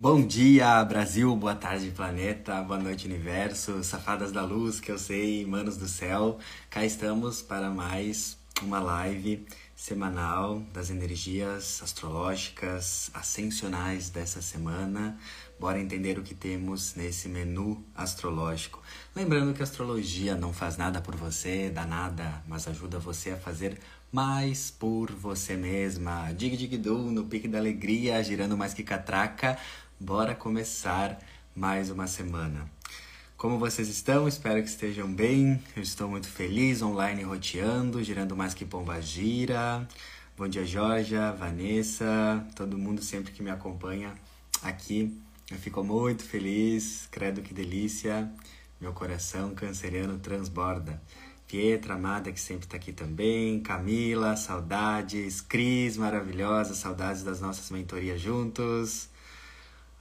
Bom 0.00 0.24
dia, 0.24 0.84
Brasil, 0.84 1.34
boa 1.34 1.56
tarde, 1.56 1.90
planeta, 1.90 2.62
boa 2.62 2.78
noite, 2.78 3.08
universo, 3.08 3.82
safadas 3.82 4.30
da 4.30 4.44
luz, 4.44 4.78
que 4.78 4.92
eu 4.92 4.96
sei, 4.96 5.44
manos 5.44 5.76
do 5.76 5.88
céu. 5.88 6.38
Cá 6.70 6.84
estamos 6.84 7.42
para 7.42 7.68
mais 7.68 8.38
uma 8.62 8.78
live 8.78 9.44
semanal 9.74 10.62
das 10.72 10.90
energias 10.90 11.80
astrológicas 11.82 13.10
ascensionais 13.12 14.08
dessa 14.08 14.40
semana. 14.40 15.18
Bora 15.58 15.80
entender 15.80 16.16
o 16.16 16.22
que 16.22 16.34
temos 16.34 16.94
nesse 16.94 17.28
menu 17.28 17.84
astrológico. 17.92 18.80
Lembrando 19.16 19.52
que 19.52 19.62
a 19.62 19.64
astrologia 19.64 20.36
não 20.36 20.52
faz 20.52 20.76
nada 20.76 21.00
por 21.00 21.16
você, 21.16 21.70
dá 21.70 21.84
nada, 21.84 22.40
mas 22.46 22.68
ajuda 22.68 23.00
você 23.00 23.30
a 23.30 23.36
fazer 23.36 23.80
mais 24.12 24.70
por 24.70 25.10
você 25.12 25.56
mesma. 25.56 26.32
Dig 26.32 26.56
dig 26.56 26.76
do 26.78 26.98
no 26.98 27.24
pique 27.24 27.48
da 27.48 27.58
alegria, 27.58 28.22
girando 28.22 28.56
mais 28.56 28.72
que 28.72 28.82
catraca. 28.82 29.58
Bora 30.00 30.32
começar 30.32 31.18
mais 31.56 31.90
uma 31.90 32.06
semana. 32.06 32.70
Como 33.36 33.58
vocês 33.58 33.88
estão? 33.88 34.28
Espero 34.28 34.62
que 34.62 34.68
estejam 34.68 35.12
bem. 35.12 35.60
Eu 35.74 35.82
estou 35.82 36.08
muito 36.08 36.28
feliz, 36.28 36.80
online 36.82 37.24
roteando, 37.24 38.00
girando 38.04 38.36
mais 38.36 38.54
que 38.54 38.64
pomba 38.64 39.02
gira. 39.02 39.88
Bom 40.36 40.46
dia, 40.46 40.64
Georgia, 40.64 41.32
Vanessa, 41.32 42.46
todo 42.54 42.78
mundo 42.78 43.02
sempre 43.02 43.32
que 43.32 43.42
me 43.42 43.50
acompanha 43.50 44.14
aqui. 44.62 45.20
Eu 45.50 45.58
fico 45.58 45.82
muito 45.82 46.22
feliz, 46.22 47.08
credo 47.10 47.42
que 47.42 47.52
delícia. 47.52 48.30
Meu 48.80 48.92
coração 48.92 49.52
canceriano 49.52 50.16
transborda. 50.20 51.02
Pietra, 51.48 51.94
amada, 51.94 52.30
que 52.30 52.40
sempre 52.40 52.66
está 52.66 52.76
aqui 52.76 52.92
também. 52.92 53.58
Camila, 53.58 54.36
saudades. 54.36 55.40
Cris, 55.40 55.96
maravilhosa, 55.96 56.72
saudades 56.76 57.24
das 57.24 57.40
nossas 57.40 57.68
mentorias 57.72 58.20
juntos. 58.20 59.07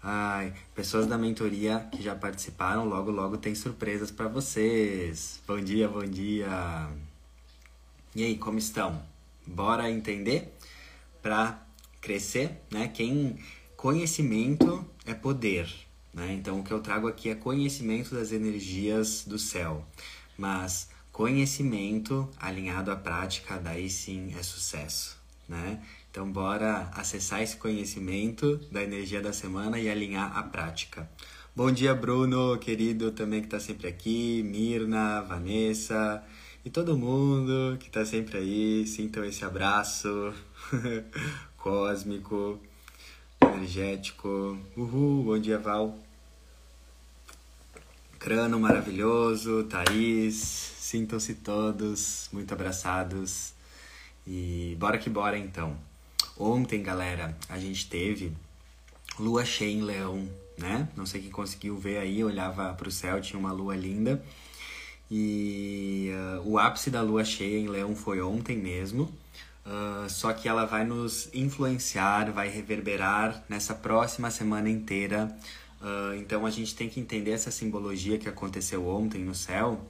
Ai, 0.10 0.54
pessoas 0.74 1.06
da 1.06 1.18
mentoria 1.18 1.86
que 1.92 2.02
já 2.02 2.16
participaram, 2.16 2.86
logo 2.86 3.12
logo 3.12 3.38
tem 3.38 3.54
surpresas 3.54 4.10
para 4.10 4.30
vocês. 4.30 5.42
Bom 5.46 5.60
dia, 5.60 5.90
bom 5.90 6.06
dia. 6.06 6.48
E 8.16 8.24
aí, 8.24 8.38
como 8.38 8.58
estão? 8.58 9.04
Bora 9.46 9.92
entender 9.92 10.56
para 11.22 11.62
crescer, 12.00 12.52
né? 12.72 12.88
Quem 12.88 13.38
conhecimento 13.76 14.90
é 15.06 15.14
poder, 15.14 15.70
né? 16.14 16.32
Então 16.32 16.62
o 16.62 16.64
que 16.64 16.72
eu 16.72 16.80
trago 16.80 17.10
aqui 17.10 17.28
é 17.30 17.36
conhecimento 17.36 18.16
das 18.16 18.32
energias 18.32 19.26
do 19.26 19.38
céu. 19.38 19.86
Mas 20.38 20.88
conhecimento 21.12 22.30
alinhado 22.40 22.92
à 22.92 22.96
prática, 22.96 23.58
daí 23.58 23.90
sim 23.90 24.34
é 24.40 24.42
sucesso, 24.42 25.18
né? 25.50 25.84
Então, 26.18 26.32
bora 26.32 26.90
acessar 26.96 27.44
esse 27.44 27.58
conhecimento 27.58 28.60
da 28.72 28.82
energia 28.82 29.22
da 29.22 29.32
semana 29.32 29.78
e 29.78 29.88
alinhar 29.88 30.36
a 30.36 30.42
prática. 30.42 31.08
Bom 31.56 31.72
dia, 31.72 31.94
Bruno, 31.94 32.58
querido, 32.58 33.12
também 33.12 33.40
que 33.40 33.46
está 33.46 33.60
sempre 33.60 33.88
aqui, 33.88 34.42
Mirna, 34.42 35.22
Vanessa 35.22 36.24
e 36.66 36.72
todo 36.72 36.98
mundo 36.98 37.78
que 37.80 37.86
está 37.86 38.04
sempre 38.04 38.40
aí. 38.40 38.88
Sintam 38.88 39.24
esse 39.26 39.46
abraço 39.46 40.34
cósmico, 41.56 42.60
energético. 43.40 44.58
Uhul, 44.76 45.24
bom 45.24 45.38
dia, 45.38 45.60
Val. 45.60 46.00
Crano 48.18 48.60
maravilhoso, 48.60 49.66
Thaís, 49.66 50.34
sintam-se 50.80 51.36
todos 51.36 52.28
muito 52.34 52.52
abraçados. 52.52 53.54
E 54.26 54.76
bora 54.80 54.98
que 54.98 55.12
bora 55.12 55.38
então. 55.38 55.78
Ontem, 56.40 56.84
galera, 56.84 57.36
a 57.50 57.58
gente 57.58 57.90
teve 57.90 58.32
lua 59.20 59.44
cheia 59.44 59.72
em 59.72 59.82
Leão, 59.82 60.30
né? 60.56 60.88
Não 60.96 61.06
sei 61.06 61.22
quem 61.22 61.32
conseguiu 61.32 61.78
ver 61.78 61.98
aí, 61.98 62.24
olhava 62.24 62.72
para 62.74 62.88
o 62.88 62.92
céu, 62.92 63.20
tinha 63.20 63.40
uma 63.40 63.52
lua 63.52 63.76
linda. 63.76 64.24
E 65.10 66.12
uh, 66.14 66.48
o 66.48 66.60
ápice 66.60 66.92
da 66.92 67.02
lua 67.02 67.26
cheia 67.26 67.58
em 67.58 67.68
Leão 67.68 67.96
foi 67.96 68.22
ontem 68.22 68.56
mesmo. 68.56 69.12
Uh, 69.66 70.08
só 70.10 70.32
que 70.32 70.48
ela 70.48 70.66
vai 70.66 70.86
nos 70.86 71.28
influenciar, 71.34 72.32
vai 72.32 72.50
reverberar 72.50 73.44
nessa 73.50 73.74
próxima 73.74 74.30
semana 74.30 74.70
inteira. 74.70 75.36
Uh, 75.82 76.16
então 76.18 76.46
a 76.46 76.52
gente 76.52 76.76
tem 76.76 76.88
que 76.88 77.00
entender 77.00 77.32
essa 77.32 77.50
simbologia 77.50 78.20
que 78.20 78.30
aconteceu 78.30 78.88
ontem 78.88 79.24
no 79.24 79.34
céu 79.34 79.82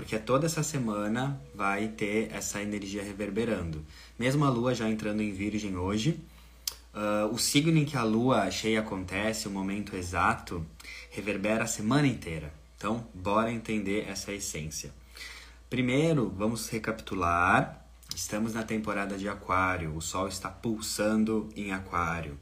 porque 0.00 0.18
toda 0.18 0.46
essa 0.46 0.62
semana 0.62 1.38
vai 1.54 1.88
ter 1.88 2.32
essa 2.32 2.62
energia 2.62 3.02
reverberando. 3.02 3.84
Mesmo 4.18 4.46
a 4.46 4.48
lua 4.48 4.74
já 4.74 4.88
entrando 4.88 5.20
em 5.20 5.30
Virgem 5.30 5.76
hoje, 5.76 6.18
uh, 6.94 7.30
o 7.30 7.38
signo 7.38 7.76
em 7.76 7.84
que 7.84 7.98
a 7.98 8.02
lua 8.02 8.50
cheia 8.50 8.80
acontece, 8.80 9.46
o 9.46 9.50
momento 9.50 9.94
exato, 9.94 10.64
reverbera 11.10 11.64
a 11.64 11.66
semana 11.66 12.06
inteira. 12.06 12.50
Então, 12.78 13.06
bora 13.12 13.52
entender 13.52 14.06
essa 14.08 14.32
essência. 14.32 14.90
Primeiro, 15.68 16.32
vamos 16.34 16.70
recapitular. 16.70 17.84
Estamos 18.16 18.54
na 18.54 18.62
temporada 18.62 19.18
de 19.18 19.28
Aquário, 19.28 19.94
o 19.94 20.00
Sol 20.00 20.28
está 20.28 20.48
pulsando 20.48 21.46
em 21.54 21.72
Aquário. 21.72 22.38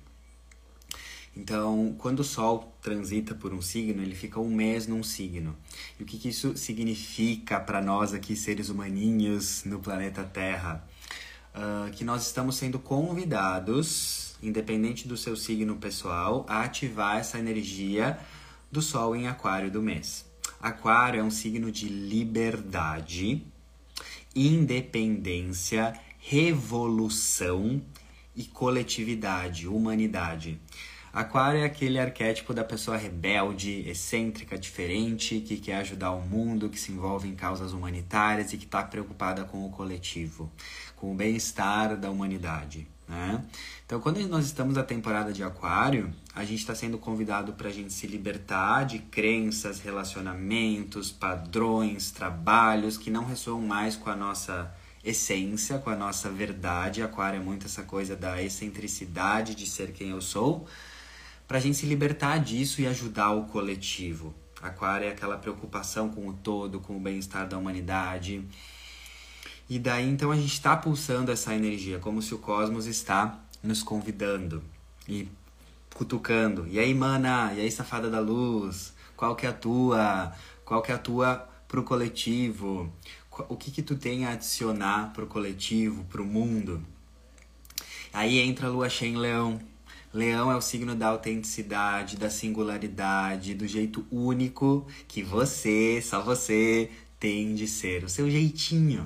Então, 1.38 1.94
quando 1.98 2.18
o 2.18 2.24
Sol 2.24 2.76
transita 2.82 3.32
por 3.32 3.54
um 3.54 3.62
signo, 3.62 4.02
ele 4.02 4.16
fica 4.16 4.40
um 4.40 4.50
mês 4.50 4.88
num 4.88 5.04
signo. 5.04 5.56
E 5.98 6.02
o 6.02 6.06
que, 6.06 6.18
que 6.18 6.30
isso 6.30 6.56
significa 6.56 7.60
para 7.60 7.80
nós 7.80 8.12
aqui, 8.12 8.34
seres 8.34 8.68
humaninhos 8.68 9.62
no 9.62 9.78
planeta 9.78 10.24
Terra? 10.24 10.84
Uh, 11.54 11.92
que 11.92 12.02
nós 12.02 12.26
estamos 12.26 12.56
sendo 12.56 12.80
convidados, 12.80 14.34
independente 14.42 15.06
do 15.06 15.16
seu 15.16 15.36
signo 15.36 15.76
pessoal, 15.76 16.44
a 16.48 16.64
ativar 16.64 17.18
essa 17.18 17.38
energia 17.38 18.18
do 18.70 18.82
Sol 18.82 19.14
em 19.14 19.28
Aquário 19.28 19.70
do 19.70 19.80
mês. 19.80 20.26
Aquário 20.60 21.20
é 21.20 21.22
um 21.22 21.30
signo 21.30 21.70
de 21.70 21.88
liberdade, 21.88 23.46
independência, 24.34 25.96
revolução 26.18 27.80
e 28.34 28.42
coletividade, 28.42 29.68
humanidade. 29.68 30.60
Aquário 31.12 31.60
é 31.60 31.64
aquele 31.64 31.98
arquétipo 31.98 32.52
da 32.52 32.62
pessoa 32.62 32.96
rebelde, 32.96 33.88
excêntrica, 33.88 34.58
diferente, 34.58 35.40
que 35.40 35.56
quer 35.56 35.76
ajudar 35.76 36.10
o 36.12 36.20
mundo, 36.20 36.68
que 36.68 36.78
se 36.78 36.92
envolve 36.92 37.28
em 37.28 37.34
causas 37.34 37.72
humanitárias 37.72 38.52
e 38.52 38.58
que 38.58 38.64
está 38.64 38.82
preocupada 38.82 39.44
com 39.44 39.64
o 39.64 39.70
coletivo, 39.70 40.50
com 40.96 41.12
o 41.12 41.14
bem-estar 41.14 41.96
da 41.96 42.10
humanidade. 42.10 42.86
Né? 43.08 43.42
Então, 43.86 43.98
quando 44.00 44.20
nós 44.28 44.44
estamos 44.44 44.76
na 44.76 44.82
temporada 44.82 45.32
de 45.32 45.42
Aquário, 45.42 46.12
a 46.34 46.44
gente 46.44 46.60
está 46.60 46.74
sendo 46.74 46.98
convidado 46.98 47.54
para 47.54 47.68
a 47.68 47.72
gente 47.72 47.92
se 47.92 48.06
libertar 48.06 48.84
de 48.84 48.98
crenças, 48.98 49.80
relacionamentos, 49.80 51.10
padrões, 51.10 52.10
trabalhos 52.10 52.98
que 52.98 53.10
não 53.10 53.24
ressoam 53.24 53.62
mais 53.62 53.96
com 53.96 54.10
a 54.10 54.16
nossa 54.16 54.70
essência, 55.02 55.78
com 55.78 55.88
a 55.88 55.96
nossa 55.96 56.28
verdade. 56.28 57.02
Aquário 57.02 57.40
é 57.40 57.42
muito 57.42 57.64
essa 57.64 57.82
coisa 57.82 58.14
da 58.14 58.42
excentricidade 58.42 59.54
de 59.54 59.66
ser 59.66 59.92
quem 59.92 60.10
eu 60.10 60.20
sou 60.20 60.66
para 61.48 61.56
a 61.56 61.60
gente 61.60 61.78
se 61.78 61.86
libertar 61.86 62.38
disso 62.38 62.82
e 62.82 62.86
ajudar 62.86 63.30
o 63.30 63.46
coletivo. 63.46 64.34
Aquário 64.60 65.06
é 65.06 65.10
aquela 65.10 65.38
preocupação 65.38 66.10
com 66.10 66.28
o 66.28 66.32
todo, 66.34 66.78
com 66.78 66.96
o 66.96 67.00
bem-estar 67.00 67.48
da 67.48 67.56
humanidade. 67.56 68.44
E 69.68 69.78
daí 69.78 70.08
então 70.08 70.30
a 70.30 70.36
gente 70.36 70.52
está 70.52 70.76
pulsando 70.76 71.32
essa 71.32 71.54
energia, 71.54 71.98
como 71.98 72.20
se 72.20 72.34
o 72.34 72.38
cosmos 72.38 72.86
está 72.86 73.40
nos 73.62 73.82
convidando 73.82 74.62
e 75.08 75.26
cutucando. 75.94 76.66
E 76.68 76.78
aí, 76.78 76.94
mana? 76.94 77.52
E 77.54 77.60
aí, 77.60 77.70
safada 77.70 78.10
da 78.10 78.20
luz? 78.20 78.92
Qual 79.16 79.34
que 79.34 79.46
é 79.46 79.48
a 79.48 79.52
tua? 79.52 80.32
Qual 80.64 80.82
que 80.82 80.92
é 80.92 80.94
a 80.94 80.98
tua 80.98 81.48
pro 81.66 81.82
coletivo? 81.82 82.92
O 83.48 83.56
que 83.56 83.70
que 83.70 83.82
tu 83.82 83.96
tem 83.96 84.26
a 84.26 84.32
adicionar 84.32 85.12
pro 85.12 85.26
coletivo, 85.26 86.04
pro 86.04 86.24
mundo? 86.24 86.82
Aí 88.12 88.38
entra 88.38 88.66
a 88.66 88.70
lua 88.70 88.88
cheia 88.88 89.10
em 89.10 89.16
leão, 89.16 89.60
Leão 90.12 90.50
é 90.50 90.56
o 90.56 90.60
signo 90.62 90.94
da 90.94 91.08
autenticidade, 91.08 92.16
da 92.16 92.30
singularidade, 92.30 93.54
do 93.54 93.66
jeito 93.66 94.06
único 94.10 94.86
que 95.06 95.22
você, 95.22 96.00
só 96.02 96.22
você, 96.22 96.90
tem 97.20 97.54
de 97.54 97.66
ser, 97.68 98.04
o 98.04 98.08
seu 98.08 98.30
jeitinho. 98.30 99.04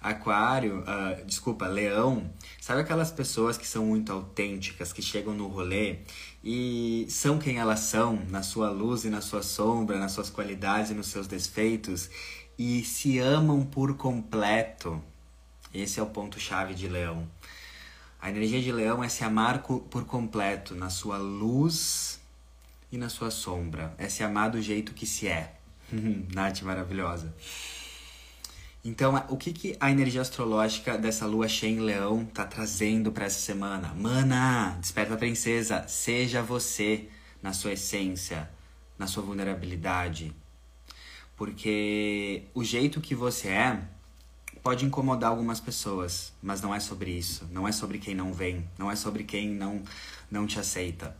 Aquário, 0.00 0.80
uh, 0.80 1.24
desculpa, 1.24 1.66
Leão, 1.66 2.30
sabe 2.60 2.82
aquelas 2.82 3.10
pessoas 3.10 3.56
que 3.56 3.66
são 3.66 3.86
muito 3.86 4.12
autênticas, 4.12 4.92
que 4.92 5.00
chegam 5.00 5.32
no 5.32 5.46
rolê 5.46 6.00
e 6.42 7.06
são 7.08 7.38
quem 7.38 7.58
elas 7.58 7.80
são, 7.80 8.22
na 8.28 8.42
sua 8.42 8.68
luz 8.70 9.04
e 9.04 9.08
na 9.08 9.22
sua 9.22 9.42
sombra, 9.42 9.98
nas 9.98 10.12
suas 10.12 10.28
qualidades 10.28 10.90
e 10.90 10.94
nos 10.94 11.06
seus 11.06 11.26
defeitos, 11.26 12.10
e 12.58 12.84
se 12.84 13.18
amam 13.18 13.64
por 13.64 13.96
completo. 13.96 15.02
Esse 15.72 15.98
é 15.98 16.02
o 16.02 16.06
ponto-chave 16.06 16.74
de 16.74 16.86
Leão. 16.86 17.26
A 18.24 18.30
energia 18.30 18.62
de 18.62 18.72
leão 18.72 19.04
é 19.04 19.08
se 19.10 19.22
amar 19.22 19.62
por 19.62 20.06
completo 20.06 20.74
na 20.74 20.88
sua 20.88 21.18
luz 21.18 22.18
e 22.90 22.96
na 22.96 23.10
sua 23.10 23.30
sombra. 23.30 23.94
É 23.98 24.08
se 24.08 24.22
amar 24.22 24.50
do 24.50 24.62
jeito 24.62 24.94
que 24.94 25.04
se 25.04 25.28
é. 25.28 25.56
Nath 26.32 26.62
maravilhosa. 26.62 27.36
Então, 28.82 29.22
o 29.28 29.36
que, 29.36 29.52
que 29.52 29.76
a 29.78 29.90
energia 29.90 30.22
astrológica 30.22 30.96
dessa 30.96 31.26
lua 31.26 31.46
cheia 31.48 31.72
em 31.72 31.80
leão 31.80 32.24
tá 32.24 32.46
trazendo 32.46 33.12
para 33.12 33.26
essa 33.26 33.40
semana? 33.40 33.92
Mana, 33.94 34.78
desperta 34.80 35.12
a 35.12 35.18
princesa, 35.18 35.86
seja 35.86 36.40
você. 36.40 37.10
na 37.42 37.52
sua 37.52 37.74
essência, 37.74 38.48
na 38.98 39.06
sua 39.06 39.22
vulnerabilidade. 39.22 40.34
Porque 41.36 42.44
o 42.54 42.64
jeito 42.64 43.02
que 43.02 43.14
você 43.14 43.48
é 43.48 43.82
pode 44.64 44.86
incomodar 44.86 45.28
algumas 45.28 45.60
pessoas, 45.60 46.32
mas 46.42 46.62
não 46.62 46.74
é 46.74 46.80
sobre 46.80 47.10
isso. 47.10 47.46
Não 47.52 47.68
é 47.68 47.70
sobre 47.70 47.98
quem 47.98 48.14
não 48.14 48.32
vem, 48.32 48.66
não 48.78 48.90
é 48.90 48.96
sobre 48.96 49.22
quem 49.22 49.50
não, 49.50 49.82
não 50.30 50.46
te 50.46 50.58
aceita. 50.58 51.14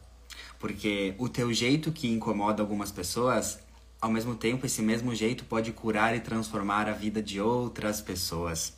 Porque 0.58 1.14
o 1.18 1.28
teu 1.28 1.52
jeito 1.52 1.92
que 1.92 2.08
incomoda 2.08 2.62
algumas 2.62 2.90
pessoas, 2.90 3.58
ao 4.00 4.10
mesmo 4.10 4.34
tempo, 4.34 4.64
esse 4.64 4.80
mesmo 4.80 5.14
jeito 5.14 5.44
pode 5.44 5.72
curar 5.72 6.16
e 6.16 6.20
transformar 6.20 6.88
a 6.88 6.92
vida 6.92 7.22
de 7.22 7.38
outras 7.38 8.00
pessoas. 8.00 8.72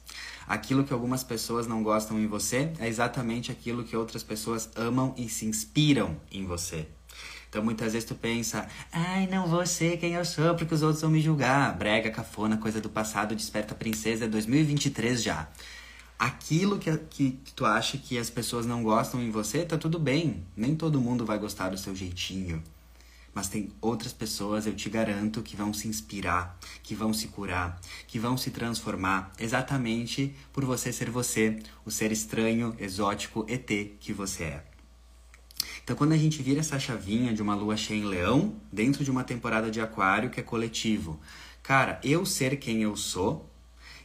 Aquilo 0.48 0.82
que 0.82 0.92
algumas 0.92 1.22
pessoas 1.22 1.69
não 1.69 1.84
gostam 1.84 2.19
em 2.19 2.26
você 2.26 2.72
é 2.80 2.88
exatamente 2.88 3.52
aquilo 3.52 3.84
que 3.84 3.96
outras 3.96 4.24
pessoas 4.24 4.69
amam 4.74 5.14
e 5.16 5.28
se 5.28 5.46
inspiram 5.46 6.16
em 6.28 6.44
você. 6.44 6.88
Então 7.56 7.64
muitas 7.64 7.94
vezes 7.94 8.06
tu 8.06 8.14
pensa, 8.14 8.69
ai, 8.93 9.26
não 9.29 9.47
vou 9.47 9.64
ser 9.64 9.97
quem 9.97 10.12
eu 10.12 10.26
sou 10.26 10.55
porque 10.55 10.75
os 10.75 10.82
outros 10.82 11.00
vão 11.00 11.11
me 11.11 11.23
julgar. 11.23 11.75
Brega, 11.75 12.11
cafona, 12.11 12.58
coisa 12.58 12.82
do 12.82 12.91
passado, 12.91 13.35
desperta 13.35 13.75
princesa, 13.75 14.26
é 14.26 14.29
2023 14.29 15.23
já. 15.23 15.49
Aquilo 16.19 16.79
que, 16.79 16.94
que, 17.08 17.31
que 17.31 17.55
tu 17.55 17.64
acha 17.64 17.97
que 17.97 18.19
as 18.19 18.29
pessoas 18.29 18.67
não 18.67 18.82
gostam 18.82 19.23
em 19.23 19.31
você, 19.31 19.64
tá 19.64 19.79
tudo 19.79 19.99
bem. 19.99 20.44
Nem 20.55 20.76
todo 20.76 21.00
mundo 21.00 21.25
vai 21.25 21.38
gostar 21.38 21.70
do 21.70 21.79
seu 21.79 21.97
jeitinho. 21.97 22.62
Mas 23.32 23.49
tem 23.49 23.70
outras 23.81 24.12
pessoas, 24.12 24.67
eu 24.67 24.75
te 24.75 24.91
garanto, 24.91 25.41
que 25.41 25.56
vão 25.56 25.73
se 25.73 25.88
inspirar, 25.88 26.58
que 26.82 26.94
vão 26.94 27.14
se 27.14 27.29
curar, 27.29 27.81
que 28.06 28.19
vão 28.19 28.37
se 28.37 28.50
transformar 28.50 29.32
exatamente 29.38 30.35
por 30.53 30.62
você 30.62 30.93
ser 30.93 31.08
você, 31.08 31.58
o 31.87 31.91
ser 31.91 32.12
estranho, 32.12 32.76
exótico, 32.79 33.47
ET 33.49 33.67
que 33.99 34.12
você 34.12 34.44
é. 34.44 34.75
Então, 35.86 35.94
quando 35.94 36.14
a 36.14 36.16
gente 36.16 36.42
vira 36.42 36.58
essa 36.58 36.80
chavinha 36.80 37.32
de 37.32 37.40
uma 37.40 37.54
lua 37.54 37.76
cheia 37.76 37.96
em 37.96 38.04
leão, 38.04 38.56
dentro 38.72 39.04
de 39.04 39.10
uma 39.10 39.22
temporada 39.22 39.70
de 39.70 39.80
aquário 39.80 40.30
que 40.30 40.40
é 40.40 40.42
coletivo, 40.42 41.20
cara, 41.62 42.00
eu 42.02 42.26
ser 42.26 42.56
quem 42.56 42.82
eu 42.82 42.96
sou, 42.96 43.48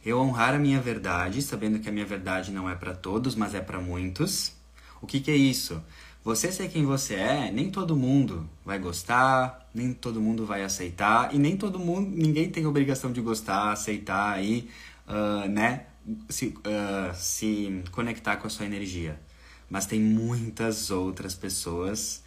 eu 0.06 0.20
honrar 0.20 0.54
a 0.54 0.60
minha 0.60 0.80
verdade, 0.80 1.42
sabendo 1.42 1.80
que 1.80 1.88
a 1.88 1.92
minha 1.92 2.06
verdade 2.06 2.52
não 2.52 2.70
é 2.70 2.76
para 2.76 2.94
todos, 2.94 3.34
mas 3.34 3.52
é 3.52 3.60
para 3.60 3.80
muitos. 3.80 4.52
O 5.00 5.08
que, 5.08 5.18
que 5.18 5.32
é 5.32 5.34
isso? 5.34 5.82
Você 6.22 6.52
ser 6.52 6.68
quem 6.68 6.84
você 6.86 7.14
é, 7.14 7.50
nem 7.50 7.68
todo 7.68 7.96
mundo 7.96 8.48
vai 8.64 8.78
gostar, 8.78 9.68
nem 9.74 9.92
todo 9.92 10.20
mundo 10.20 10.46
vai 10.46 10.62
aceitar, 10.62 11.34
e 11.34 11.38
nem 11.38 11.56
todo 11.56 11.80
mundo, 11.80 12.08
ninguém 12.08 12.48
tem 12.48 12.64
obrigação 12.64 13.10
de 13.10 13.20
gostar, 13.20 13.72
aceitar 13.72 14.40
e, 14.40 14.70
uh, 15.08 15.48
né, 15.48 15.86
se, 16.28 16.46
uh, 16.46 17.12
se 17.12 17.82
conectar 17.90 18.36
com 18.36 18.46
a 18.46 18.50
sua 18.50 18.66
energia 18.66 19.18
mas 19.72 19.86
tem 19.86 19.98
muitas 19.98 20.90
outras 20.90 21.34
pessoas 21.34 22.22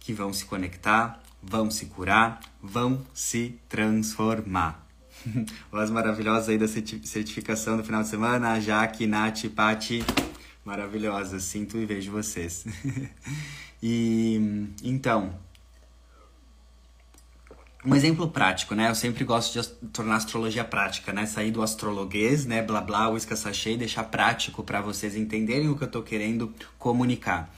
que 0.00 0.14
vão 0.14 0.32
se 0.32 0.46
conectar, 0.46 1.22
vão 1.42 1.70
se 1.70 1.84
curar, 1.84 2.40
vão 2.62 3.04
se 3.12 3.60
transformar. 3.68 4.86
As 5.70 5.90
maravilhosas 5.90 6.48
aí 6.48 6.56
da 6.56 6.66
certificação 6.66 7.76
do 7.76 7.84
final 7.84 8.02
de 8.02 8.08
semana, 8.08 8.58
Jaque, 8.58 9.06
Nath, 9.06 9.50
Pati, 9.54 10.02
maravilhosas, 10.64 11.42
sinto 11.42 11.76
e 11.76 11.84
vejo 11.84 12.10
vocês. 12.10 12.64
e 13.82 14.66
então, 14.82 15.38
um 17.84 17.94
exemplo 17.94 18.28
prático, 18.28 18.74
né? 18.74 18.90
Eu 18.90 18.94
sempre 18.94 19.24
gosto 19.24 19.60
de 19.60 19.68
tornar 19.92 20.14
a 20.14 20.16
astrologia 20.16 20.64
prática, 20.64 21.12
né? 21.12 21.26
Sair 21.26 21.50
do 21.50 21.62
astrologuês, 21.62 22.44
né? 22.44 22.60
Blá 22.60 22.80
blá, 22.80 23.08
uísca 23.10 23.36
sachê 23.36 23.74
e 23.74 23.76
deixar 23.76 24.04
prático 24.04 24.62
para 24.62 24.80
vocês 24.80 25.14
entenderem 25.14 25.68
o 25.68 25.76
que 25.76 25.84
eu 25.84 25.90
tô 25.90 26.02
querendo 26.02 26.52
comunicar. 26.78 27.52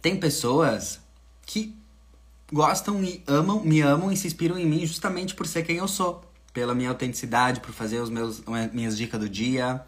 Tem 0.00 0.16
pessoas 0.16 1.00
que 1.44 1.74
gostam 2.52 3.02
e 3.02 3.22
amam, 3.26 3.60
me 3.64 3.80
amam 3.80 4.12
e 4.12 4.16
se 4.16 4.26
inspiram 4.26 4.58
em 4.58 4.66
mim 4.66 4.86
justamente 4.86 5.34
por 5.34 5.46
ser 5.46 5.64
quem 5.64 5.76
eu 5.76 5.88
sou, 5.88 6.24
pela 6.52 6.74
minha 6.74 6.90
autenticidade, 6.90 7.60
por 7.60 7.72
fazer 7.72 7.98
os 7.98 8.08
meus 8.08 8.42
minhas 8.72 8.96
dicas 8.96 9.18
do 9.18 9.28
dia. 9.28 9.84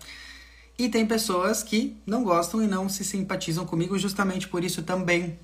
E 0.77 0.89
tem 0.89 1.07
pessoas 1.07 1.63
que 1.63 1.97
não 2.07 2.25
gostam 2.25 2.63
e 2.63 2.67
não 2.67 2.89
se 2.89 3.05
simpatizam 3.05 3.65
comigo 3.65 3.99
justamente 3.99 4.49
por 4.49 4.65
isso 4.65 4.83
também, 4.83 5.39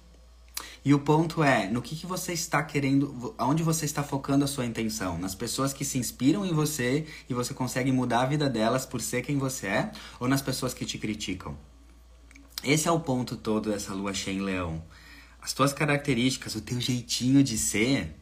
e 0.86 0.94
o 0.94 1.00
ponto 1.00 1.42
é, 1.42 1.68
no 1.68 1.82
que, 1.82 1.96
que 1.96 2.06
você 2.06 2.32
está 2.32 2.62
querendo, 2.62 3.34
aonde 3.36 3.60
você 3.60 3.84
está 3.84 4.04
focando 4.04 4.44
a 4.44 4.46
sua 4.46 4.64
intenção? 4.64 5.18
Nas 5.18 5.34
pessoas 5.34 5.72
que 5.72 5.84
se 5.84 5.98
inspiram 5.98 6.46
em 6.46 6.52
você 6.52 7.04
e 7.28 7.34
você 7.34 7.52
consegue 7.52 7.90
mudar 7.90 8.20
a 8.20 8.26
vida 8.26 8.48
delas 8.48 8.86
por 8.86 9.00
ser 9.00 9.22
quem 9.22 9.36
você 9.36 9.66
é? 9.66 9.90
Ou 10.20 10.28
nas 10.28 10.40
pessoas 10.40 10.72
que 10.72 10.86
te 10.86 10.96
criticam? 10.96 11.58
Esse 12.62 12.86
é 12.86 12.92
o 12.92 13.00
ponto 13.00 13.36
todo 13.36 13.72
dessa 13.72 13.92
lua 13.92 14.14
cheia 14.14 14.36
em 14.36 14.40
leão. 14.40 14.80
As 15.42 15.52
tuas 15.52 15.72
características, 15.72 16.54
o 16.54 16.60
teu 16.60 16.80
jeitinho 16.80 17.42
de 17.42 17.58
ser, 17.58 18.14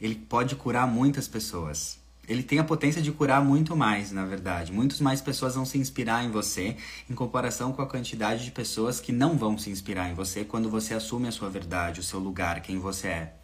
ele 0.00 0.14
pode 0.14 0.54
curar 0.54 0.86
muitas 0.86 1.26
pessoas 1.26 1.98
ele 2.32 2.42
tem 2.42 2.58
a 2.58 2.64
potência 2.64 3.02
de 3.02 3.12
curar 3.12 3.44
muito 3.44 3.76
mais, 3.76 4.10
na 4.10 4.24
verdade. 4.24 4.72
Muitas 4.72 5.00
mais 5.00 5.20
pessoas 5.20 5.54
vão 5.54 5.64
se 5.64 5.78
inspirar 5.78 6.24
em 6.24 6.30
você 6.30 6.76
em 7.08 7.14
comparação 7.14 7.72
com 7.72 7.82
a 7.82 7.86
quantidade 7.86 8.44
de 8.44 8.50
pessoas 8.50 9.00
que 9.00 9.12
não 9.12 9.36
vão 9.36 9.58
se 9.58 9.70
inspirar 9.70 10.10
em 10.10 10.14
você 10.14 10.44
quando 10.44 10.70
você 10.70 10.94
assume 10.94 11.28
a 11.28 11.32
sua 11.32 11.50
verdade, 11.50 12.00
o 12.00 12.02
seu 12.02 12.18
lugar, 12.18 12.60
quem 12.62 12.78
você 12.78 13.08
é. 13.08 13.34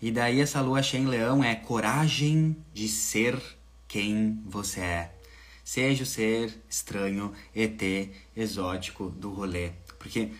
E 0.00 0.10
daí 0.10 0.40
essa 0.40 0.60
lua 0.60 0.82
cheia 0.82 1.02
em 1.02 1.06
leão 1.06 1.44
é 1.44 1.54
coragem 1.54 2.56
de 2.72 2.88
ser 2.88 3.40
quem 3.86 4.40
você 4.46 4.80
é. 4.80 5.14
Seja 5.64 6.02
o 6.02 6.06
ser 6.06 6.52
estranho, 6.68 7.32
ET, 7.54 7.82
exótico 8.36 9.10
do 9.10 9.30
rolê. 9.30 9.70
Porque 9.98 10.30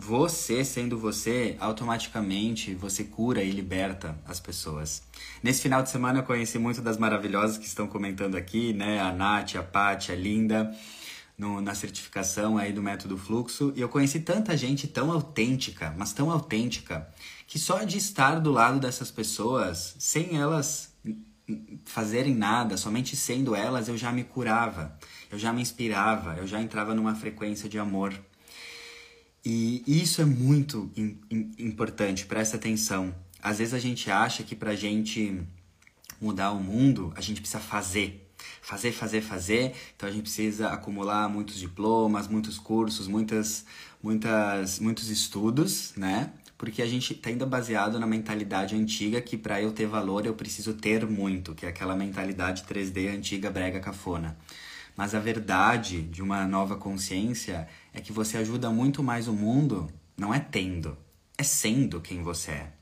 você 0.00 0.64
sendo 0.64 0.98
você, 0.98 1.56
automaticamente 1.60 2.74
você 2.74 3.04
cura 3.04 3.42
e 3.42 3.50
liberta 3.50 4.18
as 4.26 4.40
pessoas. 4.40 5.02
Nesse 5.42 5.60
final 5.60 5.82
de 5.82 5.90
semana 5.90 6.20
eu 6.20 6.22
conheci 6.22 6.58
muito 6.58 6.80
das 6.80 6.96
maravilhosas 6.96 7.58
que 7.58 7.66
estão 7.66 7.86
comentando 7.86 8.34
aqui, 8.34 8.72
né? 8.72 8.98
A 8.98 9.12
Nath, 9.12 9.56
a 9.56 9.62
Paty, 9.62 10.10
a 10.10 10.16
Linda, 10.16 10.74
no, 11.36 11.60
na 11.60 11.74
certificação 11.74 12.56
aí 12.56 12.72
do 12.72 12.82
método 12.82 13.18
fluxo. 13.18 13.74
E 13.76 13.80
eu 13.82 13.90
conheci 13.90 14.20
tanta 14.20 14.56
gente 14.56 14.88
tão 14.88 15.12
autêntica, 15.12 15.94
mas 15.98 16.14
tão 16.14 16.30
autêntica, 16.30 17.06
que 17.46 17.58
só 17.58 17.84
de 17.84 17.98
estar 17.98 18.40
do 18.40 18.50
lado 18.50 18.80
dessas 18.80 19.10
pessoas, 19.10 19.96
sem 19.98 20.38
elas 20.38 20.94
fazerem 21.84 22.34
nada, 22.34 22.78
somente 22.78 23.16
sendo 23.16 23.54
elas, 23.54 23.88
eu 23.88 23.98
já 23.98 24.10
me 24.10 24.24
curava, 24.24 24.96
eu 25.30 25.38
já 25.38 25.52
me 25.52 25.60
inspirava, 25.60 26.36
eu 26.36 26.46
já 26.46 26.60
entrava 26.60 26.94
numa 26.94 27.14
frequência 27.14 27.68
de 27.68 27.78
amor. 27.78 28.14
E 29.44 29.82
isso 29.86 30.20
é 30.20 30.24
muito 30.24 30.90
importante, 31.58 32.26
presta 32.26 32.56
atenção. 32.56 33.14
Às 33.42 33.58
vezes 33.58 33.72
a 33.72 33.78
gente 33.78 34.10
acha 34.10 34.42
que 34.42 34.54
pra 34.54 34.74
gente 34.74 35.40
mudar 36.20 36.52
o 36.52 36.62
mundo, 36.62 37.12
a 37.16 37.20
gente 37.20 37.40
precisa 37.40 37.60
fazer. 37.60 38.26
Fazer, 38.60 38.92
fazer, 38.92 39.22
fazer. 39.22 39.74
Então 39.96 40.08
a 40.08 40.12
gente 40.12 40.22
precisa 40.22 40.68
acumular 40.68 41.28
muitos 41.28 41.58
diplomas, 41.58 42.28
muitos 42.28 42.58
cursos, 42.58 43.08
muitas, 43.08 43.64
muitas, 44.02 44.78
muitos 44.78 45.08
estudos, 45.08 45.94
né? 45.96 46.32
Porque 46.58 46.82
a 46.82 46.86
gente 46.86 47.14
tá 47.14 47.30
ainda 47.30 47.46
baseado 47.46 47.98
na 47.98 48.06
mentalidade 48.06 48.76
antiga 48.76 49.22
que 49.22 49.38
para 49.38 49.62
eu 49.62 49.72
ter 49.72 49.86
valor 49.86 50.26
eu 50.26 50.34
preciso 50.34 50.74
ter 50.74 51.06
muito, 51.06 51.54
que 51.54 51.64
é 51.64 51.70
aquela 51.70 51.96
mentalidade 51.96 52.64
3D 52.64 53.16
antiga, 53.16 53.50
brega, 53.50 53.80
cafona. 53.80 54.36
Mas 54.96 55.14
a 55.14 55.20
verdade 55.20 56.02
de 56.02 56.22
uma 56.22 56.46
nova 56.46 56.76
consciência 56.76 57.68
é 57.92 58.00
que 58.00 58.12
você 58.12 58.36
ajuda 58.36 58.70
muito 58.70 59.02
mais 59.02 59.28
o 59.28 59.32
mundo, 59.32 59.90
não 60.16 60.34
é 60.34 60.38
tendo, 60.38 60.96
é 61.38 61.42
sendo 61.42 62.00
quem 62.00 62.22
você 62.22 62.50
é. 62.50 62.72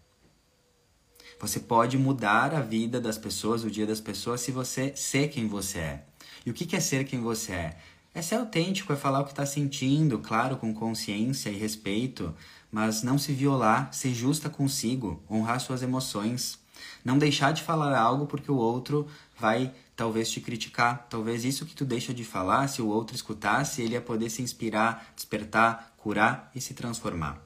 Você 1.40 1.60
pode 1.60 1.96
mudar 1.96 2.52
a 2.52 2.60
vida 2.60 3.00
das 3.00 3.16
pessoas, 3.16 3.62
o 3.62 3.70
dia 3.70 3.86
das 3.86 4.00
pessoas, 4.00 4.40
se 4.40 4.50
você 4.50 4.92
ser 4.96 5.28
quem 5.28 5.46
você 5.46 5.78
é. 5.78 6.04
E 6.44 6.50
o 6.50 6.54
que 6.54 6.74
é 6.74 6.80
ser 6.80 7.04
quem 7.04 7.20
você 7.20 7.52
é? 7.52 7.78
É 8.12 8.20
ser 8.20 8.34
autêntico, 8.34 8.92
é 8.92 8.96
falar 8.96 9.20
o 9.20 9.24
que 9.24 9.30
está 9.30 9.46
sentindo, 9.46 10.18
claro, 10.18 10.56
com 10.56 10.74
consciência 10.74 11.50
e 11.50 11.56
respeito, 11.56 12.34
mas 12.72 13.04
não 13.04 13.16
se 13.16 13.32
violar, 13.32 13.92
ser 13.92 14.12
justa 14.12 14.50
consigo, 14.50 15.22
honrar 15.30 15.60
suas 15.60 15.82
emoções. 15.82 16.58
Não 17.04 17.18
deixar 17.18 17.52
de 17.52 17.62
falar 17.62 17.96
algo 17.96 18.26
porque 18.26 18.50
o 18.50 18.56
outro 18.56 19.06
vai 19.38 19.72
talvez 19.98 20.30
te 20.30 20.40
criticar. 20.40 21.08
Talvez 21.10 21.44
isso 21.44 21.66
que 21.66 21.74
tu 21.74 21.84
deixa 21.84 22.14
de 22.14 22.22
falar, 22.22 22.68
se 22.68 22.80
o 22.80 22.86
outro 22.86 23.16
escutasse, 23.16 23.82
ele 23.82 23.94
ia 23.94 24.00
poder 24.00 24.30
se 24.30 24.40
inspirar, 24.40 25.12
despertar, 25.16 25.92
curar 25.96 26.52
e 26.54 26.60
se 26.60 26.72
transformar. 26.72 27.42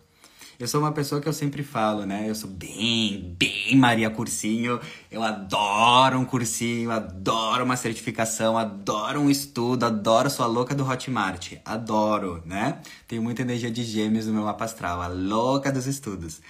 Eu 0.58 0.68
sou 0.68 0.78
uma 0.78 0.92
pessoa 0.92 1.18
que 1.18 1.26
eu 1.26 1.32
sempre 1.32 1.62
falo, 1.62 2.04
né? 2.04 2.28
Eu 2.28 2.34
sou 2.34 2.50
bem, 2.50 3.34
bem 3.38 3.74
Maria 3.74 4.10
Cursinho. 4.10 4.78
Eu 5.10 5.22
adoro 5.22 6.18
um 6.18 6.26
cursinho, 6.26 6.90
adoro 6.90 7.64
uma 7.64 7.74
certificação, 7.74 8.58
adoro 8.58 9.18
um 9.18 9.30
estudo, 9.30 9.86
adoro 9.86 10.28
sua 10.28 10.46
louca 10.46 10.74
do 10.74 10.86
Hotmart. 10.86 11.54
Adoro, 11.64 12.42
né? 12.44 12.82
Tenho 13.08 13.22
muita 13.22 13.40
energia 13.40 13.70
de 13.70 13.82
gêmeos 13.82 14.26
no 14.26 14.34
meu 14.34 14.44
mapa 14.44 14.66
astral, 14.66 15.00
a 15.00 15.08
louca 15.08 15.72
dos 15.72 15.86
estudos. 15.86 16.42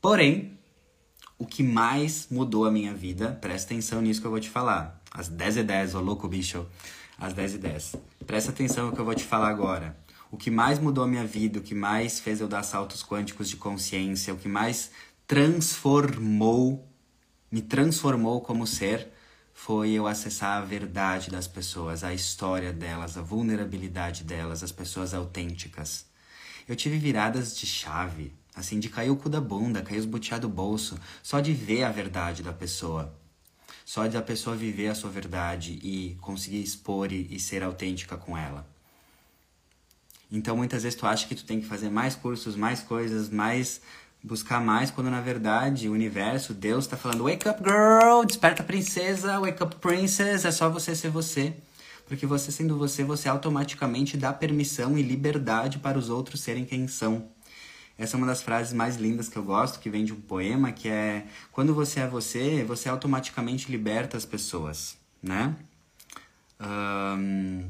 Porém, 0.00 0.56
o 1.36 1.44
que 1.44 1.64
mais 1.64 2.28
mudou 2.30 2.64
a 2.64 2.70
minha 2.70 2.94
vida, 2.94 3.36
presta 3.40 3.74
atenção 3.74 4.00
nisso 4.00 4.20
que 4.20 4.26
eu 4.26 4.30
vou 4.30 4.40
te 4.40 4.48
falar 4.48 4.97
às 5.18 5.26
10 5.26 5.56
e 5.56 5.62
10, 5.64 5.94
ô 5.96 6.00
louco 6.00 6.28
bicho, 6.28 6.64
às 7.18 7.32
10 7.32 7.54
e 7.54 7.58
10. 7.58 7.96
Presta 8.24 8.52
atenção 8.52 8.86
no 8.86 8.92
que 8.92 9.00
eu 9.00 9.04
vou 9.04 9.16
te 9.16 9.24
falar 9.24 9.48
agora. 9.48 9.96
o 10.30 10.36
que 10.36 10.50
mais 10.50 10.78
mudou 10.78 11.02
a 11.04 11.08
minha 11.08 11.26
vida, 11.26 11.58
o 11.58 11.62
que 11.62 11.74
mais 11.74 12.20
fez 12.20 12.40
eu 12.40 12.46
dar 12.46 12.62
saltos 12.62 13.02
quânticos 13.02 13.48
de 13.48 13.56
consciência, 13.56 14.32
o 14.32 14.36
que 14.36 14.46
mais 14.46 14.90
transformou, 15.26 16.86
me 17.50 17.62
transformou 17.62 18.42
como 18.42 18.66
ser, 18.66 19.08
foi 19.54 19.90
eu 19.92 20.06
acessar 20.06 20.58
a 20.58 20.64
verdade 20.64 21.30
das 21.30 21.48
pessoas, 21.48 22.04
a 22.04 22.12
história 22.14 22.72
delas, 22.72 23.16
a 23.16 23.22
vulnerabilidade 23.22 24.22
delas, 24.22 24.62
as 24.62 24.70
pessoas 24.70 25.14
autênticas. 25.14 26.06
Eu 26.68 26.76
tive 26.76 26.98
viradas 26.98 27.56
de 27.56 27.66
chave, 27.66 28.34
assim, 28.54 28.78
de 28.78 28.90
cair 28.90 29.10
o 29.10 29.16
cu 29.16 29.30
da 29.30 29.40
bunda, 29.40 29.82
cair 29.82 29.98
os 29.98 30.04
butiá 30.04 30.38
do 30.38 30.48
bolso, 30.48 30.96
só 31.22 31.40
de 31.40 31.52
ver 31.54 31.84
a 31.84 31.90
verdade 31.90 32.42
da 32.42 32.52
pessoa. 32.52 33.18
Só 33.88 34.06
de 34.06 34.18
a 34.18 34.22
pessoa 34.22 34.54
viver 34.54 34.88
a 34.88 34.94
sua 34.94 35.08
verdade 35.08 35.78
e 35.82 36.14
conseguir 36.20 36.62
expor 36.62 37.10
e, 37.10 37.26
e 37.30 37.40
ser 37.40 37.62
autêntica 37.62 38.18
com 38.18 38.36
ela. 38.36 38.68
Então 40.30 40.54
muitas 40.54 40.82
vezes 40.82 40.98
tu 40.98 41.06
acha 41.06 41.26
que 41.26 41.34
tu 41.34 41.42
tem 41.42 41.58
que 41.58 41.66
fazer 41.66 41.88
mais 41.88 42.14
cursos, 42.14 42.54
mais 42.54 42.82
coisas, 42.82 43.30
mais 43.30 43.80
buscar 44.22 44.60
mais, 44.60 44.90
quando 44.90 45.08
na 45.08 45.22
verdade 45.22 45.88
o 45.88 45.92
universo, 45.92 46.52
Deus 46.52 46.84
está 46.84 46.98
falando: 46.98 47.24
Wake 47.24 47.48
up, 47.48 47.62
girl! 47.64 48.26
Desperta, 48.26 48.62
princesa! 48.62 49.40
Wake 49.40 49.62
up, 49.62 49.76
princess! 49.76 50.44
É 50.44 50.50
só 50.50 50.68
você 50.68 50.94
ser 50.94 51.08
você. 51.08 51.54
Porque 52.06 52.26
você 52.26 52.52
sendo 52.52 52.76
você, 52.76 53.02
você 53.02 53.26
automaticamente 53.26 54.18
dá 54.18 54.34
permissão 54.34 54.98
e 54.98 55.02
liberdade 55.02 55.78
para 55.78 55.98
os 55.98 56.10
outros 56.10 56.42
serem 56.42 56.66
quem 56.66 56.86
são. 56.88 57.26
Essa 57.98 58.16
é 58.16 58.18
uma 58.18 58.26
das 58.26 58.40
frases 58.40 58.72
mais 58.72 58.96
lindas 58.96 59.28
que 59.28 59.36
eu 59.36 59.42
gosto, 59.42 59.80
que 59.80 59.90
vem 59.90 60.04
de 60.04 60.12
um 60.12 60.20
poema, 60.20 60.70
que 60.70 60.88
é: 60.88 61.26
Quando 61.50 61.74
você 61.74 62.00
é 62.00 62.06
você, 62.06 62.62
você 62.62 62.88
automaticamente 62.88 63.70
liberta 63.70 64.16
as 64.16 64.24
pessoas, 64.24 64.96
né? 65.20 65.56
Um, 66.60 67.64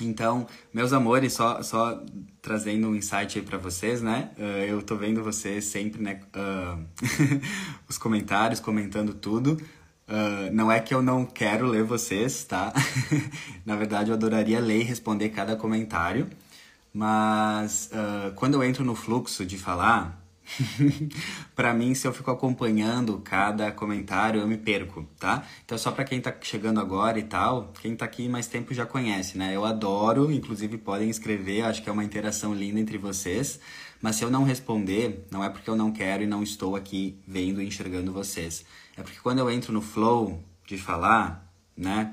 então, 0.00 0.46
meus 0.72 0.92
amores, 0.92 1.32
só, 1.32 1.62
só 1.62 2.02
trazendo 2.42 2.88
um 2.88 2.94
insight 2.94 3.38
aí 3.38 3.44
para 3.44 3.56
vocês, 3.56 4.02
né? 4.02 4.30
Uh, 4.36 4.42
eu 4.66 4.82
tô 4.82 4.96
vendo 4.96 5.22
vocês 5.22 5.64
sempre, 5.64 6.02
né? 6.02 6.20
Uh, 6.34 6.84
os 7.88 7.96
comentários, 7.96 8.60
comentando 8.60 9.14
tudo. 9.14 9.52
Uh, 10.06 10.52
não 10.52 10.70
é 10.70 10.80
que 10.80 10.92
eu 10.92 11.00
não 11.00 11.24
quero 11.24 11.66
ler 11.66 11.84
vocês, 11.84 12.44
tá? 12.44 12.72
Na 13.64 13.76
verdade, 13.76 14.10
eu 14.10 14.14
adoraria 14.14 14.60
ler 14.60 14.80
e 14.80 14.84
responder 14.84 15.30
cada 15.30 15.56
comentário. 15.56 16.28
Mas 16.94 17.90
quando 18.36 18.54
eu 18.54 18.62
entro 18.62 18.84
no 18.84 18.94
fluxo 18.94 19.44
de 19.44 19.58
falar, 19.58 20.24
para 21.56 21.72
mim, 21.74 21.94
se 21.94 22.06
eu 22.06 22.12
fico 22.12 22.30
acompanhando 22.30 23.18
cada 23.18 23.72
comentário, 23.72 24.40
eu 24.40 24.46
me 24.46 24.56
perco, 24.56 25.06
tá? 25.18 25.44
Então, 25.64 25.76
só 25.76 25.90
para 25.90 26.04
quem 26.04 26.20
tá 26.20 26.32
chegando 26.40 26.80
agora 26.80 27.18
e 27.18 27.24
tal, 27.24 27.72
quem 27.80 27.96
tá 27.96 28.04
aqui 28.04 28.28
mais 28.28 28.46
tempo 28.46 28.72
já 28.74 28.86
conhece, 28.86 29.36
né? 29.38 29.56
Eu 29.56 29.64
adoro, 29.64 30.30
inclusive 30.30 30.78
podem 30.78 31.10
escrever, 31.10 31.62
acho 31.62 31.82
que 31.82 31.88
é 31.88 31.92
uma 31.92 32.04
interação 32.04 32.54
linda 32.54 32.78
entre 32.78 32.98
vocês. 32.98 33.58
Mas 34.00 34.16
se 34.16 34.24
eu 34.24 34.30
não 34.30 34.44
responder, 34.44 35.26
não 35.30 35.42
é 35.42 35.48
porque 35.48 35.68
eu 35.68 35.76
não 35.76 35.90
quero 35.90 36.22
e 36.22 36.26
não 36.26 36.42
estou 36.42 36.76
aqui 36.76 37.18
vendo 37.26 37.62
e 37.62 37.66
enxergando 37.66 38.12
vocês. 38.12 38.64
É 38.96 39.02
porque 39.02 39.18
quando 39.18 39.38
eu 39.38 39.50
entro 39.50 39.72
no 39.72 39.80
flow 39.80 40.42
de 40.66 40.76
falar, 40.76 41.50
né? 41.76 42.12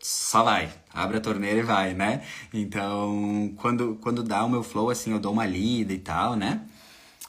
Só 0.00 0.42
vai, 0.42 0.72
abre 0.92 1.16
a 1.16 1.20
torneira 1.20 1.58
e 1.58 1.62
vai, 1.62 1.94
né? 1.94 2.22
Então, 2.52 3.52
quando, 3.56 3.96
quando 4.00 4.22
dá 4.22 4.44
o 4.44 4.48
meu 4.48 4.62
flow, 4.62 4.90
assim, 4.90 5.12
eu 5.12 5.18
dou 5.18 5.32
uma 5.32 5.46
lida 5.46 5.92
e 5.92 5.98
tal, 5.98 6.36
né? 6.36 6.62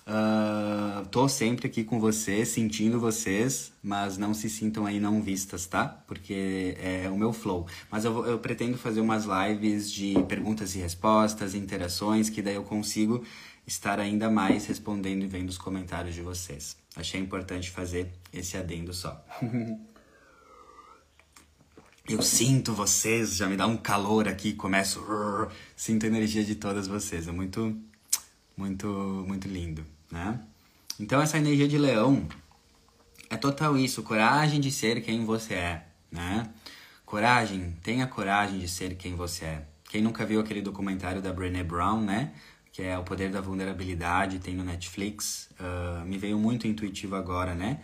Uh, 0.08 1.06
tô 1.08 1.28
sempre 1.28 1.68
aqui 1.68 1.84
com 1.84 2.00
vocês, 2.00 2.48
sentindo 2.48 2.98
vocês, 2.98 3.74
mas 3.84 4.18
não 4.18 4.34
se 4.34 4.50
sintam 4.50 4.86
aí 4.86 5.02
não 5.02 5.22
vistas, 5.22 5.66
tá? 5.66 5.86
Porque 6.08 6.78
é 6.80 7.10
o 7.10 7.18
meu 7.18 7.34
flow. 7.34 7.68
Mas 7.92 8.06
eu, 8.06 8.26
eu 8.26 8.40
pretendo 8.40 8.78
fazer 8.78 9.02
umas 9.02 9.26
lives 9.26 9.92
de 9.92 10.14
perguntas 10.24 10.76
e 10.76 10.80
respostas, 10.80 11.54
interações, 11.54 12.30
que 12.30 12.42
daí 12.42 12.56
eu 12.56 12.64
consigo 12.64 13.22
estar 13.66 14.00
ainda 14.00 14.30
mais 14.30 14.66
respondendo 14.66 15.24
e 15.24 15.28
vendo 15.28 15.50
os 15.50 15.58
comentários 15.58 16.16
de 16.16 16.22
vocês. 16.22 16.78
Achei 16.96 17.20
importante 17.20 17.70
fazer 17.70 18.10
esse 18.32 18.56
adendo 18.56 18.94
só. 18.94 19.22
Eu 22.08 22.22
sinto 22.22 22.74
vocês, 22.74 23.36
já 23.36 23.48
me 23.48 23.58
dá 23.58 23.68
um 23.68 23.76
calor 23.76 24.28
aqui, 24.28 24.54
começo. 24.54 25.06
Sinto 25.76 26.06
a 26.06 26.08
energia 26.08 26.44
de 26.44 26.56
todas 26.56 26.88
vocês. 26.88 27.28
É 27.28 27.32
muito, 27.32 27.78
muito, 28.56 28.88
muito 29.28 29.48
lindo 29.48 29.86
né? 30.12 30.40
Então 31.00 31.22
essa 31.22 31.38
energia 31.38 31.68
de 31.68 31.78
leão 31.78 32.28
é 33.30 33.38
total 33.38 33.78
isso, 33.78 34.04
coragem 34.04 34.60
de 34.60 34.72
ser 34.72 35.02
quem 35.02 35.26
você 35.26 35.54
é, 35.54 35.86
né? 36.12 36.50
Coragem, 37.06 37.76
tenha 37.84 38.08
coragem 38.08 38.60
de 38.60 38.68
ser 38.68 38.96
quem 38.96 39.16
você 39.16 39.46
é. 39.46 39.68
Quem 39.90 40.02
nunca 40.02 40.26
viu 40.26 40.42
aquele 40.42 40.62
documentário 40.62 41.22
da 41.22 41.32
Brené 41.32 41.64
Brown, 41.64 42.02
né? 42.02 42.34
Que 42.72 42.84
é 42.84 42.98
O 42.98 43.04
Poder 43.04 43.32
da 43.32 43.40
Vulnerabilidade, 43.40 44.40
tem 44.40 44.54
no 44.54 44.64
Netflix. 44.64 45.50
Uh, 45.58 46.06
me 46.06 46.18
veio 46.18 46.38
muito 46.38 46.68
intuitivo 46.68 47.16
agora, 47.16 47.56
né? 47.56 47.80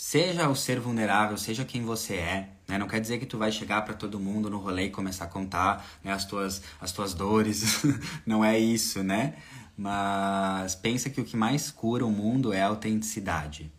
Seja 0.00 0.48
o 0.48 0.54
ser 0.54 0.78
vulnerável, 0.78 1.36
seja 1.36 1.64
quem 1.64 1.82
você 1.82 2.14
é, 2.14 2.50
né? 2.68 2.78
Não 2.78 2.86
quer 2.86 3.00
dizer 3.00 3.18
que 3.18 3.26
tu 3.26 3.36
vai 3.36 3.50
chegar 3.50 3.82
para 3.82 3.94
todo 3.94 4.20
mundo 4.20 4.48
no 4.48 4.58
rolê 4.58 4.84
e 4.84 4.90
começar 4.90 5.24
a 5.24 5.28
contar 5.28 5.84
né, 6.04 6.12
as, 6.12 6.24
tuas, 6.24 6.62
as 6.80 6.92
tuas 6.92 7.14
dores. 7.14 7.82
Não 8.24 8.44
é 8.44 8.56
isso, 8.56 9.02
né? 9.02 9.34
mas 9.76 10.76
pensa 10.76 11.10
que 11.10 11.20
o 11.20 11.24
que 11.24 11.36
mais 11.36 11.72
cura 11.72 12.06
o 12.06 12.12
mundo 12.12 12.52
é 12.52 12.62
a 12.62 12.68
autenticidade. 12.68 13.72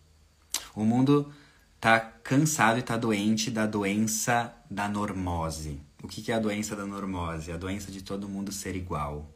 O 0.75 0.83
mundo 0.83 1.33
tá 1.79 2.01
cansado 2.01 2.79
e 2.79 2.81
tá 2.81 2.97
doente 2.97 3.49
da 3.49 3.65
doença 3.65 4.53
da 4.69 4.89
normose. 4.89 5.79
O 6.03 6.07
que 6.09 6.33
é 6.33 6.35
a 6.35 6.39
doença 6.39 6.75
da 6.75 6.85
normose? 6.85 7.49
A 7.49 7.57
doença 7.57 7.93
de 7.93 8.01
todo 8.01 8.27
mundo 8.27 8.51
ser 8.51 8.75
igual. 8.75 9.33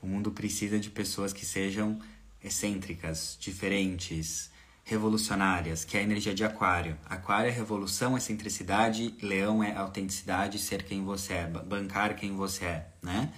O 0.00 0.06
mundo 0.06 0.30
precisa 0.30 0.80
de 0.80 0.88
pessoas 0.88 1.34
que 1.34 1.44
sejam 1.44 1.98
excêntricas, 2.42 3.36
diferentes, 3.38 4.50
revolucionárias, 4.86 5.84
que 5.84 5.96
é 5.96 6.00
a 6.00 6.02
energia 6.04 6.32
de 6.32 6.44
aquário. 6.44 6.96
Aquário 7.04 7.48
é 7.48 7.52
revolução, 7.52 8.16
excentricidade, 8.16 9.12
leão 9.20 9.62
é 9.62 9.76
autenticidade, 9.76 10.60
ser 10.60 10.84
quem 10.84 11.04
você 11.04 11.32
é, 11.32 11.46
bancar 11.48 12.14
quem 12.14 12.36
você 12.36 12.64
é, 12.64 12.86
né? 13.02 13.32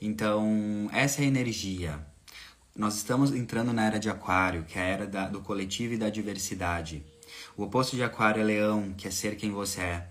Então, 0.00 0.88
essa 0.92 1.20
é 1.20 1.24
a 1.24 1.28
energia. 1.28 2.06
Nós 2.74 2.94
estamos 2.96 3.32
entrando 3.32 3.72
na 3.72 3.84
era 3.84 3.98
de 3.98 4.08
Aquário, 4.08 4.62
que 4.62 4.78
é 4.78 4.82
a 4.82 4.84
era 4.84 5.06
da, 5.06 5.28
do 5.28 5.40
coletivo 5.40 5.94
e 5.94 5.98
da 5.98 6.08
diversidade. 6.08 7.04
O 7.56 7.64
oposto 7.64 7.96
de 7.96 8.04
Aquário 8.04 8.40
é 8.40 8.44
Leão, 8.44 8.94
que 8.96 9.08
é 9.08 9.10
ser 9.10 9.36
quem 9.36 9.50
você 9.50 9.80
é. 9.80 10.08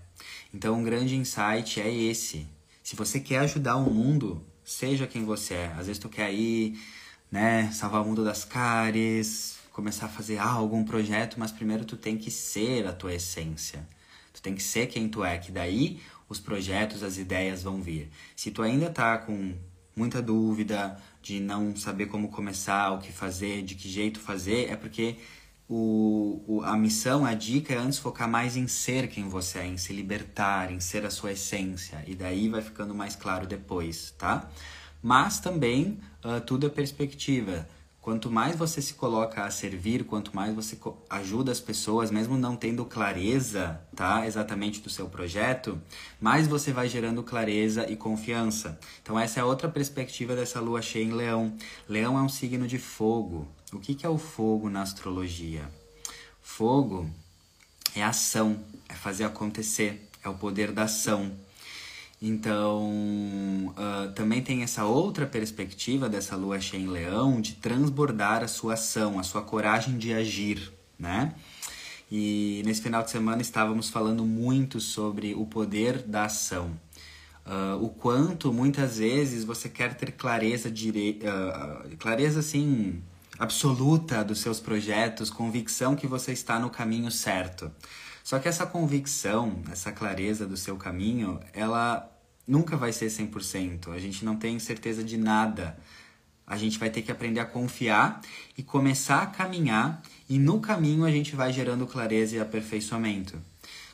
Então, 0.52 0.74
um 0.74 0.84
grande 0.84 1.16
insight 1.16 1.80
é 1.80 1.90
esse. 1.90 2.46
Se 2.82 2.94
você 2.94 3.18
quer 3.18 3.38
ajudar 3.38 3.76
o 3.76 3.90
mundo, 3.90 4.44
seja 4.62 5.06
quem 5.06 5.24
você 5.24 5.54
é. 5.54 5.66
Às 5.78 5.86
vezes 5.86 5.98
tu 5.98 6.10
quer 6.10 6.34
ir, 6.34 6.78
né, 7.30 7.70
salvar 7.72 8.02
o 8.02 8.04
mundo 8.04 8.22
das 8.22 8.44
caries, 8.44 9.55
começar 9.76 10.06
a 10.06 10.08
fazer 10.08 10.38
algo, 10.38 10.74
um 10.74 10.86
projeto, 10.86 11.38
mas 11.38 11.52
primeiro 11.52 11.84
tu 11.84 11.98
tem 11.98 12.16
que 12.16 12.30
ser 12.30 12.86
a 12.86 12.94
tua 12.94 13.12
essência. 13.12 13.86
Tu 14.32 14.40
tem 14.40 14.54
que 14.54 14.62
ser 14.62 14.86
quem 14.86 15.06
tu 15.06 15.22
é, 15.22 15.36
que 15.36 15.52
daí 15.52 16.00
os 16.30 16.40
projetos, 16.40 17.02
as 17.02 17.18
ideias 17.18 17.62
vão 17.62 17.82
vir. 17.82 18.10
Se 18.34 18.50
tu 18.50 18.62
ainda 18.62 18.88
tá 18.88 19.18
com 19.18 19.54
muita 19.94 20.22
dúvida 20.22 20.98
de 21.20 21.40
não 21.40 21.76
saber 21.76 22.06
como 22.06 22.30
começar, 22.30 22.92
o 22.92 22.98
que 23.00 23.12
fazer, 23.12 23.62
de 23.64 23.74
que 23.74 23.86
jeito 23.86 24.18
fazer, 24.18 24.70
é 24.70 24.76
porque 24.76 25.16
o, 25.68 26.42
o, 26.46 26.62
a 26.62 26.74
missão, 26.74 27.26
a 27.26 27.34
dica 27.34 27.74
é 27.74 27.76
antes 27.76 27.98
focar 27.98 28.30
mais 28.30 28.56
em 28.56 28.66
ser 28.66 29.08
quem 29.08 29.28
você 29.28 29.58
é, 29.58 29.66
em 29.66 29.76
se 29.76 29.92
libertar, 29.92 30.72
em 30.72 30.80
ser 30.80 31.04
a 31.04 31.10
sua 31.10 31.32
essência. 31.32 32.02
E 32.06 32.14
daí 32.14 32.48
vai 32.48 32.62
ficando 32.62 32.94
mais 32.94 33.14
claro 33.14 33.46
depois, 33.46 34.14
tá? 34.16 34.48
Mas 35.02 35.38
também 35.38 36.00
uh, 36.24 36.40
tudo 36.40 36.66
é 36.66 36.70
perspectiva. 36.70 37.68
Quanto 38.06 38.30
mais 38.30 38.54
você 38.54 38.80
se 38.80 38.94
coloca 38.94 39.42
a 39.42 39.50
servir, 39.50 40.04
quanto 40.04 40.32
mais 40.32 40.54
você 40.54 40.78
ajuda 41.10 41.50
as 41.50 41.58
pessoas, 41.58 42.08
mesmo 42.08 42.38
não 42.38 42.54
tendo 42.54 42.84
clareza, 42.84 43.80
tá, 43.96 44.24
exatamente 44.24 44.80
do 44.80 44.88
seu 44.88 45.08
projeto, 45.08 45.82
mais 46.20 46.46
você 46.46 46.72
vai 46.72 46.88
gerando 46.88 47.20
clareza 47.24 47.90
e 47.90 47.96
confiança. 47.96 48.78
Então 49.02 49.18
essa 49.18 49.40
é 49.40 49.44
outra 49.44 49.68
perspectiva 49.68 50.36
dessa 50.36 50.60
lua 50.60 50.80
cheia 50.80 51.02
em 51.02 51.10
Leão. 51.10 51.52
Leão 51.88 52.16
é 52.16 52.22
um 52.22 52.28
signo 52.28 52.68
de 52.68 52.78
fogo. 52.78 53.48
O 53.72 53.80
que, 53.80 53.92
que 53.92 54.06
é 54.06 54.08
o 54.08 54.18
fogo 54.18 54.70
na 54.70 54.82
astrologia? 54.82 55.68
Fogo 56.40 57.10
é 57.92 58.04
ação, 58.04 58.60
é 58.88 58.94
fazer 58.94 59.24
acontecer, 59.24 60.08
é 60.22 60.28
o 60.28 60.34
poder 60.34 60.70
da 60.70 60.84
ação. 60.84 61.32
Então, 62.20 63.74
uh, 63.76 64.12
também 64.14 64.42
tem 64.42 64.62
essa 64.62 64.84
outra 64.84 65.26
perspectiva 65.26 66.08
dessa 66.08 66.34
lua 66.34 66.58
cheia 66.58 66.80
em 66.80 66.88
leão 66.88 67.40
de 67.40 67.54
transbordar 67.54 68.42
a 68.42 68.48
sua 68.48 68.74
ação, 68.74 69.18
a 69.18 69.22
sua 69.22 69.42
coragem 69.42 69.98
de 69.98 70.14
agir, 70.14 70.72
né? 70.98 71.34
E 72.10 72.62
nesse 72.64 72.80
final 72.80 73.02
de 73.02 73.10
semana 73.10 73.42
estávamos 73.42 73.90
falando 73.90 74.24
muito 74.24 74.80
sobre 74.80 75.34
o 75.34 75.44
poder 75.44 75.98
da 76.02 76.24
ação. 76.24 76.70
Uh, 77.44 77.84
o 77.84 77.90
quanto 77.90 78.52
muitas 78.52 78.98
vezes 78.98 79.44
você 79.44 79.68
quer 79.68 79.94
ter 79.94 80.12
clareza, 80.12 80.70
dire... 80.70 81.20
Uh, 81.22 81.96
clareza 81.96 82.40
assim, 82.40 83.02
absoluta 83.38 84.24
dos 84.24 84.40
seus 84.40 84.58
projetos, 84.58 85.30
convicção 85.30 85.94
que 85.94 86.06
você 86.06 86.32
está 86.32 86.58
no 86.58 86.70
caminho 86.70 87.10
certo. 87.10 87.70
Só 88.26 88.40
que 88.40 88.48
essa 88.48 88.66
convicção, 88.66 89.62
essa 89.70 89.92
clareza 89.92 90.46
do 90.46 90.56
seu 90.56 90.76
caminho, 90.76 91.38
ela 91.52 92.12
Nunca 92.46 92.76
vai 92.76 92.92
ser 92.92 93.06
100%. 93.06 93.92
A 93.92 93.98
gente 93.98 94.24
não 94.24 94.36
tem 94.36 94.58
certeza 94.58 95.02
de 95.02 95.16
nada. 95.16 95.76
A 96.46 96.56
gente 96.56 96.78
vai 96.78 96.88
ter 96.88 97.02
que 97.02 97.10
aprender 97.10 97.40
a 97.40 97.44
confiar 97.44 98.20
e 98.56 98.62
começar 98.62 99.20
a 99.22 99.26
caminhar, 99.26 100.00
e 100.28 100.38
no 100.38 100.60
caminho 100.60 101.04
a 101.04 101.10
gente 101.10 101.34
vai 101.34 101.52
gerando 101.52 101.88
clareza 101.88 102.36
e 102.36 102.40
aperfeiçoamento. 102.40 103.36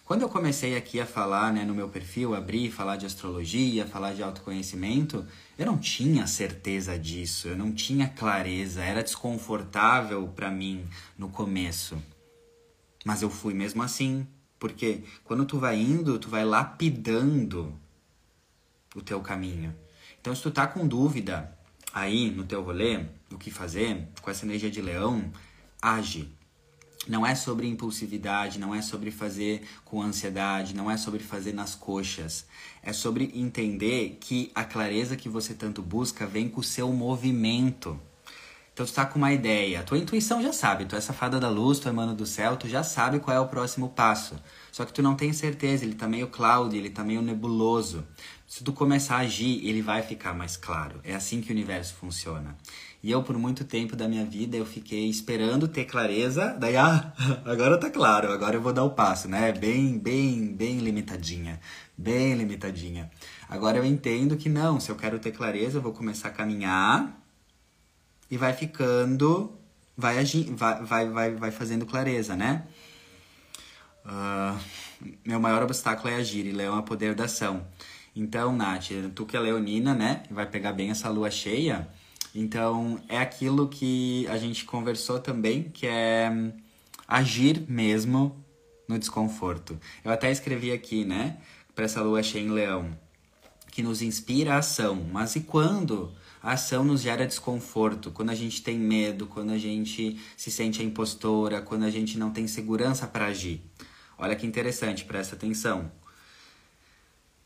Quando 0.05 0.21
eu 0.21 0.29
comecei 0.29 0.77
aqui 0.77 1.01
a 1.01 1.07
falar 1.07 1.51
né, 1.51 1.65
no 1.65 1.75
meu 1.75 1.89
perfil, 1.89 2.35
abrir, 2.35 2.71
falar 2.71 2.97
de 2.97 3.07
astrologia, 3.07 3.87
falar 3.87 4.13
de 4.13 4.23
autoconhecimento, 4.23 5.25
eu 5.57 5.65
não 5.65 5.79
tinha 5.79 6.27
certeza 6.27 6.99
disso, 6.99 7.49
eu 7.49 7.57
não 7.57 7.73
tinha 7.73 8.07
clareza, 8.07 8.83
era 8.83 9.03
desconfortável 9.03 10.29
para 10.37 10.51
mim 10.51 10.85
no 11.17 11.31
começo. 11.31 11.97
Mas 13.05 13.23
eu 13.23 13.31
fui 13.31 13.55
mesmo 13.55 13.83
assim, 13.83 14.27
porque 14.59 15.03
quando 15.25 15.45
tu 15.45 15.59
vai 15.59 15.81
indo, 15.81 16.19
tu 16.19 16.29
vai 16.29 16.45
lapidando 16.45 17.75
o 18.95 19.03
teu 19.03 19.21
caminho. 19.21 19.75
Então, 20.21 20.35
se 20.35 20.43
tu 20.43 20.51
tá 20.51 20.67
com 20.67 20.87
dúvida 20.87 21.57
aí 21.93 22.31
no 22.31 22.45
teu 22.45 22.63
rolê, 22.63 23.07
o 23.31 23.39
que 23.39 23.51
fazer, 23.51 24.09
com 24.21 24.31
essa 24.31 24.45
energia 24.45 24.71
de 24.71 24.81
leão, 24.81 25.33
age. 25.81 26.33
Não 27.09 27.27
é 27.27 27.35
sobre 27.35 27.67
impulsividade, 27.67 28.61
não 28.61 28.73
é 28.73 28.81
sobre 28.81 29.11
fazer 29.11 29.67
com 29.85 30.01
ansiedade, 30.01 30.73
não 30.73 30.89
é 30.89 30.97
sobre 30.97 31.19
fazer 31.19 31.53
nas 31.53 31.75
coxas. 31.75 32.47
É 32.81 32.93
sobre 32.93 33.33
entender 33.35 34.19
que 34.21 34.53
a 34.55 34.65
clareza 34.65 35.17
que 35.17 35.29
você 35.29 35.53
tanto 35.53 35.83
busca 35.83 36.25
vem 36.25 36.49
com 36.49 36.61
o 36.61 36.65
seu 36.65 36.93
movimento. 36.93 37.99
Então 38.83 38.93
tu 38.93 38.97
tá 38.97 39.07
com 39.07 39.17
uma 39.17 39.33
ideia, 39.33 39.85
tua 39.85 39.97
intuição 39.97 40.43
já 40.43 40.53
sabe, 40.53 40.87
tu 40.87 40.97
é 40.97 41.01
safada 41.01 41.39
da 41.39 41.49
luz, 41.49 41.79
tu 41.79 41.89
é 41.89 41.93
mano 41.93 42.17
do 42.17 42.27
céu, 42.27 42.57
tu 42.57 42.69
já 42.69 42.83
sabe 42.83 43.21
qual 43.21 43.37
é 43.37 43.39
o 43.39 43.47
próximo 43.47 43.89
passo. 43.89 44.35
Só 44.73 44.85
que 44.85 44.93
tu 44.93 45.01
não 45.01 45.15
tem 45.15 45.33
certeza, 45.33 45.85
ele 45.85 45.95
tá 45.95 46.09
meio 46.09 46.27
cloud, 46.27 46.77
ele 46.77 46.91
tá 46.91 47.05
meio 47.05 47.23
nebuloso. 47.23 48.05
Se 48.45 48.65
tu 48.65 48.73
começar 48.73 49.19
a 49.19 49.21
agir, 49.21 49.65
ele 49.65 49.81
vai 49.81 50.03
ficar 50.03 50.35
mais 50.35 50.57
claro. 50.57 50.99
É 51.05 51.15
assim 51.15 51.41
que 51.41 51.51
o 51.51 51.53
universo 51.53 51.95
funciona. 51.95 52.57
E 53.01 53.09
eu, 53.09 53.23
por 53.23 53.39
muito 53.39 53.65
tempo 53.65 53.95
da 53.95 54.09
minha 54.09 54.25
vida, 54.25 54.57
eu 54.57 54.67
fiquei 54.67 55.09
esperando 55.09 55.69
ter 55.69 55.85
clareza, 55.85 56.57
daí, 56.59 56.77
ah, 56.77 57.13
agora 57.47 57.79
tá 57.79 57.89
claro, 57.89 58.33
agora 58.33 58.57
eu 58.57 58.61
vou 58.61 58.73
dar 58.73 58.83
o 58.83 58.91
passo, 58.91 59.29
né? 59.29 59.53
Bem, 59.53 59.97
bem, 59.97 60.53
bem 60.53 60.79
limitadinha, 60.79 61.61
bem 61.97 62.35
limitadinha. 62.35 63.09
Agora 63.49 63.79
eu 63.79 63.85
entendo 63.85 64.37
que 64.37 64.49
não, 64.49 64.81
se 64.81 64.91
eu 64.91 64.97
quero 64.97 65.21
ter 65.21 65.31
clareza, 65.31 65.79
eu 65.79 65.83
vou 65.83 65.93
começar 65.93 66.29
a 66.29 66.33
caminhar 66.33 67.22
e 68.33 68.37
vai 68.39 68.55
ficando, 68.55 69.53
vai, 69.95 70.19
agir, 70.19 70.45
vai, 70.55 70.83
vai, 70.83 71.07
vai, 71.07 71.35
vai 71.35 71.51
fazendo 71.51 71.85
clareza, 71.85 72.35
né? 72.35 72.67
Uh, 74.07 74.59
meu 75.23 75.39
maior 75.39 75.63
obstáculo 75.63 76.09
é 76.09 76.17
agir, 76.17 76.47
e 76.47 76.51
leão 76.51 76.75
é 76.75 76.79
o 76.79 76.83
poder 76.83 77.15
da 77.15 77.25
ação. 77.25 77.67
Então, 78.17 78.57
Nath, 78.57 78.89
tu 79.15 79.27
que 79.27 79.37
é 79.37 79.41
leonina, 79.41 79.95
né? 79.95 80.23
Vai 80.31 80.47
pegar 80.47 80.73
bem 80.73 80.91
essa 80.91 81.11
lua 81.11 81.31
cheia. 81.31 81.87
Então, 82.35 82.99
é 83.07 83.19
aquilo 83.19 83.69
que 83.69 84.27
a 84.29 84.39
gente 84.39 84.65
conversou 84.65 85.19
também, 85.19 85.65
que 85.65 85.87
é 85.87 86.33
agir 87.07 87.63
mesmo 87.69 88.43
no 88.89 88.99
desconforto. 88.99 89.79
Eu 90.03 90.11
até 90.11 90.33
escrevi 90.33 90.73
aqui, 90.73 91.05
né? 91.05 91.37
Para 91.75 91.85
essa 91.85 92.01
lua 92.01 92.23
cheia 92.23 92.43
em 92.43 92.51
leão, 92.51 92.97
que 93.71 93.83
nos 93.83 94.01
inspira 94.01 94.55
a 94.55 94.59
ação. 94.59 95.07
Mas 95.13 95.37
e 95.37 95.41
quando 95.41 96.15
a 96.43 96.53
ação 96.53 96.83
nos 96.83 97.03
gera 97.03 97.27
desconforto, 97.27 98.11
quando 98.11 98.31
a 98.31 98.35
gente 98.35 98.63
tem 98.63 98.77
medo, 98.77 99.27
quando 99.27 99.53
a 99.53 99.59
gente 99.59 100.21
se 100.37 100.51
sente 100.51 100.83
a 100.83 100.85
impostora, 100.85 101.63
quando 101.63 101.85
a 101.85 101.91
gente 101.91 102.19
não 102.19 102.33
tem 102.33 102.49
segurança 102.49 103.07
para 103.07 103.27
agir. 103.27 103.63
Olha 104.19 104.35
que 104.35 104.47
interessante, 104.47 105.05
presta 105.05 105.37
atenção. 105.37 105.91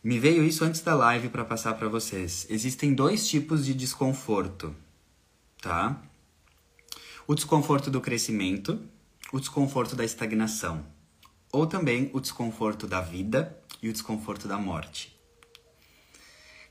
Me 0.03 0.19
veio 0.19 0.45
isso 0.45 0.65
antes 0.65 0.81
da 0.81 0.95
live 0.95 1.29
para 1.29 1.45
passar 1.45 1.75
para 1.75 1.89
vocês. 1.89 2.47
Existem 2.49 2.95
dois 2.95 3.29
tipos 3.29 3.67
de 3.67 3.75
desconforto, 3.75 4.75
tá? 5.61 6.01
O 7.27 7.35
desconforto 7.35 7.91
do 7.91 8.01
crescimento, 8.01 8.81
o 9.33 9.41
desconforto 9.41 9.97
da 9.97 10.05
estagnação, 10.05 10.87
ou 11.53 11.67
também 11.67 12.09
o 12.15 12.21
desconforto 12.21 12.87
da 12.87 13.01
vida 13.01 13.59
e 13.83 13.89
o 13.89 13.93
desconforto 13.93 14.47
da 14.47 14.57
morte. 14.57 15.15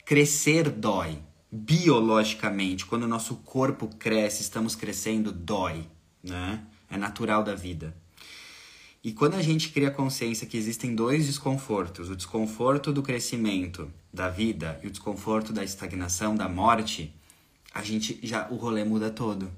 Crescer 0.05 0.69
dói, 0.69 1.19
biologicamente, 1.55 2.85
quando 2.85 3.03
o 3.03 3.07
nosso 3.07 3.35
corpo 3.37 3.87
cresce, 3.87 4.41
estamos 4.41 4.75
crescendo, 4.75 5.31
dói, 5.31 5.87
né? 6.21 6.65
É 6.89 6.97
natural 6.97 7.43
da 7.43 7.55
vida. 7.55 7.95
E 9.01 9.13
quando 9.13 9.35
a 9.35 9.41
gente 9.41 9.69
cria 9.69 9.89
consciência 9.89 10.47
que 10.47 10.57
existem 10.57 10.93
dois 10.93 11.27
desconfortos, 11.27 12.09
o 12.09 12.15
desconforto 12.15 12.91
do 12.91 13.01
crescimento 13.01 13.89
da 14.11 14.29
vida 14.29 14.79
e 14.83 14.87
o 14.87 14.91
desconforto 14.91 15.53
da 15.53 15.63
estagnação, 15.63 16.35
da 16.35 16.49
morte, 16.49 17.13
a 17.73 17.81
gente 17.81 18.19
já 18.23 18.49
o 18.49 18.55
rolê 18.55 18.83
muda 18.83 19.09
todo. 19.09 19.49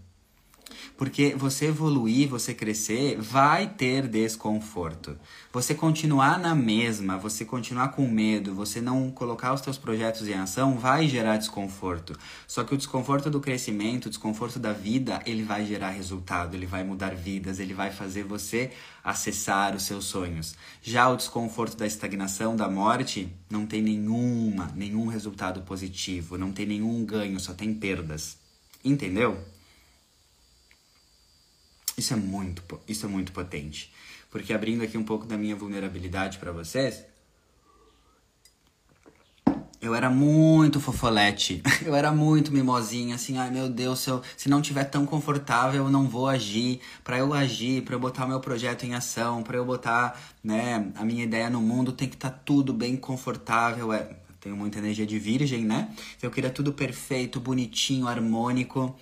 Porque 0.95 1.35
você 1.35 1.67
evoluir, 1.67 2.27
você 2.27 2.53
crescer, 2.53 3.19
vai 3.19 3.67
ter 3.67 4.07
desconforto. 4.07 5.17
Você 5.53 5.73
continuar 5.73 6.39
na 6.39 6.53
mesma, 6.55 7.17
você 7.17 7.45
continuar 7.45 7.89
com 7.89 8.07
medo, 8.07 8.53
você 8.53 8.81
não 8.81 9.11
colocar 9.11 9.53
os 9.53 9.61
seus 9.61 9.77
projetos 9.77 10.27
em 10.27 10.33
ação, 10.33 10.77
vai 10.77 11.07
gerar 11.07 11.37
desconforto. 11.37 12.17
Só 12.47 12.63
que 12.63 12.73
o 12.73 12.77
desconforto 12.77 13.29
do 13.29 13.39
crescimento, 13.39 14.07
o 14.07 14.09
desconforto 14.09 14.59
da 14.59 14.73
vida, 14.73 15.21
ele 15.25 15.43
vai 15.43 15.65
gerar 15.65 15.89
resultado, 15.89 16.55
ele 16.55 16.65
vai 16.65 16.83
mudar 16.83 17.15
vidas, 17.15 17.59
ele 17.59 17.73
vai 17.73 17.91
fazer 17.91 18.23
você 18.23 18.71
acessar 19.03 19.75
os 19.75 19.83
seus 19.83 20.05
sonhos. 20.05 20.55
Já 20.81 21.09
o 21.09 21.15
desconforto 21.15 21.77
da 21.77 21.87
estagnação, 21.87 22.55
da 22.55 22.69
morte, 22.69 23.31
não 23.49 23.65
tem 23.65 23.81
nenhuma, 23.81 24.71
nenhum 24.75 25.07
resultado 25.07 25.61
positivo, 25.61 26.37
não 26.37 26.51
tem 26.51 26.65
nenhum 26.65 27.05
ganho, 27.05 27.39
só 27.39 27.53
tem 27.53 27.73
perdas. 27.73 28.37
Entendeu? 28.83 29.37
Isso 31.97 32.13
é 32.13 32.15
muito, 32.15 32.61
isso 32.87 33.07
é 33.07 33.09
muito 33.09 33.31
potente. 33.31 33.91
Porque 34.29 34.53
abrindo 34.53 34.83
aqui 34.83 34.97
um 34.97 35.03
pouco 35.03 35.25
da 35.25 35.35
minha 35.35 35.55
vulnerabilidade 35.55 36.37
para 36.37 36.51
vocês, 36.51 37.03
eu 39.81 39.95
era 39.95 40.07
muito 40.07 40.79
fofolete. 40.79 41.63
Eu 41.83 41.95
era 41.95 42.11
muito 42.11 42.51
mimosinha, 42.51 43.15
assim, 43.15 43.37
ai 43.37 43.49
meu 43.49 43.69
Deus, 43.69 43.99
se, 43.99 44.09
eu, 44.09 44.21
se 44.35 44.49
não 44.49 44.61
tiver 44.61 44.83
tão 44.85 45.05
confortável, 45.05 45.85
eu 45.85 45.89
não 45.89 46.07
vou 46.07 46.27
agir. 46.27 46.81
Para 47.03 47.19
eu 47.19 47.33
agir, 47.33 47.83
para 47.83 47.95
eu 47.95 47.99
botar 47.99 48.27
meu 48.27 48.39
projeto 48.39 48.83
em 48.83 48.93
ação, 48.93 49.41
para 49.41 49.57
eu 49.57 49.65
botar, 49.65 50.19
né, 50.43 50.91
a 50.95 51.05
minha 51.05 51.23
ideia 51.23 51.49
no 51.49 51.61
mundo, 51.61 51.91
tem 51.93 52.09
que 52.09 52.15
estar 52.15 52.31
tá 52.31 52.39
tudo 52.43 52.73
bem 52.73 52.97
confortável. 52.97 53.93
É, 53.93 54.09
tenho 54.39 54.55
muita 54.55 54.79
energia 54.79 55.05
de 55.05 55.17
virgem, 55.19 55.65
né? 55.65 55.89
Então 56.17 56.29
eu 56.29 56.31
queria 56.31 56.49
tudo 56.49 56.73
perfeito, 56.73 57.39
bonitinho, 57.39 58.07
harmônico. 58.07 58.95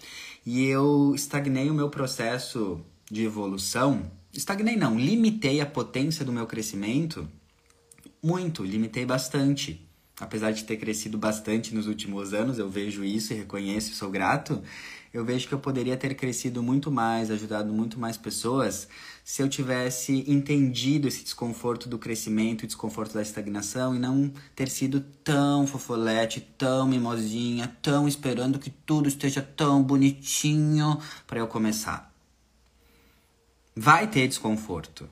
E 0.45 0.63
eu 0.65 1.13
estagnei 1.15 1.69
o 1.69 1.73
meu 1.73 1.89
processo 1.89 2.79
de 3.09 3.23
evolução. 3.23 4.11
Estagnei 4.33 4.75
não, 4.75 4.99
limitei 4.99 5.61
a 5.61 5.65
potência 5.65 6.25
do 6.25 6.31
meu 6.31 6.45
crescimento 6.45 7.27
muito, 8.25 8.63
limitei 8.63 9.05
bastante. 9.05 9.84
Apesar 10.19 10.51
de 10.51 10.63
ter 10.63 10.77
crescido 10.77 11.17
bastante 11.17 11.75
nos 11.75 11.87
últimos 11.87 12.33
anos, 12.33 12.57
eu 12.57 12.69
vejo 12.69 13.03
isso 13.03 13.33
e 13.33 13.35
reconheço 13.35 13.91
e 13.91 13.95
sou 13.95 14.09
grato. 14.09 14.61
Eu 15.13 15.25
vejo 15.25 15.47
que 15.47 15.53
eu 15.53 15.59
poderia 15.59 15.97
ter 15.97 16.13
crescido 16.15 16.63
muito 16.63 16.89
mais, 16.89 17.29
ajudado 17.29 17.73
muito 17.73 17.99
mais 17.99 18.17
pessoas, 18.17 18.87
se 19.23 19.41
eu 19.41 19.49
tivesse 19.49 20.23
entendido 20.29 21.07
esse 21.07 21.23
desconforto 21.23 21.89
do 21.89 21.97
crescimento 21.97 22.63
e 22.63 22.67
desconforto 22.67 23.13
da 23.13 23.21
estagnação 23.21 23.95
e 23.95 23.99
não 23.99 24.31
ter 24.55 24.69
sido 24.69 25.01
tão 25.23 25.65
fofolete, 25.65 26.41
tão 26.57 26.87
mimosinha, 26.87 27.75
tão 27.81 28.07
esperando 28.07 28.59
que 28.59 28.69
tudo 28.69 29.07
esteja 29.07 29.41
tão 29.41 29.81
bonitinho 29.81 30.99
para 31.25 31.39
eu 31.39 31.47
começar. 31.47 32.13
Vai 33.75 34.07
ter 34.07 34.27
desconforto. 34.27 35.09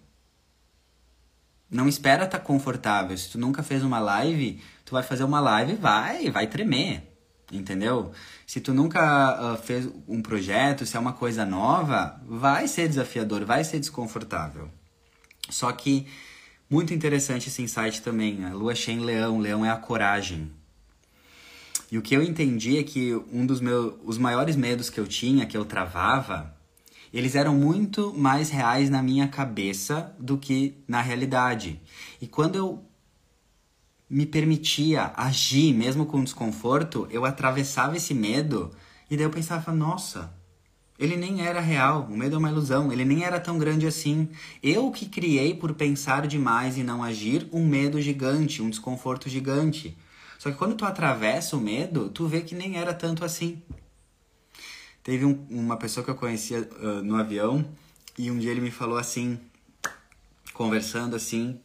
Não 1.74 1.90
espera 1.90 2.26
estar 2.26 2.38
tá 2.38 2.44
confortável. 2.44 3.18
Se 3.18 3.32
tu 3.32 3.40
nunca 3.40 3.64
fez 3.64 3.84
uma 3.84 4.00
live, 4.00 4.62
tu 4.86 4.92
vai 4.92 5.02
fazer 5.02 5.24
uma 5.24 5.40
live, 5.40 5.74
vai, 5.74 6.30
vai 6.30 6.46
tremer. 6.46 7.12
Entendeu? 7.52 8.12
Se 8.46 8.62
tu 8.62 8.74
nunca 8.74 9.56
uh, 9.56 9.58
fez 9.58 9.90
um 10.08 10.22
projeto, 10.22 10.86
se 10.86 10.96
é 10.96 11.00
uma 11.00 11.14
coisa 11.14 11.46
nova, 11.46 12.22
vai 12.26 12.68
ser 12.68 12.88
desafiador, 12.88 13.44
vai 13.44 13.64
ser 13.64 13.80
desconfortável. 13.80 14.70
Só 15.50 15.72
que 15.72 16.08
muito 16.70 16.94
interessante 16.94 17.50
esse 17.50 17.62
insight 17.62 18.02
também. 18.02 18.46
A 18.46 18.54
lua 18.54 18.76
cheia 18.76 18.96
em 18.96 19.00
leão, 19.00 19.40
leão 19.40 19.66
é 19.66 19.72
a 19.72 19.76
coragem. 19.76 20.52
E 21.92 21.98
o 21.98 22.02
que 22.02 22.16
eu 22.16 22.22
entendi 22.22 22.78
é 22.78 22.84
que 22.84 23.16
um 23.32 23.46
dos 23.46 23.60
meus 23.60 23.96
os 24.04 24.18
maiores 24.18 24.56
medos 24.56 24.90
que 24.90 25.00
eu 25.00 25.08
tinha, 25.08 25.46
que 25.46 25.58
eu 25.58 25.66
travava, 25.66 26.53
eles 27.14 27.36
eram 27.36 27.54
muito 27.56 28.12
mais 28.18 28.50
reais 28.50 28.90
na 28.90 29.04
minha 29.04 29.28
cabeça 29.28 30.16
do 30.20 30.38
que 30.38 30.84
na 30.88 31.00
realidade. 31.02 31.80
E 32.20 32.26
quando 32.26 32.56
eu 32.56 32.84
me 34.10 34.26
permitia 34.26 35.14
agir, 35.16 35.74
mesmo 35.74 36.06
com 36.06 36.24
desconforto, 36.24 37.08
eu 37.12 37.24
atravessava 37.24 37.96
esse 37.96 38.14
medo 38.14 38.72
e 39.10 39.16
daí 39.16 39.26
eu 39.26 39.30
pensava, 39.30 39.72
nossa, 39.72 40.34
ele 40.98 41.16
nem 41.16 41.46
era 41.46 41.60
real, 41.60 42.08
o 42.10 42.18
medo 42.18 42.36
é 42.36 42.40
uma 42.40 42.50
ilusão, 42.50 42.92
ele 42.92 43.06
nem 43.06 43.24
era 43.24 43.40
tão 43.40 43.58
grande 43.58 43.86
assim. 43.86 44.30
Eu 44.62 44.90
que 44.92 45.08
criei 45.08 45.54
por 45.54 45.74
pensar 45.74 46.28
demais 46.28 46.78
e 46.78 46.84
não 46.84 47.04
agir 47.04 47.48
um 47.52 47.66
medo 47.66 48.02
gigante, 48.02 48.62
um 48.62 48.70
desconforto 48.70 49.30
gigante. 49.30 49.98
Só 50.40 50.52
que 50.52 50.58
quando 50.58 50.76
tu 50.76 50.86
atravessa 50.86 51.56
o 51.56 51.62
medo, 51.62 52.10
tu 52.10 52.28
vê 52.28 52.42
que 52.42 52.56
nem 52.56 52.78
era 52.78 52.94
tanto 52.94 53.24
assim. 53.24 53.62
Teve 55.04 55.26
um, 55.26 55.46
uma 55.50 55.76
pessoa 55.76 56.04
que 56.04 56.10
eu 56.10 56.16
conhecia 56.16 56.62
uh, 56.62 57.04
no 57.04 57.16
avião 57.18 57.66
e 58.18 58.32
um 58.32 58.38
dia 58.38 58.52
ele 58.52 58.62
me 58.62 58.72
falou 58.72 58.98
assim, 58.98 59.38
conversando 60.54 61.16
assim, 61.16 61.60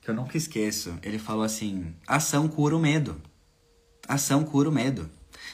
que 0.00 0.10
eu 0.10 0.14
nunca 0.14 0.36
esqueço. 0.36 0.98
Ele 1.02 1.18
falou 1.18 1.44
assim: 1.44 1.94
ação 2.06 2.48
cura 2.48 2.76
o 2.76 2.80
medo. 2.80 3.20
Ação 4.08 4.42
cura 4.42 4.68
o 4.68 4.72
medo. 4.72 5.08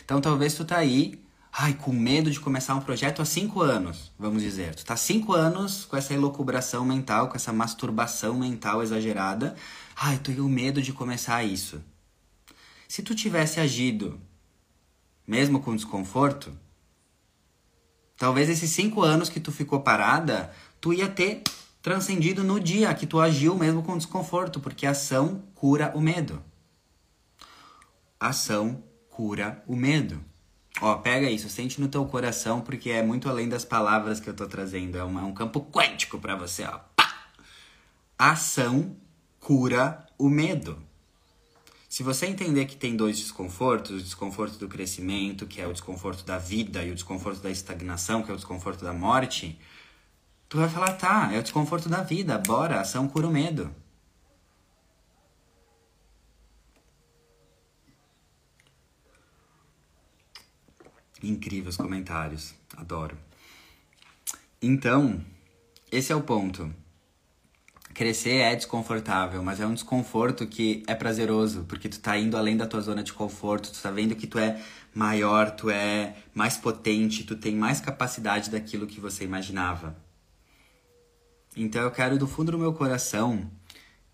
Então 0.05 0.21
talvez 0.21 0.55
tu 0.55 0.65
tá 0.65 0.79
aí, 0.79 1.21
ai, 1.53 1.75
com 1.75 1.93
medo 1.93 2.31
de 2.31 2.39
começar 2.39 2.75
um 2.75 2.81
projeto 2.81 3.21
há 3.21 3.25
cinco 3.25 3.63
anos, 3.63 4.13
vamos 4.19 4.43
dizer. 4.43 4.75
Tu 4.75 4.85
tá 4.85 4.97
cinco 4.97 5.33
anos 5.33 5.85
com 5.85 5.97
essa 5.97 6.15
elucubração 6.15 6.85
mental, 6.85 7.29
com 7.29 7.37
essa 7.37 7.53
masturbação 7.53 8.39
mental 8.39 8.83
exagerada. 8.83 9.57
Ai, 9.97 10.19
tô 10.19 10.33
com 10.33 10.43
medo 10.43 10.81
de 10.81 10.93
começar 10.93 11.43
isso. 11.43 11.83
Se 12.87 13.03
tu 13.03 13.15
tivesse 13.15 13.61
agido, 13.61 14.21
mesmo 15.27 15.61
com 15.61 15.75
desconforto, 15.75 16.57
talvez 18.19 18.51
esses 18.51 18.71
cinco 18.71 19.03
anos 19.03 19.31
que 19.31 19.41
tu 19.41 19.51
ficou 19.51 19.81
parada, 19.81 20.53
tu 20.81 20.93
ia 20.93 21.09
ter 21.09 21.43
transcendido 21.81 22.45
no 22.45 22.61
dia 22.61 22.93
que 22.93 23.07
tu 23.07 23.21
agiu 23.21 23.55
mesmo 23.55 23.83
com 23.83 23.97
desconforto, 23.97 24.61
porque 24.61 24.85
ação 24.85 25.45
cura 25.55 25.93
o 25.95 26.01
medo. 26.01 26.43
Ação 28.21 28.83
cura 29.09 29.63
o 29.67 29.77
medo. 29.77 30.21
Ó, 30.81 30.97
pega 30.97 31.31
isso, 31.31 31.49
sente 31.49 31.81
no 31.81 31.89
teu 31.89 32.05
coração, 32.05 32.61
porque 32.61 32.91
é 32.91 33.03
muito 33.03 33.29
além 33.29 33.49
das 33.49 33.65
palavras 33.65 34.21
que 34.21 34.29
eu 34.29 34.35
tô 34.35 34.47
trazendo. 34.47 34.99
É, 34.99 35.05
uma, 35.05 35.23
é 35.23 35.25
um 35.25 35.33
campo 35.33 35.61
quântico 35.61 36.19
para 36.19 36.37
você, 36.37 36.65
ó. 36.65 36.79
Pá! 36.95 37.31
Ação 38.19 38.97
cura 39.41 40.05
o 40.19 40.29
medo. 40.29 40.88
Se 41.89 42.03
você 42.03 42.27
entender 42.27 42.67
que 42.67 42.77
tem 42.77 42.97
dois 42.97 43.19
desconfortos, 43.19 44.01
o 44.01 44.05
desconforto 44.05 44.59
do 44.59 44.69
crescimento, 44.69 45.47
que 45.47 45.61
é 45.61 45.67
o 45.67 45.73
desconforto 45.73 46.25
da 46.25 46.39
vida, 46.39 46.85
e 46.85 46.91
o 46.91 46.95
desconforto 46.95 47.41
da 47.41 47.51
estagnação, 47.51 48.23
que 48.23 48.31
é 48.31 48.35
o 48.35 48.37
desconforto 48.37 48.85
da 48.85 48.93
morte, 48.93 49.59
Tu 50.49 50.57
vai 50.57 50.69
falar, 50.69 50.95
tá, 50.95 51.31
é 51.33 51.39
o 51.39 51.43
desconforto 51.43 51.91
da 51.91 52.03
vida, 52.03 52.39
bora, 52.39 52.81
ação 52.81 53.07
cura 53.07 53.27
o 53.27 53.31
medo. 53.31 53.71
Incríveis 61.23 61.77
comentários, 61.77 62.55
adoro. 62.75 63.19
Então, 64.63 65.23
esse 65.93 66.13
é 66.13 66.17
o 66.17 66.23
ponto. 66.23 66.73
Crescer 67.99 68.37
é 68.37 68.55
desconfortável, 68.55 69.43
mas 69.43 69.59
é 69.59 69.67
um 69.67 69.75
desconforto 69.75 70.47
que 70.47 70.85
é 70.87 70.95
prazeroso, 70.95 71.65
porque 71.65 71.89
tu 71.89 71.99
tá 71.99 72.17
indo 72.17 72.37
além 72.37 72.57
da 72.57 72.65
tua 72.65 72.81
zona 72.81 73.03
de 73.03 73.13
conforto, 73.13 73.73
tu 73.73 73.83
tá 73.83 73.91
vendo 73.91 74.15
que 74.15 74.29
tu 74.29 74.39
é 74.39 74.63
maior, 74.95 75.51
tu 75.51 75.69
é 75.69 76.15
mais 76.33 76.57
potente, 76.57 77.25
tu 77.25 77.35
tem 77.35 77.57
mais 77.57 77.81
capacidade 77.81 78.51
daquilo 78.51 78.87
que 78.87 79.01
você 79.01 79.25
imaginava. 79.25 79.97
Então 81.57 81.83
eu 81.83 81.91
quero 81.91 82.17
do 82.17 82.29
fundo 82.29 82.53
do 82.53 82.59
meu 82.59 82.73
coração 82.73 83.51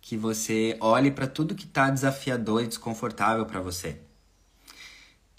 que 0.01 0.17
você 0.17 0.79
olhe 0.81 1.11
para 1.11 1.27
tudo 1.27 1.55
que 1.55 1.67
está 1.67 1.91
desafiador 1.91 2.63
e 2.63 2.67
desconfortável 2.67 3.45
para 3.45 3.61
você. 3.61 4.01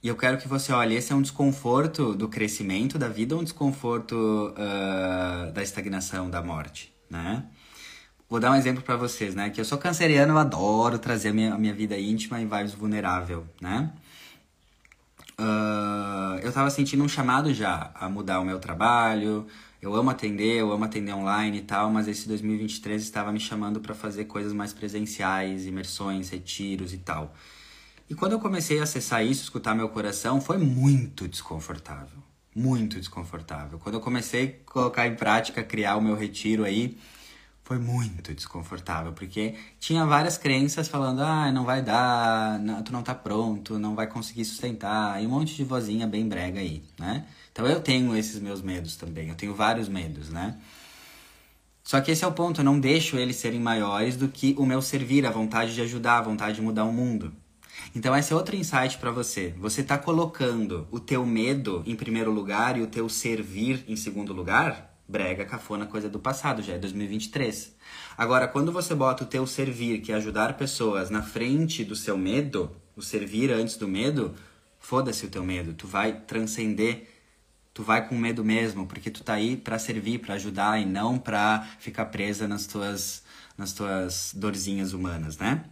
E 0.04 0.08
eu 0.08 0.16
quero 0.16 0.38
que 0.38 0.48
você 0.48 0.72
olhe, 0.72 0.94
esse 0.94 1.12
é 1.12 1.16
um 1.16 1.22
desconforto 1.24 2.14
do 2.14 2.30
crescimento 2.30 3.00
da 3.00 3.08
vida 3.08 3.34
ou 3.34 3.42
um 3.42 3.44
desconforto 3.44 4.54
uh, 4.54 5.52
da 5.52 5.64
estagnação, 5.64 6.30
da 6.30 6.44
morte, 6.44 6.94
né? 7.10 7.44
Vou 8.36 8.40
dar 8.42 8.52
um 8.52 8.56
exemplo 8.56 8.84
para 8.84 8.98
vocês, 8.98 9.34
né? 9.34 9.50
Que 9.50 9.62
eu 9.62 9.64
sou 9.64 9.78
canceriano, 9.78 10.34
eu 10.34 10.38
adoro 10.38 11.00
trazer 11.00 11.30
a 11.30 11.34
minha, 11.34 11.54
a 11.54 11.58
minha 11.58 11.74
vida 11.74 11.98
íntima 11.98 12.42
e 12.42 12.46
vibes 12.46 12.74
vulnerável, 12.74 13.48
né? 13.62 13.94
Uh, 15.40 16.38
eu 16.44 16.52
tava 16.52 16.70
sentindo 16.70 17.02
um 17.02 17.08
chamado 17.08 17.54
já 17.54 17.92
a 17.96 18.10
mudar 18.10 18.42
o 18.42 18.44
meu 18.44 18.60
trabalho, 18.60 19.48
eu 19.82 19.96
amo 19.96 20.10
atender, 20.10 20.60
eu 20.60 20.70
amo 20.70 20.84
atender 20.84 21.14
online 21.14 21.60
e 21.60 21.62
tal, 21.62 21.90
mas 21.90 22.10
esse 22.10 22.28
2023 22.28 23.02
estava 23.02 23.32
me 23.32 23.40
chamando 23.40 23.80
para 23.80 23.96
fazer 23.96 24.26
coisas 24.26 24.52
mais 24.52 24.74
presenciais, 24.74 25.66
imersões, 25.66 26.30
retiros 26.30 26.92
e 26.94 26.98
tal. 26.98 27.34
E 28.10 28.16
quando 28.16 28.34
eu 28.34 28.40
comecei 28.42 28.82
a 28.82 28.84
acessar 28.84 29.26
isso, 29.26 29.44
escutar 29.44 29.74
meu 29.74 29.88
coração, 29.88 30.42
foi 30.42 30.58
muito 30.58 31.26
desconfortável. 31.26 32.20
Muito 32.54 33.00
desconfortável. 33.00 33.80
Quando 33.80 33.96
eu 33.96 34.02
comecei 34.02 34.62
a 34.68 34.72
colocar 34.74 35.08
em 35.08 35.16
prática, 35.16 35.64
criar 35.64 35.96
o 35.96 36.02
meu 36.02 36.18
retiro 36.18 36.66
aí, 36.66 36.98
foi 37.66 37.80
muito 37.80 38.32
desconfortável, 38.32 39.12
porque 39.12 39.56
tinha 39.80 40.06
várias 40.06 40.38
crenças 40.38 40.88
falando, 40.88 41.22
ah, 41.22 41.52
não 41.52 41.66
vai 41.66 41.82
dar, 41.82 42.60
não, 42.60 42.84
tu 42.84 42.94
não 42.94 43.02
tá 43.02 43.16
pronto, 43.16 43.80
não 43.80 43.96
vai 43.96 44.06
conseguir 44.06 44.46
sustentar, 44.46 45.22
e 45.22 45.26
um 45.26 45.32
monte 45.32 45.56
de 45.56 45.64
vozinha 45.64 46.06
bem 46.06 46.30
brega 46.30 46.60
aí, 46.60 46.84
né? 47.00 47.26
Então 47.52 47.66
eu 47.66 47.82
tenho 47.82 48.16
esses 48.16 48.40
meus 48.40 48.62
medos 48.62 48.96
também, 48.96 49.30
eu 49.30 49.36
tenho 49.36 49.56
vários 49.56 49.90
medos, 49.90 50.30
né? 50.30 50.60
Só 51.84 52.00
que 52.02 52.12
esse 52.12 52.24
é 52.24 52.28
o 52.28 52.32
ponto, 52.32 52.62
eu 52.62 52.66
não 52.66 52.80
deixo 52.80 53.18
eles 53.18 53.38
serem 53.38 53.60
maiores 53.60 54.16
do 54.16 54.28
que 54.28 54.54
o 54.60 54.66
meu 54.66 54.82
servir, 54.82 55.26
a 55.26 55.32
vontade 55.32 55.74
de 55.74 55.82
ajudar, 55.82 56.20
a 56.20 56.22
vontade 56.22 56.58
de 56.58 56.62
mudar 56.62 56.86
o 56.86 56.94
mundo. 56.94 57.34
Então 57.96 58.16
esse 58.16 58.32
é 58.32 58.36
outro 58.36 58.56
insight 58.56 59.00
para 59.00 59.10
você. 59.10 59.56
Você 59.58 59.82
está 59.82 59.98
colocando 59.98 60.88
o 60.92 61.00
teu 61.00 61.26
medo 61.26 61.82
em 61.88 61.96
primeiro 61.96 62.32
lugar 62.32 62.78
e 62.78 62.84
o 62.84 62.88
teu 62.88 63.10
servir 63.10 63.84
em 63.88 63.96
segundo 63.96 64.34
lugar? 64.34 64.95
Brega, 65.08 65.46
cafona, 65.46 65.86
coisa 65.86 66.10
do 66.10 66.20
passado, 66.20 66.62
já 66.62 66.74
é 66.74 66.78
2023. 66.78 67.76
Agora, 68.18 68.48
quando 68.48 68.72
você 68.72 68.96
bota 68.96 69.24
o 69.24 69.28
teu 69.28 69.46
servir, 69.46 70.02
que 70.02 70.12
é 70.12 70.16
ajudar 70.16 70.58
pessoas, 70.58 71.10
na 71.10 71.22
frente 71.22 71.84
do 71.84 71.96
seu 71.96 72.18
medo, 72.18 72.76
o 72.96 73.02
servir 73.02 73.52
antes 73.52 73.78
do 73.78 73.88
medo, 73.88 74.34
foda-se 74.80 75.26
o 75.26 75.30
teu 75.30 75.44
medo. 75.44 75.74
Tu 75.74 75.88
vai 75.88 76.14
transcender 76.22 77.08
tu 77.76 77.84
vai 77.84 78.08
com 78.08 78.16
medo 78.16 78.42
mesmo, 78.42 78.88
porque 78.88 79.12
tu 79.12 79.22
tá 79.22 79.34
aí 79.34 79.58
para 79.58 79.78
servir, 79.78 80.20
para 80.20 80.36
ajudar 80.36 80.82
e 80.82 80.86
não 80.86 81.20
para 81.20 81.62
ficar 81.78 82.06
presa 82.06 82.48
nas 82.48 82.66
tuas 82.66 83.22
nas 83.58 83.74
tuas 83.74 84.34
dorzinhas 84.34 84.94
humanas, 84.94 85.38
né? 85.38 85.66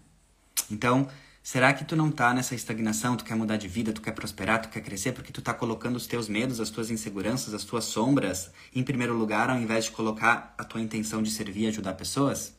Então, 0.70 1.08
será 1.44 1.74
que 1.74 1.84
tu 1.84 1.96
não 1.96 2.10
tá 2.10 2.34
nessa 2.34 2.56
estagnação, 2.56 3.18
tu 3.18 3.26
quer 3.26 3.36
mudar 3.36 3.58
de 3.58 3.68
vida, 3.68 3.92
tu 3.92 4.02
quer 4.02 4.14
prosperar, 4.14 4.62
tu 4.62 4.70
quer 4.70 4.82
crescer 4.82 5.12
porque 5.12 5.34
tu 5.34 5.42
tá 5.42 5.54
colocando 5.54 5.98
os 5.98 6.08
teus 6.08 6.30
medos, 6.30 6.62
as 6.62 6.70
tuas 6.70 6.90
inseguranças, 6.90 7.54
as 7.54 7.66
tuas 7.66 7.84
sombras 7.84 8.50
em 8.74 8.82
primeiro 8.82 9.14
lugar 9.14 9.50
ao 9.50 9.58
invés 9.58 9.86
de 9.86 9.92
colocar 9.92 10.56
a 10.58 10.64
tua 10.64 10.82
intenção 10.82 11.22
de 11.22 11.30
servir 11.30 11.66
e 11.66 11.68
ajudar 11.68 11.94
pessoas? 11.94 12.56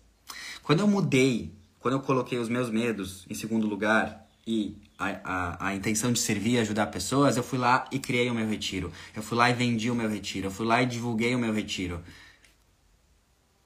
Quando 0.63 0.81
eu 0.81 0.87
mudei, 0.87 1.55
quando 1.79 1.95
eu 1.95 2.01
coloquei 2.01 2.39
os 2.39 2.49
meus 2.49 2.71
medos 2.71 3.27
em 3.29 3.35
segundo 3.35 3.67
lugar 3.67 4.27
e 4.47 4.77
a, 4.99 5.21
a, 5.25 5.69
a, 5.69 5.75
intenção 5.75 6.13
de 6.13 6.19
servir 6.19 6.53
e 6.53 6.59
ajudar 6.59 6.87
pessoas, 6.87 7.37
eu 7.37 7.43
fui 7.43 7.59
lá 7.59 7.87
e 7.91 7.99
criei 7.99 8.31
o 8.31 8.35
meu 8.35 8.49
retiro. 8.49 8.93
Eu 9.15 9.23
fui 9.23 9.37
lá 9.37 9.51
e 9.51 9.55
vendi 9.55 9.91
o 9.91 9.95
meu 9.95 10.09
retiro. 10.09 10.47
Eu 10.47 10.51
fui 10.51 10.67
lá 10.67 10.83
e 10.83 10.87
divulguei 10.87 11.35
o 11.35 11.39
meu 11.39 11.53
retiro. 11.53 12.03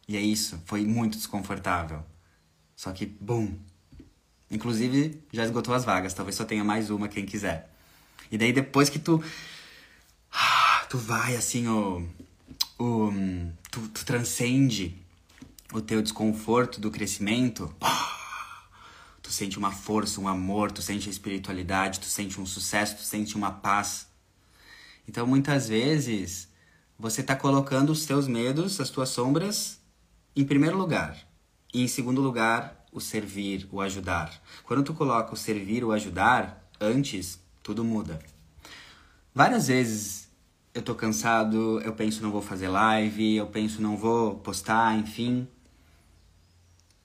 E 0.07 0.17
é 0.17 0.21
isso. 0.21 0.61
Foi 0.65 0.85
muito 0.85 1.17
desconfortável. 1.17 2.05
Só 2.75 2.93
que, 2.93 3.07
bum! 3.07 3.57
Inclusive, 4.51 5.23
já 5.33 5.45
esgotou 5.45 5.75
as 5.75 5.85
vagas. 5.85 6.15
Talvez 6.15 6.37
só 6.37 6.45
tenha 6.45 6.65
mais 6.65 6.91
uma, 6.91 7.09
quem 7.09 7.25
quiser. 7.27 7.71
E 8.31 8.39
daí, 8.39 8.53
depois 8.53 8.89
que 8.89 8.99
tu. 8.99 9.23
Tu 10.89 10.97
vai 10.97 11.37
assim, 11.37 11.69
o. 11.69 12.09
o 12.79 13.13
tu, 13.71 13.81
tu 13.89 14.07
transcende 14.07 14.97
o 15.73 15.81
teu 15.81 16.01
desconforto 16.01 16.81
do 16.81 16.91
crescimento. 16.91 17.75
Pá, 17.79 18.69
tu 19.23 19.31
sente 19.31 19.59
uma 19.59 19.71
força, 19.71 20.21
um 20.21 20.29
amor, 20.29 20.73
tu 20.73 20.81
sente 20.81 21.09
a 21.09 21.13
espiritualidade, 21.13 22.01
tu 22.01 22.07
sente 22.07 22.41
um 22.41 22.47
sucesso, 22.47 22.97
tu 22.97 23.03
sente 23.03 23.37
uma 23.37 23.51
paz. 23.51 24.07
Então 25.07 25.27
muitas 25.27 25.69
vezes 25.69 26.49
você 26.99 27.21
está 27.21 27.37
colocando 27.37 27.91
os 27.91 28.05
teus 28.05 28.27
medos, 28.27 28.81
as 28.81 28.91
tuas 28.91 29.11
sombras 29.11 29.79
em 30.35 30.45
primeiro 30.45 30.77
lugar. 30.77 31.17
E 31.73 31.83
em 31.83 31.89
segundo 31.89 32.21
lugar, 32.21 32.78
o 32.99 33.01
servir, 33.01 33.67
o 33.73 33.81
ajudar. 33.81 34.41
Quando 34.65 34.83
tu 34.83 34.93
coloca 34.93 35.33
o 35.33 35.37
servir, 35.37 35.83
o 35.85 35.93
ajudar 35.93 36.69
antes, 36.81 37.41
tudo 37.63 37.85
muda. 37.85 38.19
Várias 39.35 39.69
vezes 39.69 40.29
eu 40.75 40.83
tô 40.83 40.95
cansado, 40.95 41.81
eu 41.81 41.93
penso 41.95 42.23
não 42.23 42.31
vou 42.31 42.43
fazer 42.43 42.69
live, 42.69 43.37
eu 43.37 43.47
penso 43.47 43.81
não 43.81 43.97
vou 43.97 44.37
postar, 44.37 44.97
enfim. 44.99 45.49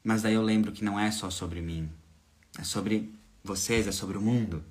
Mas 0.04 0.22
daí 0.22 0.34
eu 0.34 0.42
lembro 0.42 0.72
que 0.72 0.84
não 0.84 1.00
é 1.00 1.10
só 1.12 1.30
sobre 1.30 1.62
mim. 1.62 1.90
É 2.60 2.64
sobre 2.64 3.12
vocês, 3.44 3.88
é 3.88 3.92
sobre 3.92 4.18
o 4.18 4.22
mundo. 4.22 4.64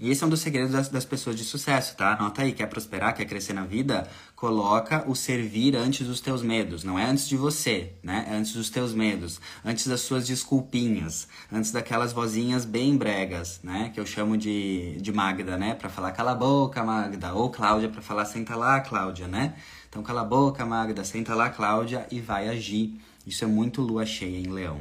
E 0.00 0.10
esse 0.10 0.24
é 0.24 0.26
um 0.26 0.30
dos 0.30 0.40
segredos 0.40 0.72
das, 0.72 0.88
das, 0.88 1.04
pessoas 1.04 1.36
de 1.36 1.44
sucesso, 1.44 1.94
tá? 1.94 2.14
Anota 2.14 2.40
aí, 2.40 2.52
quer 2.52 2.66
prosperar, 2.66 3.14
quer 3.14 3.26
crescer 3.26 3.52
na 3.52 3.66
vida? 3.66 4.08
Coloca 4.34 5.04
o 5.06 5.14
servir 5.14 5.76
antes 5.76 6.06
dos 6.06 6.22
teus 6.22 6.42
medos. 6.42 6.82
Não 6.82 6.98
é 6.98 7.04
antes 7.04 7.28
de 7.28 7.36
você, 7.36 7.92
né? 8.02 8.26
É 8.26 8.34
antes 8.34 8.54
dos 8.54 8.70
teus 8.70 8.94
medos. 8.94 9.38
Antes 9.62 9.86
das 9.86 10.00
suas 10.00 10.26
desculpinhas. 10.26 11.28
Antes 11.52 11.70
daquelas 11.70 12.14
vozinhas 12.14 12.64
bem 12.64 12.96
bregas, 12.96 13.60
né? 13.62 13.90
Que 13.92 14.00
eu 14.00 14.06
chamo 14.06 14.38
de, 14.38 14.96
de 15.02 15.12
Magda, 15.12 15.58
né? 15.58 15.74
Pra 15.74 15.90
falar 15.90 16.12
cala 16.12 16.30
a 16.32 16.34
boca, 16.34 16.82
Magda. 16.82 17.34
Ou 17.34 17.50
Cláudia 17.50 17.90
pra 17.90 18.00
falar 18.00 18.24
senta 18.24 18.56
lá, 18.56 18.80
Cláudia, 18.80 19.28
né? 19.28 19.54
Então 19.90 20.02
cala 20.02 20.22
a 20.22 20.24
boca, 20.24 20.64
Magda, 20.64 21.04
senta 21.04 21.34
lá, 21.34 21.50
Cláudia, 21.50 22.06
e 22.10 22.20
vai 22.20 22.48
agir. 22.48 22.98
Isso 23.26 23.44
é 23.44 23.46
muito 23.46 23.82
lua 23.82 24.06
cheia 24.06 24.38
em 24.38 24.50
leão, 24.50 24.80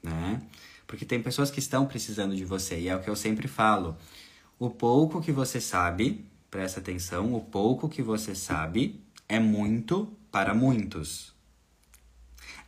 né? 0.00 0.40
Porque 0.90 1.04
tem 1.04 1.22
pessoas 1.22 1.52
que 1.52 1.60
estão 1.60 1.86
precisando 1.86 2.34
de 2.34 2.44
você, 2.44 2.80
e 2.80 2.88
é 2.88 2.96
o 2.96 3.00
que 3.00 3.08
eu 3.08 3.14
sempre 3.14 3.46
falo. 3.46 3.96
O 4.58 4.68
pouco 4.68 5.22
que 5.22 5.30
você 5.30 5.60
sabe, 5.60 6.26
presta 6.50 6.80
atenção, 6.80 7.32
o 7.32 7.40
pouco 7.40 7.88
que 7.88 8.02
você 8.02 8.34
sabe 8.34 9.00
é 9.28 9.38
muito 9.38 10.12
para 10.32 10.52
muitos. 10.52 11.32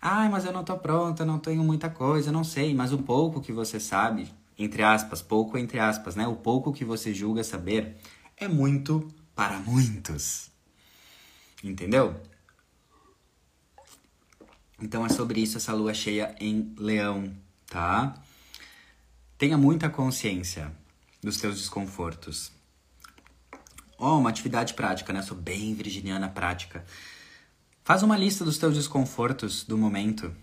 Ai, 0.00 0.28
mas 0.28 0.44
eu 0.44 0.52
não 0.52 0.62
tô 0.62 0.78
pronta, 0.78 1.24
não 1.24 1.40
tenho 1.40 1.64
muita 1.64 1.90
coisa, 1.90 2.30
não 2.30 2.44
sei, 2.44 2.72
mas 2.72 2.92
o 2.92 2.98
pouco 2.98 3.40
que 3.40 3.50
você 3.50 3.80
sabe, 3.80 4.32
entre 4.56 4.84
aspas, 4.84 5.20
pouco 5.20 5.58
entre 5.58 5.80
aspas, 5.80 6.14
né? 6.14 6.24
O 6.28 6.36
pouco 6.36 6.72
que 6.72 6.84
você 6.84 7.12
julga 7.12 7.42
saber 7.42 7.96
é 8.36 8.46
muito 8.46 9.08
para 9.34 9.58
muitos. 9.58 10.48
Entendeu? 11.64 12.14
Então 14.80 15.04
é 15.04 15.08
sobre 15.08 15.40
isso 15.40 15.56
essa 15.56 15.72
lua 15.72 15.92
cheia 15.92 16.36
em 16.38 16.72
Leão, 16.78 17.41
tá? 17.72 18.14
Tenha 19.38 19.56
muita 19.56 19.88
consciência 19.88 20.70
dos 21.22 21.38
seus 21.38 21.56
desconfortos. 21.56 22.52
Ó, 23.98 24.14
oh, 24.14 24.18
uma 24.18 24.28
atividade 24.28 24.74
prática, 24.74 25.12
né? 25.12 25.22
sou 25.22 25.36
bem 25.36 25.74
virginiana 25.74 26.28
prática. 26.28 26.84
Faz 27.82 28.02
uma 28.02 28.16
lista 28.16 28.44
dos 28.44 28.58
teus 28.58 28.74
desconfortos 28.74 29.64
do 29.64 29.78
momento. 29.78 30.34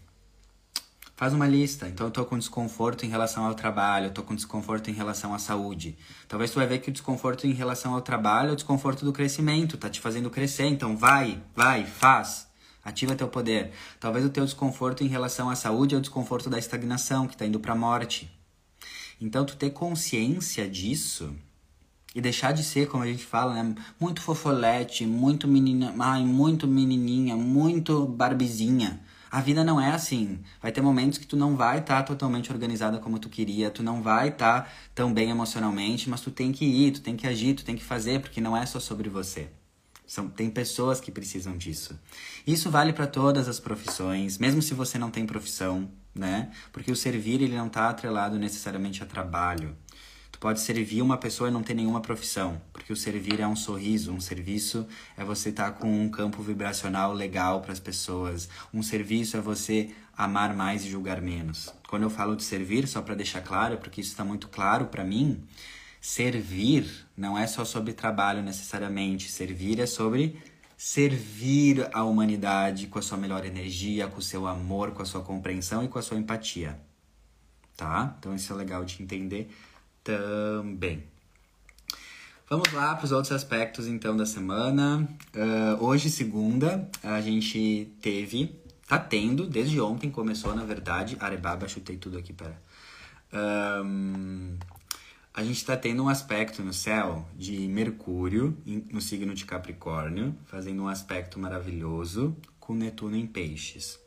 Faz 1.15 1.33
uma 1.33 1.47
lista. 1.47 1.87
Então 1.87 2.07
eu 2.07 2.11
tô 2.11 2.25
com 2.25 2.37
desconforto 2.37 3.05
em 3.05 3.09
relação 3.09 3.45
ao 3.45 3.53
trabalho, 3.53 4.07
eu 4.07 4.13
tô 4.13 4.23
com 4.23 4.33
desconforto 4.33 4.89
em 4.89 4.93
relação 4.93 5.33
à 5.33 5.37
saúde. 5.37 5.97
Talvez 6.27 6.49
tu 6.49 6.55
vai 6.55 6.65
ver 6.65 6.79
que 6.79 6.89
o 6.89 6.93
desconforto 6.93 7.45
em 7.45 7.53
relação 7.53 7.93
ao 7.93 8.01
trabalho 8.01 8.49
é 8.49 8.53
o 8.53 8.55
desconforto 8.55 9.05
do 9.05 9.13
crescimento, 9.13 9.77
tá 9.77 9.89
te 9.89 9.99
fazendo 9.99 10.31
crescer. 10.31 10.65
Então 10.65 10.97
vai, 10.97 11.43
vai, 11.55 11.85
faz. 11.85 12.48
Ativa 12.83 13.15
teu 13.15 13.27
poder. 13.27 13.71
Talvez 13.99 14.25
o 14.25 14.29
teu 14.29 14.45
desconforto 14.45 15.03
em 15.03 15.07
relação 15.07 15.49
à 15.49 15.55
saúde 15.55 15.95
é 15.95 15.97
o 15.97 16.01
desconforto 16.01 16.49
da 16.49 16.57
estagnação, 16.57 17.27
que 17.27 17.33
está 17.35 17.45
indo 17.45 17.59
para 17.59 17.73
a 17.73 17.75
morte. 17.75 18.31
Então, 19.21 19.45
tu 19.45 19.57
ter 19.57 19.71
consciência 19.71 20.69
disso 20.69 21.35
e 22.15 22.21
deixar 22.21 22.53
de 22.53 22.63
ser, 22.63 22.87
como 22.87 23.03
a 23.03 23.07
gente 23.07 23.23
fala, 23.23 23.53
né? 23.53 23.75
Muito 23.99 24.21
fofolete, 24.21 25.05
muito 25.05 25.47
menina, 25.47 25.93
muito 26.23 26.67
menininha, 26.67 27.35
muito 27.35 28.07
barbizinha. 28.07 29.01
A 29.31 29.41
vida 29.41 29.63
não 29.63 29.79
é 29.79 29.91
assim. 29.91 30.39
Vai 30.61 30.71
ter 30.71 30.81
momentos 30.81 31.19
que 31.19 31.27
tu 31.27 31.37
não 31.37 31.55
vai 31.55 31.79
estar 31.79 31.97
tá 31.97 32.03
totalmente 32.03 32.51
organizada 32.51 32.97
como 32.97 33.19
tu 33.19 33.29
queria, 33.29 33.69
tu 33.69 33.83
não 33.83 34.01
vai 34.01 34.29
estar 34.29 34.63
tá 34.63 34.69
tão 34.95 35.13
bem 35.13 35.29
emocionalmente, 35.29 36.09
mas 36.09 36.21
tu 36.21 36.31
tem 36.31 36.51
que 36.51 36.65
ir, 36.65 36.91
tu 36.93 37.01
tem 37.01 37.15
que 37.15 37.27
agir, 37.27 37.53
tu 37.53 37.63
tem 37.63 37.75
que 37.75 37.83
fazer, 37.83 38.21
porque 38.21 38.41
não 38.41 38.57
é 38.57 38.65
só 38.65 38.79
sobre 38.79 39.07
você. 39.07 39.49
São, 40.09 40.27
tem 40.27 40.49
pessoas 40.49 40.99
que 40.99 41.11
precisam 41.11 41.55
disso. 41.55 41.95
Isso 42.45 42.71
vale 42.71 42.91
para 42.91 43.05
todas 43.05 43.47
as 43.47 43.59
profissões, 43.59 44.39
mesmo 44.39 44.59
se 44.59 44.73
você 44.73 44.97
não 44.97 45.11
tem 45.11 45.23
profissão, 45.23 45.87
né? 46.15 46.49
Porque 46.71 46.91
o 46.91 46.95
servir 46.95 47.43
ele 47.43 47.55
não 47.55 47.67
está 47.67 47.91
atrelado 47.91 48.39
necessariamente 48.39 49.03
a 49.03 49.05
trabalho. 49.05 49.77
Tu 50.31 50.39
pode 50.39 50.61
servir 50.61 51.03
uma 51.03 51.15
pessoa 51.15 51.47
e 51.47 51.53
não 51.53 51.61
ter 51.61 51.75
nenhuma 51.75 52.01
profissão, 52.01 52.59
porque 52.73 52.91
o 52.91 52.95
servir 52.95 53.39
é 53.39 53.47
um 53.47 53.55
sorriso, 53.55 54.11
um 54.11 54.19
serviço 54.19 54.87
é 55.15 55.23
você 55.23 55.49
estar 55.49 55.73
tá 55.73 55.77
com 55.77 56.05
um 56.05 56.09
campo 56.09 56.41
vibracional 56.41 57.13
legal 57.13 57.61
para 57.61 57.71
as 57.71 57.79
pessoas. 57.79 58.49
Um 58.73 58.81
serviço 58.81 59.37
é 59.37 59.41
você 59.41 59.91
amar 60.17 60.55
mais 60.55 60.83
e 60.83 60.89
julgar 60.89 61.21
menos. 61.21 61.71
Quando 61.87 62.01
eu 62.01 62.09
falo 62.09 62.35
de 62.35 62.43
servir, 62.43 62.87
só 62.87 62.99
para 63.03 63.13
deixar 63.13 63.41
claro, 63.41 63.77
porque 63.77 64.01
isso 64.01 64.09
está 64.09 64.25
muito 64.25 64.47
claro 64.47 64.87
para 64.87 65.03
mim, 65.03 65.43
Servir 66.01 67.07
não 67.15 67.37
é 67.37 67.45
só 67.45 67.65
sobre 67.65 67.93
trabalho 67.93 68.41
necessariamente. 68.41 69.29
Servir 69.29 69.79
é 69.79 69.85
sobre 69.85 70.41
servir 70.77 71.89
a 71.91 72.05
humanidade 72.05 72.87
com 72.87 72.99
a 72.99 73.01
sua 73.01 73.17
melhor 73.17 73.45
energia, 73.45 74.07
com 74.07 74.19
o 74.19 74.21
seu 74.21 74.47
amor, 74.47 74.91
com 74.91 75.01
a 75.01 75.05
sua 75.05 75.21
compreensão 75.21 75.83
e 75.83 75.89
com 75.89 75.99
a 75.99 76.01
sua 76.01 76.17
empatia. 76.17 76.79
Tá? 77.75 78.15
Então 78.17 78.33
isso 78.33 78.53
é 78.53 78.55
legal 78.55 78.85
de 78.85 79.03
entender 79.03 79.49
também. 80.03 81.03
Vamos 82.49 82.71
lá 82.71 82.95
para 82.95 83.05
os 83.05 83.11
outros 83.11 83.31
aspectos 83.31 83.87
então 83.87 84.17
da 84.17 84.25
semana. 84.25 85.07
Uh, 85.35 85.83
hoje, 85.83 86.09
segunda, 86.09 86.89
a 87.03 87.21
gente 87.21 87.93
teve, 88.01 88.55
tá 88.87 88.97
tendo, 88.97 89.45
desde 89.45 89.79
ontem 89.79 90.09
começou 90.09 90.55
na 90.55 90.63
verdade. 90.63 91.15
Arebaba, 91.19 91.67
chutei 91.67 91.97
tudo 91.97 92.17
aqui, 92.17 92.33
pera. 92.33 92.59
Um, 93.31 94.57
a 95.33 95.43
gente 95.43 95.57
está 95.57 95.77
tendo 95.77 96.03
um 96.03 96.09
aspecto 96.09 96.63
no 96.63 96.73
céu 96.73 97.27
de 97.35 97.67
Mercúrio 97.67 98.57
no 98.91 98.99
signo 98.99 99.33
de 99.33 99.45
Capricórnio, 99.45 100.35
fazendo 100.45 100.83
um 100.83 100.87
aspecto 100.87 101.39
maravilhoso 101.39 102.35
com 102.59 102.73
Netuno 102.73 103.15
em 103.15 103.27
Peixes. 103.27 103.99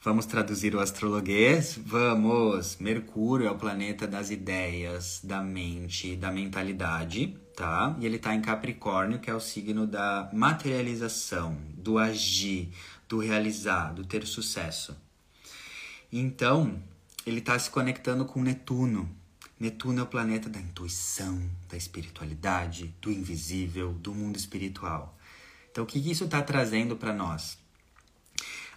Vamos 0.00 0.26
traduzir 0.26 0.74
o 0.76 0.80
astrologuês? 0.80 1.78
Vamos! 1.84 2.76
Mercúrio 2.78 3.48
é 3.48 3.50
o 3.50 3.58
planeta 3.58 4.06
das 4.06 4.30
ideias, 4.30 5.20
da 5.24 5.42
mente, 5.42 6.14
da 6.14 6.30
mentalidade, 6.30 7.36
tá? 7.56 7.96
E 7.98 8.06
ele 8.06 8.16
está 8.16 8.32
em 8.32 8.40
Capricórnio, 8.40 9.18
que 9.18 9.28
é 9.28 9.34
o 9.34 9.40
signo 9.40 9.86
da 9.86 10.30
materialização, 10.32 11.58
do 11.74 11.98
agir, 11.98 12.70
do 13.08 13.18
realizar, 13.18 13.92
do 13.92 14.04
ter 14.04 14.24
sucesso. 14.24 14.96
Então, 16.12 16.80
ele 17.26 17.40
está 17.40 17.58
se 17.58 17.68
conectando 17.68 18.24
com 18.24 18.40
Netuno, 18.40 19.10
Netuno 19.58 20.00
é 20.00 20.02
o 20.02 20.06
planeta 20.06 20.48
da 20.48 20.60
intuição, 20.60 21.42
da 21.68 21.76
espiritualidade, 21.76 22.94
do 23.00 23.10
invisível, 23.10 23.92
do 23.92 24.14
mundo 24.14 24.36
espiritual. 24.36 25.18
Então, 25.70 25.82
o 25.82 25.86
que 25.86 25.98
isso 25.98 26.24
está 26.24 26.40
trazendo 26.40 26.96
para 26.96 27.12
nós? 27.12 27.58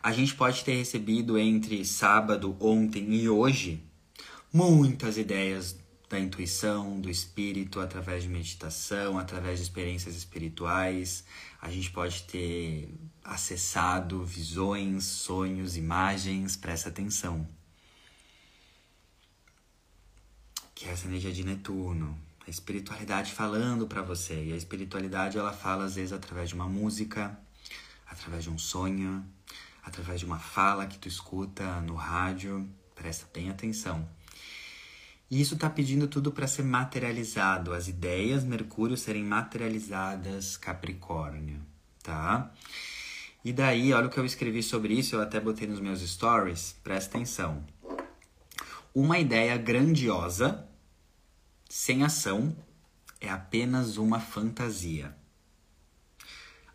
A 0.01 0.11
gente 0.11 0.33
pode 0.33 0.63
ter 0.63 0.75
recebido 0.75 1.37
entre 1.37 1.85
sábado, 1.85 2.57
ontem 2.59 3.13
e 3.13 3.29
hoje 3.29 3.83
muitas 4.51 5.17
ideias 5.17 5.77
da 6.09 6.19
intuição, 6.19 6.99
do 6.99 7.09
espírito, 7.09 7.79
através 7.79 8.23
de 8.23 8.29
meditação, 8.29 9.17
através 9.17 9.59
de 9.59 9.63
experiências 9.63 10.15
espirituais. 10.15 11.23
A 11.61 11.69
gente 11.71 11.89
pode 11.91 12.23
ter 12.23 12.93
acessado 13.23 14.25
visões, 14.25 15.05
sonhos, 15.05 15.77
imagens, 15.77 16.57
presta 16.57 16.89
atenção. 16.89 17.47
Que 20.81 20.89
é 20.89 20.93
essa 20.93 21.05
energia 21.05 21.31
de 21.31 21.43
Netuno, 21.43 22.17
a 22.45 22.49
espiritualidade 22.49 23.33
falando 23.33 23.85
para 23.85 24.01
você. 24.01 24.45
E 24.45 24.51
a 24.51 24.55
espiritualidade 24.55 25.37
ela 25.37 25.53
fala 25.53 25.85
às 25.85 25.93
vezes 25.93 26.11
através 26.11 26.49
de 26.49 26.55
uma 26.55 26.67
música, 26.67 27.37
através 28.09 28.45
de 28.45 28.49
um 28.49 28.57
sonho, 28.57 29.23
através 29.83 30.19
de 30.19 30.25
uma 30.25 30.39
fala 30.39 30.87
que 30.87 30.97
tu 30.97 31.07
escuta 31.07 31.79
no 31.81 31.93
rádio. 31.93 32.67
Presta 32.95 33.27
bem 33.31 33.51
atenção. 33.51 34.09
E 35.29 35.39
isso 35.39 35.53
está 35.53 35.69
pedindo 35.69 36.07
tudo 36.07 36.31
para 36.31 36.47
ser 36.47 36.63
materializado, 36.63 37.73
as 37.73 37.87
ideias 37.87 38.43
Mercúrio 38.43 38.97
serem 38.97 39.23
materializadas 39.23 40.57
Capricórnio, 40.57 41.61
tá? 42.01 42.51
E 43.45 43.53
daí, 43.53 43.93
olha 43.93 44.07
o 44.07 44.09
que 44.09 44.19
eu 44.19 44.25
escrevi 44.25 44.63
sobre 44.63 44.95
isso, 44.95 45.15
eu 45.15 45.21
até 45.21 45.39
botei 45.39 45.67
nos 45.67 45.79
meus 45.79 46.01
stories, 46.01 46.75
presta 46.83 47.17
atenção. 47.17 47.63
Uma 48.93 49.19
ideia 49.19 49.55
grandiosa 49.57 50.67
sem 51.73 52.03
ação 52.03 52.53
é 53.21 53.29
apenas 53.29 53.95
uma 53.95 54.19
fantasia. 54.19 55.15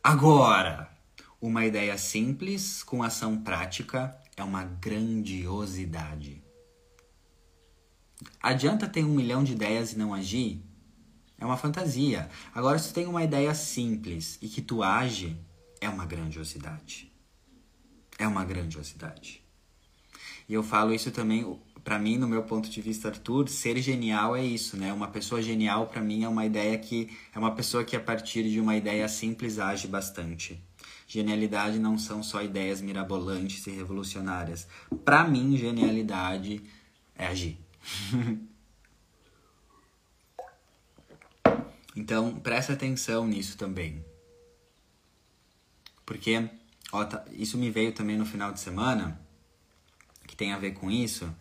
Agora, 0.02 0.90
uma 1.38 1.66
ideia 1.66 1.98
simples 1.98 2.82
com 2.82 3.02
ação 3.02 3.42
prática 3.42 4.18
é 4.34 4.42
uma 4.42 4.64
grandiosidade. 4.64 6.42
Adianta 8.40 8.88
ter 8.88 9.04
um 9.04 9.14
milhão 9.14 9.44
de 9.44 9.52
ideias 9.52 9.92
e 9.92 9.98
não 9.98 10.14
agir? 10.14 10.64
É 11.38 11.44
uma 11.44 11.58
fantasia. 11.58 12.30
Agora, 12.54 12.78
se 12.78 12.88
tu 12.88 12.94
tem 12.94 13.06
uma 13.06 13.22
ideia 13.22 13.54
simples 13.54 14.38
e 14.40 14.48
que 14.48 14.62
tu 14.62 14.82
age, 14.82 15.38
é 15.78 15.90
uma 15.90 16.06
grandiosidade. 16.06 17.12
É 18.18 18.26
uma 18.26 18.46
grandiosidade. 18.46 19.44
E 20.48 20.54
eu 20.54 20.62
falo 20.62 20.94
isso 20.94 21.10
também 21.10 21.44
para 21.86 21.98
mim, 22.00 22.18
no 22.18 22.26
meu 22.26 22.42
ponto 22.42 22.68
de 22.68 22.82
vista, 22.82 23.06
Arthur, 23.06 23.48
ser 23.48 23.80
genial 23.80 24.34
é 24.34 24.44
isso, 24.44 24.76
né? 24.76 24.92
Uma 24.92 25.06
pessoa 25.06 25.40
genial, 25.40 25.86
para 25.86 26.02
mim, 26.02 26.24
é 26.24 26.28
uma 26.28 26.44
ideia 26.44 26.76
que 26.76 27.16
é 27.32 27.38
uma 27.38 27.54
pessoa 27.54 27.84
que 27.84 27.94
a 27.94 28.00
partir 28.00 28.50
de 28.50 28.60
uma 28.60 28.76
ideia 28.76 29.06
simples 29.06 29.60
age 29.60 29.86
bastante. 29.86 30.60
Genialidade 31.06 31.78
não 31.78 31.96
são 31.96 32.24
só 32.24 32.42
ideias 32.42 32.80
mirabolantes 32.80 33.64
e 33.68 33.70
revolucionárias. 33.70 34.66
Para 35.04 35.22
mim, 35.28 35.56
genialidade 35.56 36.60
é 37.14 37.28
agir. 37.28 37.56
então, 41.94 42.34
presta 42.40 42.72
atenção 42.72 43.28
nisso 43.28 43.56
também. 43.56 44.04
Porque 46.04 46.50
ó, 46.90 47.04
tá, 47.04 47.24
isso 47.30 47.56
me 47.56 47.70
veio 47.70 47.92
também 47.92 48.16
no 48.16 48.26
final 48.26 48.50
de 48.50 48.58
semana, 48.58 49.20
que 50.26 50.34
tem 50.34 50.52
a 50.52 50.58
ver 50.58 50.72
com 50.72 50.90
isso 50.90 51.32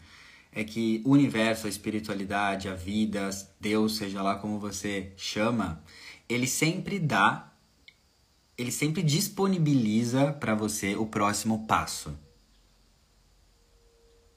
é 0.55 0.63
que 0.63 1.01
o 1.05 1.11
universo, 1.11 1.67
a 1.67 1.69
espiritualidade, 1.69 2.69
a 2.69 2.73
vida, 2.73 3.29
Deus, 3.59 3.97
seja 3.97 4.21
lá 4.21 4.35
como 4.35 4.57
você 4.57 5.11
chama, 5.17 5.83
ele 6.29 6.47
sempre 6.47 6.97
dá, 6.97 7.51
ele 8.57 8.71
sempre 8.71 9.03
disponibiliza 9.03 10.31
para 10.31 10.55
você 10.55 10.95
o 10.95 11.05
próximo 11.05 11.67
passo. 11.67 12.17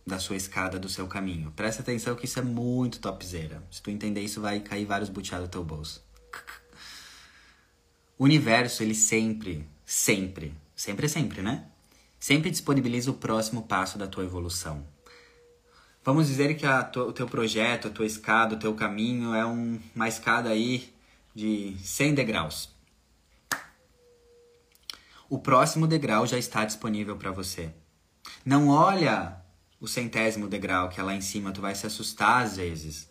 da 0.05 0.19
sua 0.19 0.37
escada, 0.37 0.79
do 0.79 0.89
seu 0.89 1.07
caminho. 1.07 1.53
Presta 1.55 1.83
atenção 1.83 2.17
que 2.17 2.25
isso 2.25 2.39
é 2.39 2.43
muito 2.43 2.99
topzera. 2.99 3.63
Se 3.71 3.83
tu 3.83 3.91
entender 3.91 4.23
isso, 4.23 4.41
vai 4.41 4.59
cair 4.59 4.87
vários 4.87 5.11
buteados 5.11 5.47
do 5.47 5.53
teu 5.53 5.63
bolso. 5.63 6.03
O 8.19 8.25
universo, 8.25 8.83
ele 8.83 8.95
sempre, 8.95 9.69
sempre, 9.85 10.55
sempre 10.75 11.05
é 11.05 11.09
sempre, 11.11 11.43
né? 11.43 11.67
Sempre 12.19 12.51
disponibiliza 12.51 13.11
o 13.11 13.15
próximo 13.15 13.63
passo 13.63 13.99
da 13.99 14.07
tua 14.07 14.25
evolução. 14.25 14.83
Vamos 16.05 16.27
dizer 16.29 16.55
que 16.57 16.65
a, 16.65 16.91
o 16.97 17.13
teu 17.13 17.27
projeto, 17.27 17.89
a 17.89 17.91
tua 17.91 18.07
escada, 18.07 18.55
o 18.55 18.59
teu 18.59 18.75
caminho 18.75 19.35
é 19.35 19.45
um, 19.45 19.79
uma 19.95 20.09
escada 20.09 20.49
aí 20.49 20.93
de 21.35 21.77
100 21.83 22.15
degraus. 22.15 22.71
O 25.29 25.39
próximo 25.39 25.87
degrau 25.87 26.27
já 26.27 26.39
está 26.39 26.65
disponível 26.65 27.17
para 27.17 27.31
você. 27.31 27.71
Não 28.45 28.69
olha 28.69 29.37
o 29.81 29.87
centésimo 29.87 30.49
degrau 30.49 30.89
que 30.89 30.99
é 30.99 31.03
lá 31.03 31.15
em 31.15 31.21
cima, 31.21 31.53
tu 31.53 31.61
vai 31.61 31.75
se 31.75 31.87
assustar 31.87 32.45
às 32.45 32.57
vezes. 32.57 33.11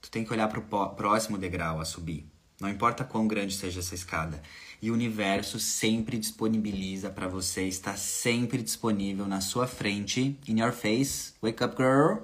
Tu 0.00 0.10
tem 0.10 0.24
que 0.24 0.32
olhar 0.32 0.48
para 0.48 0.60
o 0.60 0.90
próximo 0.90 1.36
degrau 1.36 1.80
a 1.80 1.84
subir. 1.84 2.30
Não 2.60 2.68
importa 2.68 3.04
quão 3.04 3.26
grande 3.26 3.54
seja 3.54 3.80
essa 3.80 3.94
escada. 3.94 4.40
E 4.84 4.90
o 4.90 4.92
universo 4.92 5.58
sempre 5.58 6.18
disponibiliza 6.18 7.08
para 7.08 7.26
você, 7.26 7.62
está 7.66 7.96
sempre 7.96 8.62
disponível 8.62 9.26
na 9.26 9.40
sua 9.40 9.66
frente, 9.66 10.38
in 10.46 10.60
your 10.60 10.72
face, 10.72 11.32
wake 11.42 11.64
up 11.64 11.74
girl. 11.74 12.18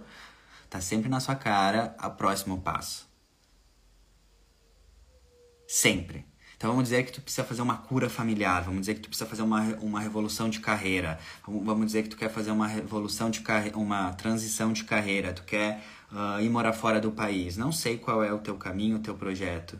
Tá 0.68 0.78
sempre 0.78 1.08
na 1.08 1.20
sua 1.20 1.34
cara 1.34 1.96
o 2.04 2.10
próximo 2.10 2.60
passo. 2.60 3.08
Sempre. 5.66 6.26
Então 6.54 6.68
vamos 6.68 6.84
dizer 6.90 7.02
que 7.06 7.12
tu 7.12 7.22
precisa 7.22 7.46
fazer 7.46 7.62
uma 7.62 7.78
cura 7.78 8.10
familiar, 8.10 8.62
vamos 8.62 8.80
dizer 8.80 8.92
que 8.92 9.00
tu 9.00 9.08
precisa 9.08 9.26
fazer 9.26 9.40
uma, 9.40 9.62
uma 9.76 9.98
revolução 9.98 10.50
de 10.50 10.60
carreira, 10.60 11.18
vamos 11.48 11.86
dizer 11.86 12.02
que 12.02 12.10
tu 12.10 12.16
quer 12.18 12.28
fazer 12.28 12.50
uma 12.50 12.66
revolução 12.66 13.30
de 13.30 13.40
carreira, 13.40 13.78
uma 13.78 14.12
transição 14.12 14.70
de 14.70 14.84
carreira, 14.84 15.32
tu 15.32 15.44
quer 15.44 15.82
uh, 16.12 16.42
ir 16.42 16.50
morar 16.50 16.74
fora 16.74 17.00
do 17.00 17.10
país. 17.10 17.56
Não 17.56 17.72
sei 17.72 17.96
qual 17.96 18.22
é 18.22 18.30
o 18.30 18.38
teu 18.38 18.56
caminho, 18.56 18.96
o 18.96 19.00
teu 19.00 19.14
projeto. 19.14 19.78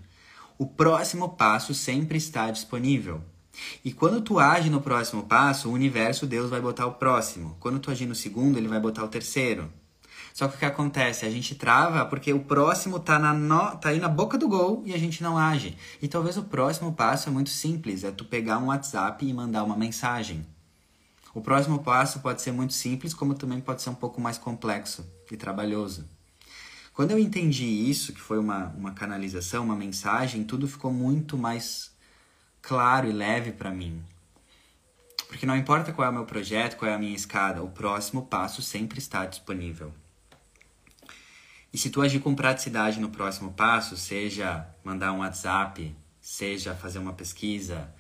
O 0.61 0.66
próximo 0.66 1.27
passo 1.27 1.73
sempre 1.73 2.18
está 2.18 2.51
disponível. 2.51 3.23
E 3.83 3.94
quando 3.94 4.20
tu 4.20 4.38
age 4.38 4.68
no 4.68 4.83
próximo 4.83 5.23
passo, 5.23 5.70
o 5.70 5.73
universo, 5.73 6.27
Deus 6.27 6.51
vai 6.51 6.61
botar 6.61 6.85
o 6.85 6.92
próximo. 6.92 7.57
Quando 7.59 7.79
tu 7.79 7.90
agir 7.90 8.05
no 8.05 8.14
segundo, 8.14 8.59
ele 8.59 8.68
vai 8.68 8.79
botar 8.79 9.03
o 9.03 9.09
terceiro. 9.09 9.73
Só 10.35 10.46
que 10.49 10.57
o 10.57 10.59
que 10.59 10.66
acontece? 10.66 11.25
A 11.25 11.31
gente 11.31 11.55
trava 11.55 12.05
porque 12.05 12.31
o 12.35 12.40
próximo 12.40 13.01
tá, 13.01 13.18
na 13.18 13.33
no... 13.33 13.75
tá 13.79 13.88
aí 13.88 13.99
na 13.99 14.07
boca 14.07 14.37
do 14.37 14.49
gol 14.49 14.83
e 14.85 14.92
a 14.92 14.99
gente 14.99 15.23
não 15.23 15.38
age. 15.38 15.79
E 16.03 16.07
talvez 16.07 16.37
o 16.37 16.42
próximo 16.42 16.92
passo 16.92 17.31
é 17.31 17.33
muito 17.33 17.49
simples, 17.49 18.05
é 18.05 18.11
tu 18.11 18.27
pegar 18.27 18.59
um 18.59 18.66
WhatsApp 18.66 19.25
e 19.25 19.33
mandar 19.33 19.64
uma 19.64 19.79
mensagem. 19.79 20.46
O 21.35 21.40
próximo 21.40 21.79
passo 21.79 22.20
pode 22.20 22.42
ser 22.42 22.53
muito 22.53 22.75
simples, 22.75 23.14
como 23.14 23.33
também 23.33 23.62
pode 23.62 23.81
ser 23.81 23.88
um 23.88 23.94
pouco 23.94 24.20
mais 24.20 24.37
complexo 24.37 25.11
e 25.33 25.38
trabalhoso. 25.38 26.19
Quando 27.01 27.13
eu 27.13 27.19
entendi 27.19 27.65
isso, 27.65 28.13
que 28.13 28.21
foi 28.21 28.39
uma, 28.39 28.67
uma 28.77 28.93
canalização, 28.93 29.65
uma 29.65 29.75
mensagem, 29.75 30.45
tudo 30.45 30.69
ficou 30.69 30.93
muito 30.93 31.39
mais 31.39 31.91
claro 32.61 33.09
e 33.09 33.11
leve 33.11 33.53
para 33.53 33.71
mim. 33.71 34.05
Porque 35.27 35.47
não 35.47 35.57
importa 35.57 35.95
qual 35.95 36.07
é 36.07 36.11
o 36.11 36.13
meu 36.13 36.27
projeto, 36.27 36.77
qual 36.77 36.91
é 36.91 36.95
a 36.95 36.99
minha 36.99 37.17
escada, 37.17 37.63
o 37.63 37.71
próximo 37.71 38.27
passo 38.27 38.61
sempre 38.61 38.99
está 38.99 39.25
disponível. 39.25 39.95
E 41.73 41.79
se 41.79 41.89
tu 41.89 42.03
agir 42.03 42.21
com 42.21 42.35
praticidade 42.35 43.01
no 43.01 43.09
próximo 43.09 43.51
passo, 43.55 43.97
seja 43.97 44.69
mandar 44.85 45.15
um 45.15 45.21
WhatsApp, 45.21 45.97
seja 46.21 46.75
fazer 46.75 46.99
uma 46.99 47.15
pesquisa, 47.15 47.91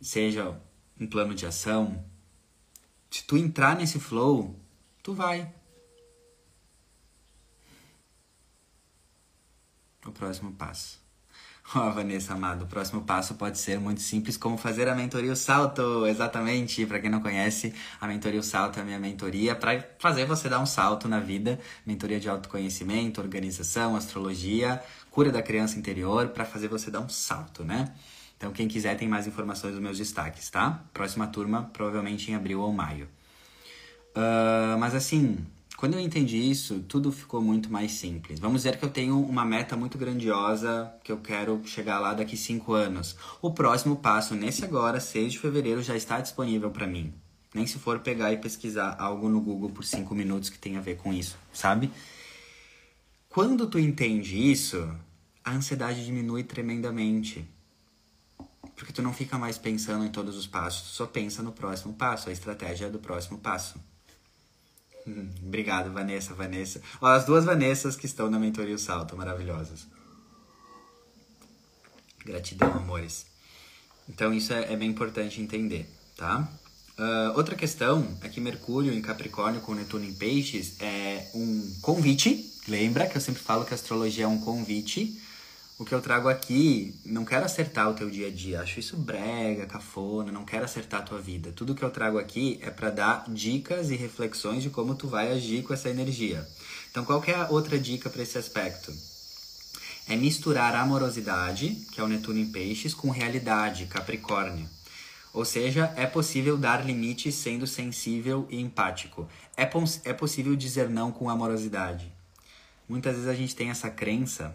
seja 0.00 0.60
um 1.00 1.06
plano 1.06 1.36
de 1.36 1.46
ação, 1.46 2.04
se 3.08 3.22
tu 3.22 3.36
entrar 3.36 3.76
nesse 3.76 4.00
flow, 4.00 4.58
tu 5.04 5.14
vai. 5.14 5.48
O 10.06 10.12
próximo 10.12 10.52
passo. 10.52 11.00
Ó, 11.74 11.88
oh, 11.88 11.92
Vanessa 11.92 12.32
amado, 12.32 12.64
o 12.64 12.66
próximo 12.66 13.02
passo 13.02 13.34
pode 13.34 13.58
ser 13.58 13.78
muito 13.78 14.00
simples, 14.00 14.36
como 14.36 14.56
fazer 14.56 14.88
a 14.88 14.94
mentoria 14.94 15.32
o 15.32 15.36
salto. 15.36 16.06
Exatamente, 16.06 16.84
para 16.86 16.98
quem 16.98 17.10
não 17.10 17.20
conhece, 17.20 17.72
a 18.00 18.06
mentoria 18.06 18.40
o 18.40 18.42
salto 18.42 18.78
é 18.78 18.82
a 18.82 18.84
minha 18.84 18.98
mentoria 18.98 19.54
para 19.54 19.84
fazer 19.98 20.24
você 20.24 20.48
dar 20.48 20.60
um 20.60 20.66
salto 20.66 21.06
na 21.06 21.20
vida. 21.20 21.60
Mentoria 21.86 22.18
de 22.18 22.28
autoconhecimento, 22.28 23.20
organização, 23.20 23.94
astrologia, 23.94 24.82
cura 25.10 25.30
da 25.30 25.42
criança 25.42 25.78
interior, 25.78 26.28
para 26.28 26.44
fazer 26.44 26.68
você 26.68 26.90
dar 26.90 27.00
um 27.00 27.08
salto, 27.08 27.62
né? 27.62 27.92
Então, 28.36 28.52
quem 28.52 28.66
quiser 28.66 28.96
tem 28.96 29.06
mais 29.06 29.26
informações 29.26 29.74
dos 29.74 29.82
meus 29.82 29.98
destaques, 29.98 30.48
tá? 30.48 30.82
Próxima 30.94 31.26
turma, 31.26 31.70
provavelmente 31.74 32.30
em 32.30 32.34
abril 32.34 32.60
ou 32.60 32.72
maio. 32.72 33.06
Uh, 34.16 34.78
mas 34.78 34.94
assim, 34.94 35.38
quando 35.80 35.94
eu 35.94 36.00
entendi 36.00 36.36
isso, 36.36 36.80
tudo 36.80 37.10
ficou 37.10 37.40
muito 37.40 37.72
mais 37.72 37.92
simples. 37.92 38.38
Vamos 38.38 38.64
dizer 38.64 38.76
que 38.76 38.84
eu 38.84 38.90
tenho 38.90 39.18
uma 39.18 39.46
meta 39.46 39.78
muito 39.78 39.96
grandiosa 39.96 40.92
que 41.02 41.10
eu 41.10 41.16
quero 41.16 41.62
chegar 41.64 41.98
lá 41.98 42.12
daqui 42.12 42.36
cinco 42.36 42.74
anos. 42.74 43.16
O 43.40 43.50
próximo 43.50 43.96
passo, 43.96 44.34
nesse 44.34 44.62
agora, 44.62 45.00
6 45.00 45.32
de 45.32 45.38
fevereiro, 45.38 45.82
já 45.82 45.96
está 45.96 46.20
disponível 46.20 46.70
para 46.70 46.86
mim. 46.86 47.14
Nem 47.54 47.66
se 47.66 47.78
for 47.78 47.98
pegar 48.00 48.30
e 48.30 48.36
pesquisar 48.36 48.94
algo 48.98 49.26
no 49.30 49.40
Google 49.40 49.70
por 49.70 49.82
cinco 49.82 50.14
minutos 50.14 50.50
que 50.50 50.58
tem 50.58 50.76
a 50.76 50.82
ver 50.82 50.98
com 50.98 51.14
isso, 51.14 51.38
sabe? 51.50 51.90
Quando 53.30 53.66
tu 53.66 53.78
entende 53.78 54.36
isso, 54.36 54.86
a 55.42 55.52
ansiedade 55.52 56.04
diminui 56.04 56.44
tremendamente. 56.44 57.48
Porque 58.76 58.92
tu 58.92 59.00
não 59.00 59.14
fica 59.14 59.38
mais 59.38 59.56
pensando 59.56 60.04
em 60.04 60.10
todos 60.10 60.36
os 60.36 60.46
passos, 60.46 60.90
tu 60.90 60.94
só 60.96 61.06
pensa 61.06 61.42
no 61.42 61.52
próximo 61.52 61.94
passo, 61.94 62.28
a 62.28 62.32
estratégia 62.32 62.84
é 62.84 62.90
do 62.90 62.98
próximo 62.98 63.38
passo. 63.38 63.80
Hum, 65.10 65.28
obrigado, 65.44 65.92
Vanessa, 65.92 66.34
Vanessa. 66.34 66.80
Ó, 67.00 67.08
as 67.08 67.24
duas 67.24 67.44
Vanessas 67.44 67.96
que 67.96 68.06
estão 68.06 68.30
na 68.30 68.38
mentoria 68.38 68.74
o 68.74 68.78
Salto, 68.78 69.16
maravilhosas. 69.16 69.86
Gratidão, 72.24 72.72
amores. 72.72 73.26
Então 74.08 74.32
isso 74.32 74.52
é, 74.52 74.72
é 74.72 74.76
bem 74.76 74.88
importante 74.88 75.40
entender, 75.40 75.88
tá? 76.16 76.48
Uh, 76.98 77.36
outra 77.36 77.56
questão 77.56 78.06
é 78.22 78.28
que 78.28 78.40
Mercúrio 78.40 78.92
em 78.92 79.00
Capricórnio 79.00 79.62
com 79.62 79.74
Netuno 79.74 80.04
em 80.04 80.12
Peixes 80.12 80.76
é 80.80 81.28
um 81.34 81.74
convite. 81.80 82.54
Lembra 82.68 83.06
que 83.06 83.16
eu 83.16 83.20
sempre 83.20 83.42
falo 83.42 83.64
que 83.64 83.72
a 83.72 83.74
astrologia 83.74 84.24
é 84.24 84.28
um 84.28 84.38
convite 84.38 85.20
o 85.80 85.84
que 85.86 85.94
eu 85.94 86.02
trago 86.02 86.28
aqui, 86.28 86.94
não 87.06 87.24
quero 87.24 87.46
acertar 87.46 87.88
o 87.88 87.94
teu 87.94 88.10
dia 88.10 88.26
a 88.26 88.30
dia, 88.30 88.60
acho 88.60 88.78
isso 88.78 88.98
brega, 88.98 89.64
cafona, 89.64 90.30
não 90.30 90.44
quero 90.44 90.66
acertar 90.66 91.00
a 91.00 91.02
tua 91.02 91.18
vida. 91.18 91.52
Tudo 91.52 91.74
que 91.74 91.82
eu 91.82 91.88
trago 91.88 92.18
aqui 92.18 92.58
é 92.60 92.70
para 92.70 92.90
dar 92.90 93.24
dicas 93.26 93.90
e 93.90 93.96
reflexões 93.96 94.62
de 94.62 94.68
como 94.68 94.94
tu 94.94 95.08
vai 95.08 95.32
agir 95.32 95.62
com 95.62 95.72
essa 95.72 95.88
energia. 95.88 96.46
Então, 96.90 97.02
qual 97.02 97.24
é 97.26 97.34
a 97.34 97.48
outra 97.48 97.78
dica 97.78 98.10
para 98.10 98.22
esse 98.22 98.36
aspecto? 98.36 98.92
É 100.06 100.14
misturar 100.16 100.74
amorosidade, 100.74 101.70
que 101.90 101.98
é 101.98 102.04
o 102.04 102.08
Netuno 102.08 102.38
em 102.38 102.52
Peixes, 102.52 102.92
com 102.92 103.08
realidade, 103.08 103.86
Capricórnio. 103.86 104.68
Ou 105.32 105.46
seja, 105.46 105.94
é 105.96 106.04
possível 106.04 106.58
dar 106.58 106.84
limites 106.84 107.36
sendo 107.36 107.66
sensível 107.66 108.46
e 108.50 108.60
empático. 108.60 109.26
É, 109.56 109.62
é 110.04 110.12
possível 110.12 110.54
dizer 110.54 110.90
não 110.90 111.10
com 111.10 111.30
amorosidade. 111.30 112.12
Muitas 112.86 113.14
vezes 113.14 113.30
a 113.30 113.34
gente 113.34 113.56
tem 113.56 113.70
essa 113.70 113.88
crença 113.88 114.54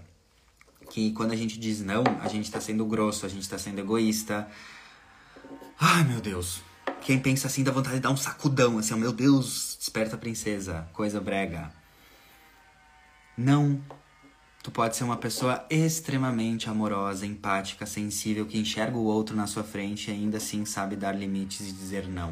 que 0.95 1.11
quando 1.11 1.33
a 1.33 1.35
gente 1.35 1.59
diz 1.59 1.81
não, 1.81 2.05
a 2.21 2.29
gente 2.29 2.49
tá 2.49 2.61
sendo 2.61 2.85
grosso, 2.85 3.25
a 3.25 3.29
gente 3.29 3.49
tá 3.49 3.57
sendo 3.57 3.79
egoísta. 3.79 4.47
Ai, 5.77 6.05
meu 6.05 6.21
Deus. 6.21 6.61
Quem 7.01 7.19
pensa 7.19 7.47
assim 7.47 7.65
dá 7.65 7.71
vontade 7.73 7.97
de 7.97 8.01
dar 8.01 8.11
um 8.11 8.15
sacudão, 8.15 8.77
assim, 8.77 8.93
oh, 8.93 8.97
meu 8.97 9.11
Deus, 9.11 9.75
desperta 9.77 10.15
a 10.15 10.17
princesa, 10.17 10.87
coisa 10.93 11.19
brega. 11.19 11.69
Não. 13.37 13.83
Tu 14.63 14.71
pode 14.71 14.95
ser 14.95 15.03
uma 15.03 15.17
pessoa 15.17 15.65
extremamente 15.69 16.69
amorosa, 16.69 17.25
empática, 17.25 17.85
sensível, 17.85 18.45
que 18.45 18.57
enxerga 18.57 18.95
o 18.95 19.03
outro 19.03 19.35
na 19.35 19.47
sua 19.47 19.65
frente 19.65 20.09
e 20.09 20.13
ainda 20.13 20.37
assim 20.37 20.63
sabe 20.63 20.95
dar 20.95 21.11
limites 21.11 21.59
e 21.59 21.73
dizer 21.73 22.07
não. 22.07 22.29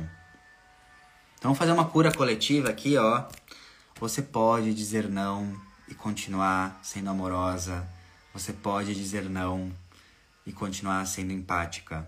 Então, 1.37 1.51
vamos 1.51 1.59
fazer 1.59 1.73
uma 1.73 1.89
cura 1.89 2.13
coletiva 2.13 2.69
aqui, 2.69 2.95
ó. 2.95 3.25
Você 3.99 4.21
pode 4.21 4.73
dizer 4.73 5.09
não 5.09 5.53
e 5.89 5.93
continuar 5.93 6.79
sendo 6.81 7.09
amorosa, 7.09 7.85
você 8.33 8.51
pode 8.51 8.95
dizer 8.95 9.29
não 9.29 9.71
e 10.45 10.51
continuar 10.51 11.05
sendo 11.05 11.31
empática. 11.31 12.07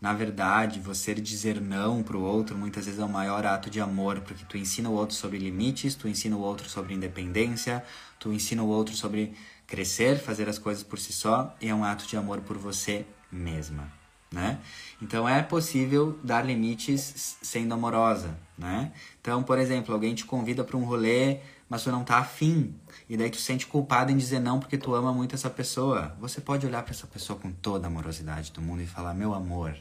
Na 0.00 0.12
verdade, 0.12 0.80
você 0.80 1.14
dizer 1.14 1.60
não 1.60 2.02
para 2.02 2.16
o 2.16 2.22
outro 2.22 2.56
muitas 2.56 2.84
vezes 2.84 3.00
é 3.00 3.04
o 3.04 3.08
maior 3.08 3.46
ato 3.46 3.70
de 3.70 3.80
amor, 3.80 4.20
porque 4.20 4.44
tu 4.44 4.56
ensina 4.58 4.88
o 4.88 4.92
outro 4.92 5.16
sobre 5.16 5.38
limites, 5.38 5.94
tu 5.94 6.06
ensina 6.06 6.36
o 6.36 6.40
outro 6.40 6.68
sobre 6.68 6.94
independência, 6.94 7.82
tu 8.18 8.32
ensina 8.32 8.62
o 8.62 8.68
outro 8.68 8.94
sobre 8.94 9.34
crescer, 9.66 10.18
fazer 10.18 10.48
as 10.48 10.58
coisas 10.58 10.82
por 10.82 10.98
si 10.98 11.12
só, 11.12 11.56
e 11.60 11.68
é 11.68 11.74
um 11.74 11.84
ato 11.84 12.06
de 12.06 12.16
amor 12.16 12.42
por 12.42 12.58
você 12.58 13.06
mesma, 13.32 13.90
né? 14.30 14.58
Então 15.00 15.26
é 15.26 15.42
possível 15.42 16.18
dar 16.22 16.44
limites 16.44 17.38
sendo 17.40 17.72
amorosa, 17.72 18.38
né? 18.58 18.92
Então, 19.20 19.42
por 19.42 19.58
exemplo, 19.58 19.94
alguém 19.94 20.14
te 20.14 20.26
convida 20.26 20.62
para 20.62 20.76
um 20.76 20.84
rolê 20.84 21.40
mas 21.68 21.82
tu 21.82 21.90
não 21.90 22.04
tá 22.04 22.18
afim. 22.18 22.74
E 23.08 23.16
daí 23.16 23.30
tu 23.30 23.36
sente 23.36 23.66
culpado 23.66 24.10
em 24.10 24.16
dizer 24.16 24.40
não 24.40 24.58
porque 24.58 24.78
tu 24.78 24.94
ama 24.94 25.12
muito 25.12 25.34
essa 25.34 25.50
pessoa. 25.50 26.16
Você 26.20 26.40
pode 26.40 26.66
olhar 26.66 26.82
para 26.82 26.92
essa 26.92 27.06
pessoa 27.06 27.38
com 27.38 27.52
toda 27.52 27.86
a 27.86 27.88
amorosidade 27.88 28.50
do 28.50 28.62
mundo 28.62 28.82
e 28.82 28.86
falar: 28.86 29.12
Meu 29.12 29.34
amor, 29.34 29.76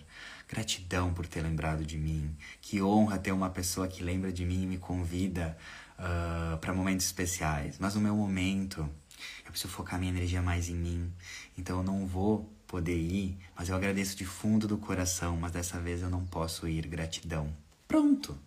Gratidão 0.47 1.13
por 1.13 1.25
ter 1.25 1.41
lembrado 1.41 1.83
de 1.83 1.97
mim. 1.97 2.35
Que 2.61 2.81
honra 2.81 3.17
ter 3.17 3.31
uma 3.31 3.49
pessoa 3.49 3.87
que 3.87 4.03
lembra 4.03 4.31
de 4.31 4.45
mim 4.45 4.63
e 4.63 4.67
me 4.67 4.77
convida 4.77 5.57
uh, 5.97 6.57
para 6.57 6.73
momentos 6.73 7.05
especiais. 7.05 7.77
Mas 7.79 7.95
no 7.95 8.01
meu 8.01 8.15
momento, 8.15 8.87
eu 9.43 9.51
preciso 9.51 9.73
focar 9.73 9.99
minha 9.99 10.11
energia 10.11 10.41
mais 10.41 10.69
em 10.69 10.75
mim. 10.75 11.11
Então 11.57 11.77
eu 11.77 11.83
não 11.83 12.05
vou 12.05 12.51
poder 12.67 12.95
ir, 12.95 13.37
mas 13.55 13.69
eu 13.69 13.75
agradeço 13.75 14.15
de 14.15 14.25
fundo 14.25 14.67
do 14.67 14.77
coração. 14.77 15.35
Mas 15.37 15.51
dessa 15.51 15.79
vez 15.79 16.01
eu 16.01 16.09
não 16.09 16.25
posso 16.25 16.67
ir. 16.67 16.85
Gratidão. 16.87 17.51
Pronto. 17.87 18.37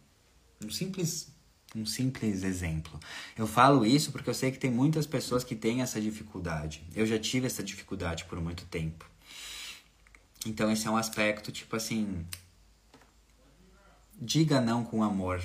Um 0.64 0.70
simples 0.70 1.34
um 1.76 1.84
simples 1.84 2.42
exemplo. 2.42 2.98
Eu 3.36 3.46
falo 3.46 3.84
isso 3.84 4.10
porque 4.10 4.30
eu 4.30 4.34
sei 4.34 4.50
que 4.50 4.58
tem 4.58 4.70
muitas 4.70 5.06
pessoas 5.06 5.44
que 5.44 5.54
têm 5.54 5.82
essa 5.82 6.00
dificuldade. 6.00 6.82
Eu 6.94 7.04
já 7.04 7.18
tive 7.18 7.46
essa 7.46 7.62
dificuldade 7.62 8.24
por 8.24 8.40
muito 8.40 8.64
tempo. 8.66 9.04
Então 10.46 10.70
esse 10.70 10.86
é 10.86 10.90
um 10.90 10.96
aspecto 10.96 11.52
tipo 11.52 11.76
assim, 11.76 12.24
diga 14.18 14.60
não 14.60 14.84
com 14.84 15.02
amor. 15.02 15.40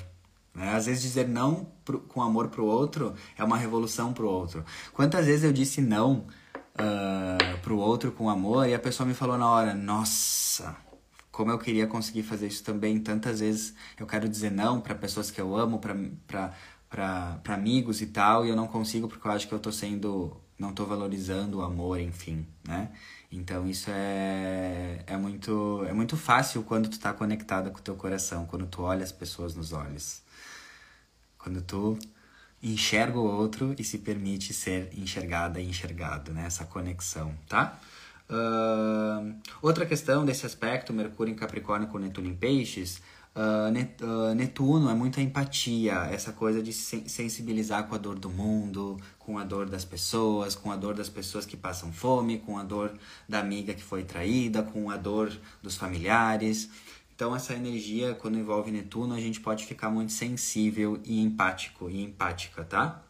Né? 0.54 0.74
Às 0.74 0.86
vezes 0.86 1.02
dizer 1.02 1.28
não 1.28 1.70
pro, 1.84 2.00
com 2.00 2.22
amor 2.22 2.48
pro 2.48 2.64
outro 2.64 3.14
é 3.36 3.44
uma 3.44 3.56
revolução 3.56 4.12
pro 4.12 4.28
outro. 4.28 4.64
Quantas 4.92 5.26
vezes 5.26 5.44
eu 5.44 5.52
disse 5.52 5.80
não 5.80 6.26
uh, 6.74 7.58
pro 7.62 7.76
outro 7.76 8.12
com 8.12 8.30
amor 8.30 8.68
e 8.68 8.74
a 8.74 8.78
pessoa 8.78 9.06
me 9.06 9.14
falou 9.14 9.36
na 9.36 9.50
hora, 9.50 9.74
nossa, 9.74 10.76
como 11.32 11.50
eu 11.50 11.58
queria 11.58 11.86
conseguir 11.86 12.22
fazer 12.22 12.46
isso 12.46 12.62
também. 12.62 13.00
Tantas 13.00 13.40
vezes 13.40 13.74
eu 13.98 14.06
quero 14.06 14.28
dizer 14.28 14.50
não 14.52 14.80
para 14.80 14.94
pessoas 14.94 15.30
que 15.30 15.40
eu 15.40 15.56
amo, 15.56 15.80
para 16.28 17.40
amigos 17.48 18.02
e 18.02 18.06
tal, 18.06 18.44
e 18.46 18.50
eu 18.50 18.56
não 18.56 18.68
consigo 18.68 19.08
porque 19.08 19.26
eu 19.26 19.32
acho 19.32 19.48
que 19.48 19.54
eu 19.54 19.58
tô 19.58 19.72
sendo. 19.72 20.36
não 20.58 20.72
tô 20.74 20.84
valorizando 20.84 21.58
o 21.58 21.62
amor, 21.62 21.98
enfim, 21.98 22.46
né? 22.68 22.90
Então 23.32 23.66
isso 23.66 23.90
é, 23.90 25.02
é, 25.06 25.16
muito, 25.16 25.84
é 25.88 25.92
muito 25.92 26.16
fácil 26.18 26.62
quando 26.64 26.88
tu 26.90 27.00
tá 27.00 27.14
conectada 27.14 27.70
com 27.70 27.78
o 27.78 27.82
teu 27.82 27.96
coração, 27.96 28.44
quando 28.46 28.66
tu 28.66 28.82
olha 28.82 29.02
as 29.02 29.12
pessoas 29.12 29.54
nos 29.54 29.72
olhos. 29.72 30.22
Quando 31.38 31.62
tu 31.62 31.98
enxerga 32.62 33.18
o 33.18 33.24
outro 33.24 33.74
e 33.78 33.82
se 33.82 33.98
permite 33.98 34.52
ser 34.52 34.90
enxergada 34.96 35.60
e 35.60 35.68
enxergado, 35.68 36.32
né? 36.32 36.44
Essa 36.46 36.66
conexão, 36.66 37.34
tá? 37.48 37.80
Uh, 38.32 39.34
outra 39.60 39.84
questão 39.84 40.24
desse 40.24 40.46
aspecto, 40.46 40.90
Mercúrio 40.90 41.32
em 41.32 41.36
Capricórnio 41.36 41.88
com 41.88 41.98
Netuno 41.98 42.28
em 42.28 42.34
Peixes, 42.34 43.02
uh, 43.36 44.34
Netuno 44.34 44.88
é 44.88 44.94
muita 44.94 45.20
empatia, 45.20 46.08
essa 46.10 46.32
coisa 46.32 46.62
de 46.62 46.72
se 46.72 47.06
sensibilizar 47.10 47.86
com 47.86 47.94
a 47.94 47.98
dor 47.98 48.18
do 48.18 48.30
mundo, 48.30 48.98
com 49.18 49.38
a 49.38 49.44
dor 49.44 49.68
das 49.68 49.84
pessoas, 49.84 50.54
com 50.54 50.72
a 50.72 50.76
dor 50.76 50.94
das 50.94 51.10
pessoas 51.10 51.44
que 51.44 51.58
passam 51.58 51.92
fome, 51.92 52.38
com 52.38 52.56
a 52.56 52.62
dor 52.62 52.94
da 53.28 53.38
amiga 53.38 53.74
que 53.74 53.82
foi 53.82 54.02
traída, 54.02 54.62
com 54.62 54.90
a 54.90 54.96
dor 54.96 55.30
dos 55.62 55.76
familiares. 55.76 56.70
Então, 57.14 57.36
essa 57.36 57.52
energia, 57.52 58.14
quando 58.14 58.38
envolve 58.38 58.70
Netuno, 58.70 59.14
a 59.14 59.20
gente 59.20 59.40
pode 59.40 59.66
ficar 59.66 59.90
muito 59.90 60.10
sensível 60.10 60.98
e 61.04 61.20
empático 61.20 61.90
e 61.90 62.02
empática, 62.02 62.64
tá? 62.64 63.02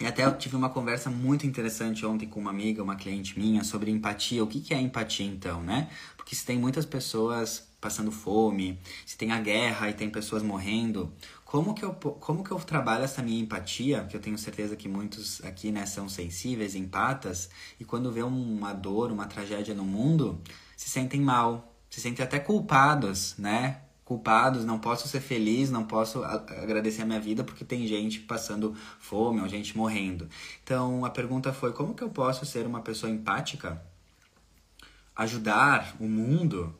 E 0.00 0.06
até 0.06 0.24
eu 0.24 0.36
tive 0.38 0.56
uma 0.56 0.70
conversa 0.70 1.10
muito 1.10 1.46
interessante 1.46 2.06
ontem 2.06 2.26
com 2.26 2.40
uma 2.40 2.50
amiga, 2.50 2.82
uma 2.82 2.96
cliente 2.96 3.38
minha, 3.38 3.62
sobre 3.62 3.90
empatia. 3.90 4.42
O 4.42 4.46
que, 4.46 4.58
que 4.58 4.72
é 4.72 4.80
empatia 4.80 5.26
então, 5.26 5.62
né? 5.62 5.90
Porque 6.16 6.34
se 6.34 6.44
tem 6.46 6.58
muitas 6.58 6.86
pessoas 6.86 7.68
passando 7.78 8.10
fome, 8.10 8.78
se 9.04 9.18
tem 9.18 9.30
a 9.30 9.38
guerra 9.38 9.90
e 9.90 9.92
tem 9.92 10.08
pessoas 10.08 10.42
morrendo, 10.42 11.12
como 11.44 11.74
que 11.74 11.84
eu, 11.84 11.92
como 11.92 12.42
que 12.42 12.50
eu 12.50 12.56
trabalho 12.58 13.04
essa 13.04 13.22
minha 13.22 13.42
empatia? 13.42 14.04
Que 14.04 14.16
eu 14.16 14.20
tenho 14.20 14.38
certeza 14.38 14.74
que 14.74 14.88
muitos 14.88 15.44
aqui 15.44 15.70
né, 15.70 15.84
são 15.84 16.08
sensíveis, 16.08 16.74
empatas, 16.74 17.50
e 17.78 17.84
quando 17.84 18.10
vê 18.10 18.22
uma 18.22 18.72
dor, 18.72 19.12
uma 19.12 19.26
tragédia 19.26 19.74
no 19.74 19.84
mundo, 19.84 20.40
se 20.76 20.88
sentem 20.88 21.20
mal, 21.20 21.74
se 21.90 22.00
sentem 22.00 22.24
até 22.24 22.38
culpados, 22.38 23.34
né? 23.36 23.82
Culpados, 24.10 24.64
não 24.64 24.76
posso 24.76 25.06
ser 25.06 25.20
feliz, 25.20 25.70
não 25.70 25.84
posso 25.84 26.24
agradecer 26.24 27.02
a 27.02 27.06
minha 27.06 27.20
vida 27.20 27.44
porque 27.44 27.64
tem 27.64 27.86
gente 27.86 28.18
passando 28.18 28.74
fome 28.98 29.40
ou 29.40 29.46
gente 29.46 29.76
morrendo. 29.76 30.28
Então 30.64 31.04
a 31.04 31.10
pergunta 31.10 31.52
foi: 31.52 31.72
como 31.72 31.94
que 31.94 32.02
eu 32.02 32.10
posso 32.10 32.44
ser 32.44 32.66
uma 32.66 32.80
pessoa 32.80 33.08
empática, 33.08 33.80
ajudar 35.14 35.94
o 36.00 36.08
mundo, 36.08 36.74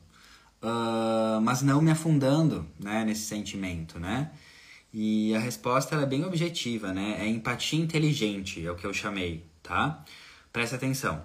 uh, 0.61 1.41
mas 1.41 1.62
não 1.62 1.81
me 1.81 1.93
afundando 1.93 2.66
né, 2.76 3.05
nesse 3.05 3.26
sentimento, 3.26 4.01
né? 4.01 4.33
E 4.93 5.33
a 5.33 5.39
resposta 5.39 5.95
é 5.95 6.07
bem 6.07 6.24
objetiva, 6.24 6.93
né? 6.93 7.18
É 7.20 7.28
empatia 7.28 7.81
inteligente, 7.81 8.66
é 8.66 8.72
o 8.72 8.74
que 8.74 8.85
eu 8.85 8.93
chamei, 8.93 9.47
tá? 9.62 10.05
Presta 10.53 10.74
atenção. 10.74 11.22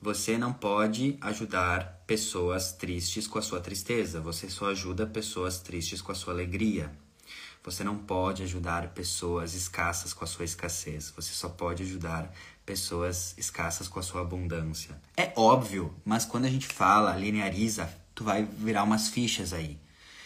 Você 0.00 0.38
não 0.38 0.52
pode 0.52 1.18
ajudar 1.20 2.04
pessoas 2.06 2.72
tristes 2.72 3.26
com 3.26 3.36
a 3.36 3.42
sua 3.42 3.60
tristeza, 3.60 4.20
você 4.20 4.48
só 4.48 4.70
ajuda 4.70 5.04
pessoas 5.04 5.58
tristes 5.58 6.00
com 6.00 6.12
a 6.12 6.14
sua 6.14 6.32
alegria. 6.32 6.92
Você 7.64 7.82
não 7.82 7.98
pode 7.98 8.44
ajudar 8.44 8.94
pessoas 8.94 9.54
escassas 9.54 10.12
com 10.12 10.22
a 10.22 10.26
sua 10.26 10.44
escassez, 10.44 11.12
você 11.14 11.32
só 11.32 11.48
pode 11.48 11.82
ajudar 11.82 12.32
pessoas 12.64 13.34
escassas 13.36 13.88
com 13.88 13.98
a 13.98 14.02
sua 14.02 14.20
abundância. 14.20 14.96
É 15.16 15.32
óbvio, 15.34 15.92
mas 16.04 16.24
quando 16.24 16.44
a 16.44 16.50
gente 16.50 16.68
fala, 16.68 17.16
lineariza, 17.16 17.92
tu 18.14 18.22
vai 18.22 18.44
virar 18.44 18.84
umas 18.84 19.08
fichas 19.08 19.52
aí. 19.52 19.80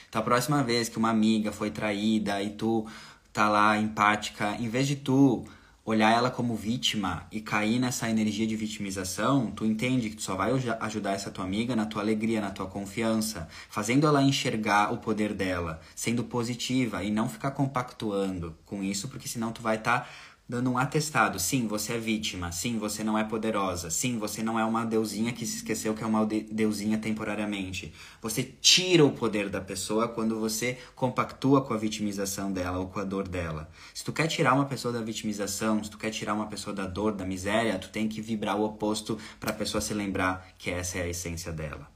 Então 0.07 0.21
a 0.21 0.25
próxima 0.25 0.63
vez 0.63 0.91
que 0.91 0.99
uma 0.99 1.09
amiga 1.09 1.51
foi 1.51 1.71
traída 1.71 2.43
e 2.43 2.51
tu 2.51 2.87
tá 3.33 3.49
lá 3.49 3.79
empática, 3.79 4.55
em 4.57 4.69
vez 4.69 4.87
de 4.87 4.97
tu 4.97 5.47
olhar 5.85 6.13
ela 6.13 6.31
como 6.31 6.55
vítima 6.55 7.27
e 7.31 7.41
cair 7.41 7.79
nessa 7.79 8.09
energia 8.09 8.47
de 8.47 8.55
vitimização, 8.55 9.51
tu 9.51 9.65
entende 9.65 10.11
que 10.11 10.17
tu 10.17 10.23
só 10.23 10.37
vai 10.37 10.53
ajudar 10.81 11.13
essa 11.13 11.31
tua 11.31 11.45
amiga 11.45 11.75
na 11.75 11.87
tua 11.87 12.03
alegria, 12.03 12.41
na 12.41 12.51
tua 12.51 12.67
confiança, 12.67 13.49
fazendo 13.69 14.07
ela 14.07 14.23
enxergar 14.23 14.93
o 14.93 14.99
poder 14.99 15.35
dela, 15.35 15.81
sendo 15.95 16.23
positiva 16.23 17.03
e 17.03 17.11
não 17.11 17.29
ficar 17.29 17.51
compactuando 17.51 18.57
com 18.65 18.83
isso, 18.83 19.09
porque 19.09 19.29
senão 19.29 19.51
tu 19.51 19.61
vai 19.61 19.77
estar 19.77 20.01
tá 20.01 20.09
dando 20.49 20.71
um 20.71 20.79
atestado. 20.79 21.39
Sim, 21.39 21.67
você 21.67 21.95
é 21.95 21.99
vítima. 21.99 22.53
Sim, 22.53 22.79
você 22.79 23.03
não 23.03 23.17
é 23.17 23.25
poderosa. 23.25 23.91
Sim, 23.91 24.19
você 24.19 24.43
não 24.43 24.59
é 24.59 24.65
uma 24.65 24.85
deusinha 24.85 25.33
que 25.33 25.47
se 25.47 25.57
esqueceu 25.57 25.95
que 25.95 26.03
é 26.03 26.07
uma 26.07 26.27
deusinha 26.27 26.99
temporariamente. 26.99 27.93
Você 28.21 28.43
tira 28.43 29.05
o 29.05 29.13
poder 29.13 29.49
da 29.49 29.61
pessoa 29.61 30.09
quando 30.09 30.39
você 30.39 30.79
compactua 30.95 31.63
com 31.63 31.73
a 31.73 31.77
vitimização 31.77 32.53
dela 32.53 32.79
ou 32.79 32.89
com 32.89 33.01
a 33.01 33.05
dor 33.05 33.27
dela. 33.27 33.71
Se 33.95 34.05
tu 34.05 34.13
quer 34.13 34.27
tirar 34.27 34.55
uma 34.55 34.67
pessoa 34.67 34.93
da 34.93 35.01
vitimização, 35.01 35.83
se 35.83 35.91
tu 35.91 35.99
quer 35.99 36.11
tirar 36.11 36.35
uma 36.35 36.47
pessoa 36.47 36.75
da 36.75 36.87
dor, 36.87 37.13
da 37.13 37.25
miséria, 37.25 37.79
tu 37.79 37.89
tem 37.89 38.09
que 38.09 38.21
vibrar 38.21 38.57
o 38.57 38.65
oposto 38.65 39.19
para 39.41 39.51
a 39.51 39.55
pessoa 39.55 39.81
se 39.81 39.95
lembrar 39.95 40.49
que 40.59 40.71
essa 40.71 40.99
é 40.99 41.03
a 41.03 41.09
essência 41.09 41.53
dela. 41.53 41.91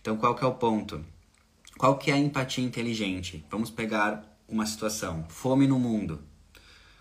Então, 0.00 0.16
qual 0.16 0.34
que 0.34 0.44
é 0.44 0.46
o 0.46 0.54
ponto? 0.54 1.04
Qual 1.76 1.96
que 1.96 2.10
é 2.10 2.14
a 2.14 2.18
empatia 2.18 2.64
inteligente? 2.64 3.44
Vamos 3.50 3.70
pegar 3.70 4.36
uma 4.48 4.66
situação. 4.66 5.24
Fome 5.28 5.66
no 5.66 5.78
mundo. 5.78 6.27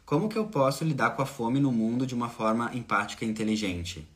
Como 0.07 0.29
que 0.29 0.37
eu 0.37 0.45
posso 0.45 0.85
lidar 0.85 1.09
com 1.09 1.21
a 1.21 1.25
fome 1.25 1.59
no 1.59 1.69
mundo 1.69 2.07
de 2.07 2.15
uma 2.15 2.29
forma 2.29 2.71
empática 2.73 3.25
e 3.25 3.27
inteligente? 3.27 4.07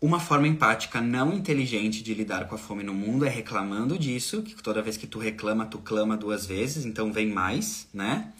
Uma 0.00 0.18
forma 0.18 0.48
empática 0.48 1.00
não 1.00 1.32
inteligente 1.32 2.02
de 2.02 2.12
lidar 2.12 2.48
com 2.48 2.56
a 2.56 2.58
fome 2.58 2.82
no 2.82 2.92
mundo 2.92 3.24
é 3.24 3.28
reclamando 3.28 3.96
disso, 3.96 4.42
que 4.42 4.60
toda 4.60 4.82
vez 4.82 4.96
que 4.96 5.06
tu 5.06 5.20
reclama, 5.20 5.66
tu 5.66 5.78
clama 5.78 6.16
duas 6.16 6.46
vezes, 6.46 6.84
então 6.84 7.12
vem 7.12 7.28
mais, 7.28 7.86
né? 7.94 8.32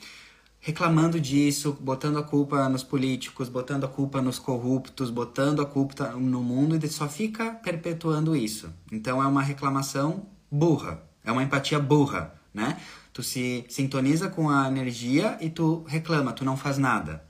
Reclamando 0.58 1.20
disso, 1.20 1.78
botando 1.80 2.18
a 2.18 2.24
culpa 2.24 2.68
nos 2.68 2.82
políticos, 2.82 3.48
botando 3.48 3.84
a 3.84 3.88
culpa 3.88 4.20
nos 4.20 4.36
corruptos, 4.36 5.10
botando 5.10 5.62
a 5.62 5.64
culpa 5.64 6.08
no 6.14 6.42
mundo 6.42 6.74
e 6.74 6.88
só 6.88 7.08
fica 7.08 7.52
perpetuando 7.52 8.34
isso. 8.34 8.68
Então 8.90 9.22
é 9.22 9.26
uma 9.28 9.42
reclamação 9.42 10.26
burra, 10.50 11.04
é 11.24 11.30
uma 11.30 11.44
empatia 11.44 11.78
burra, 11.78 12.34
né? 12.52 12.80
Tu 13.12 13.22
se 13.22 13.64
sintoniza 13.68 14.28
com 14.28 14.48
a 14.48 14.68
energia 14.68 15.36
e 15.40 15.50
tu 15.50 15.84
reclama, 15.84 16.32
tu 16.32 16.44
não 16.44 16.56
faz 16.56 16.78
nada. 16.78 17.24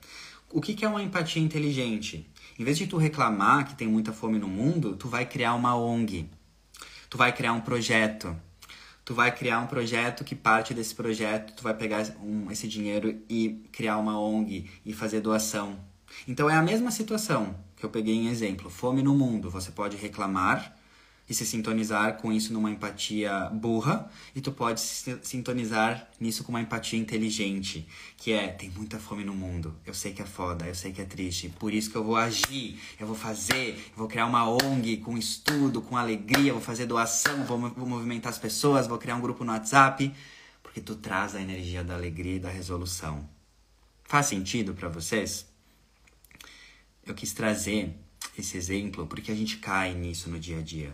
O 0.53 0.61
que, 0.61 0.75
que 0.75 0.85
é 0.85 0.89
uma 0.89 1.03
empatia 1.03 1.43
inteligente? 1.43 2.29
Em 2.59 2.65
vez 2.65 2.77
de 2.77 2.87
tu 2.87 2.97
reclamar 2.97 3.67
que 3.67 3.75
tem 3.75 3.89
muita 3.89 4.13
fome 4.13 4.39
no 4.39 4.49
mundo, 4.49 4.97
tu 4.97 5.09
vai 5.09 5.25
criar 5.25 5.55
uma 5.55 5.77
ONG. 5.77 6.29
Tu 7.09 7.17
vai 7.17 7.33
criar 7.33 7.53
um 7.53 7.61
projeto. 7.61 8.37
Tu 9.05 9.15
vai 9.15 9.35
criar 9.35 9.61
um 9.61 9.67
projeto 9.67 10.25
que 10.25 10.35
parte 10.35 10.75
desse 10.75 10.95
projeto, 10.95 11.55
tu 11.55 11.63
vai 11.63 11.75
pegar 11.75 12.05
um, 12.23 12.51
esse 12.51 12.69
dinheiro 12.69 13.19
e 13.29 13.65
criar 13.73 13.97
uma 13.97 14.21
ONG 14.21 14.69
e 14.85 14.93
fazer 14.93 15.21
doação. 15.21 15.79
Então 16.29 16.51
é 16.51 16.55
a 16.55 16.63
mesma 16.63 16.91
situação 16.91 17.57
que 17.77 17.85
eu 17.85 17.91
peguei 17.91 18.15
em 18.15 18.29
exemplo. 18.29 18.69
Fome 18.69 19.03
no 19.03 19.15
mundo. 19.15 19.51
Você 19.51 19.71
pode 19.71 19.97
reclamar 19.97 20.77
e 21.31 21.35
se 21.35 21.47
sintonizar 21.47 22.17
com 22.17 22.33
isso 22.33 22.53
numa 22.53 22.73
empatia 22.73 23.49
burra, 23.51 24.11
e 24.35 24.41
tu 24.41 24.51
pode 24.51 24.81
se 24.81 25.17
sintonizar 25.23 26.11
nisso 26.19 26.43
com 26.43 26.51
uma 26.51 26.61
empatia 26.61 26.99
inteligente, 26.99 27.87
que 28.17 28.33
é 28.33 28.49
tem 28.49 28.69
muita 28.69 28.99
fome 28.99 29.23
no 29.23 29.33
mundo, 29.33 29.73
eu 29.87 29.95
sei 29.95 30.13
que 30.13 30.21
é 30.21 30.27
foda, 30.27 30.67
eu 30.67 30.75
sei 30.75 30.93
que 30.93 31.01
é 31.01 31.05
triste, 31.05 31.49
por 31.49 31.73
isso 31.73 31.89
que 31.89 31.97
eu 31.97 32.03
vou 32.03 32.17
agir, 32.17 32.81
eu 32.99 33.07
vou 33.07 33.15
fazer, 33.15 33.77
eu 33.93 33.97
vou 33.97 34.09
criar 34.09 34.27
uma 34.27 34.51
ONG 34.51 34.97
com 34.97 35.17
estudo, 35.17 35.81
com 35.81 35.97
alegria, 35.97 36.53
vou 36.53 36.61
fazer 36.61 36.87
doação, 36.87 37.45
vou, 37.45 37.61
vou 37.61 37.87
movimentar 37.87 38.33
as 38.33 38.39
pessoas, 38.39 38.89
vou 38.89 38.99
criar 38.99 39.15
um 39.15 39.21
grupo 39.21 39.45
no 39.45 39.53
WhatsApp, 39.53 40.13
porque 40.65 40.81
tu 40.81 40.97
traz 40.97 41.37
a 41.37 41.41
energia 41.41 41.85
da 41.85 41.95
alegria 41.95 42.37
e 42.37 42.41
da 42.41 42.51
resolução. 42.51 43.29
Faz 44.03 44.27
sentido 44.27 44.75
para 44.75 44.89
vocês? 44.89 45.47
Eu 47.07 47.15
quis 47.15 47.33
trazer 47.33 47.95
esse 48.37 48.57
exemplo 48.57 49.07
porque 49.07 49.31
a 49.31 49.35
gente 49.37 49.59
cai 49.59 49.95
nisso 49.95 50.29
no 50.29 50.37
dia 50.37 50.59
a 50.59 50.63
dia. 50.63 50.93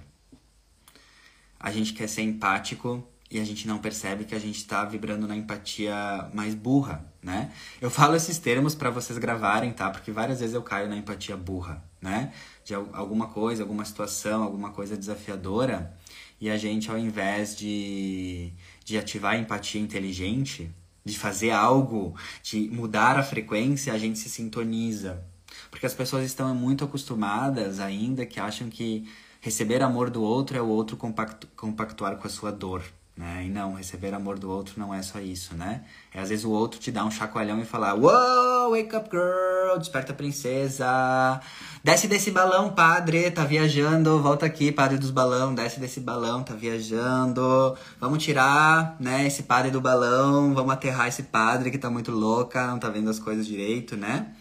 A 1.66 1.72
gente 1.72 1.94
quer 1.94 2.08
ser 2.08 2.22
empático 2.22 3.04
e 3.28 3.40
a 3.40 3.44
gente 3.44 3.66
não 3.66 3.78
percebe 3.78 4.24
que 4.24 4.36
a 4.36 4.38
gente 4.38 4.54
está 4.54 4.84
vibrando 4.84 5.26
na 5.26 5.34
empatia 5.34 6.30
mais 6.32 6.54
burra, 6.54 7.04
né? 7.20 7.50
Eu 7.80 7.90
falo 7.90 8.14
esses 8.14 8.38
termos 8.38 8.72
para 8.72 8.88
vocês 8.88 9.18
gravarem, 9.18 9.72
tá? 9.72 9.90
Porque 9.90 10.12
várias 10.12 10.38
vezes 10.38 10.54
eu 10.54 10.62
caio 10.62 10.88
na 10.88 10.96
empatia 10.96 11.36
burra, 11.36 11.82
né? 12.00 12.32
De 12.64 12.72
alguma 12.72 13.26
coisa, 13.26 13.64
alguma 13.64 13.84
situação, 13.84 14.44
alguma 14.44 14.70
coisa 14.70 14.96
desafiadora, 14.96 15.92
e 16.40 16.48
a 16.48 16.56
gente, 16.56 16.88
ao 16.88 16.96
invés 16.96 17.56
de, 17.56 18.52
de 18.84 18.96
ativar 18.96 19.34
a 19.34 19.38
empatia 19.38 19.80
inteligente, 19.80 20.70
de 21.04 21.18
fazer 21.18 21.50
algo, 21.50 22.14
de 22.44 22.70
mudar 22.72 23.18
a 23.18 23.24
frequência, 23.24 23.92
a 23.92 23.98
gente 23.98 24.20
se 24.20 24.30
sintoniza. 24.30 25.20
Porque 25.68 25.84
as 25.84 25.94
pessoas 25.94 26.24
estão 26.24 26.54
muito 26.54 26.84
acostumadas 26.84 27.80
ainda 27.80 28.24
que 28.24 28.38
acham 28.38 28.70
que 28.70 29.08
receber 29.46 29.80
amor 29.80 30.10
do 30.10 30.24
outro 30.24 30.58
é 30.58 30.60
o 30.60 30.66
outro 30.66 30.96
compactu 30.96 31.46
compactuar 31.54 32.16
com 32.16 32.26
a 32.26 32.30
sua 32.30 32.50
dor. 32.50 32.82
Né? 33.16 33.44
E 33.46 33.48
não, 33.48 33.74
receber 33.74 34.12
amor 34.12 34.40
do 34.40 34.50
outro 34.50 34.74
não 34.76 34.92
é 34.92 35.00
só 35.02 35.20
isso, 35.20 35.54
né? 35.54 35.84
É 36.12 36.20
às 36.20 36.30
vezes 36.30 36.44
o 36.44 36.50
outro 36.50 36.80
te 36.80 36.90
dá 36.90 37.04
um 37.04 37.10
chacoalhão 37.12 37.60
e 37.62 37.64
falar: 37.64 37.94
Uou, 37.94 38.72
wake 38.72 38.94
up 38.96 39.08
girl, 39.08 39.78
desperta 39.78 40.12
princesa, 40.12 41.40
desce 41.82 42.08
desse 42.08 42.32
balão, 42.32 42.74
padre, 42.74 43.30
tá 43.30 43.44
viajando, 43.44 44.20
volta 44.20 44.44
aqui, 44.44 44.72
padre 44.72 44.98
dos 44.98 45.12
balão, 45.12 45.54
desce 45.54 45.78
desse 45.78 46.00
balão, 46.00 46.42
tá 46.42 46.54
viajando, 46.54 47.74
vamos 48.00 48.22
tirar, 48.22 48.96
né, 49.00 49.26
esse 49.26 49.44
padre 49.44 49.70
do 49.70 49.80
balão, 49.80 50.52
vamos 50.52 50.72
aterrar 50.72 51.06
esse 51.06 51.22
padre 51.22 51.70
que 51.70 51.78
tá 51.78 51.88
muito 51.88 52.10
louca, 52.10 52.66
não 52.66 52.78
tá 52.78 52.90
vendo 52.90 53.08
as 53.08 53.20
coisas 53.20 53.46
direito, 53.46 53.96
né? 53.96 54.34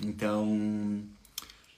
Então, 0.00 1.02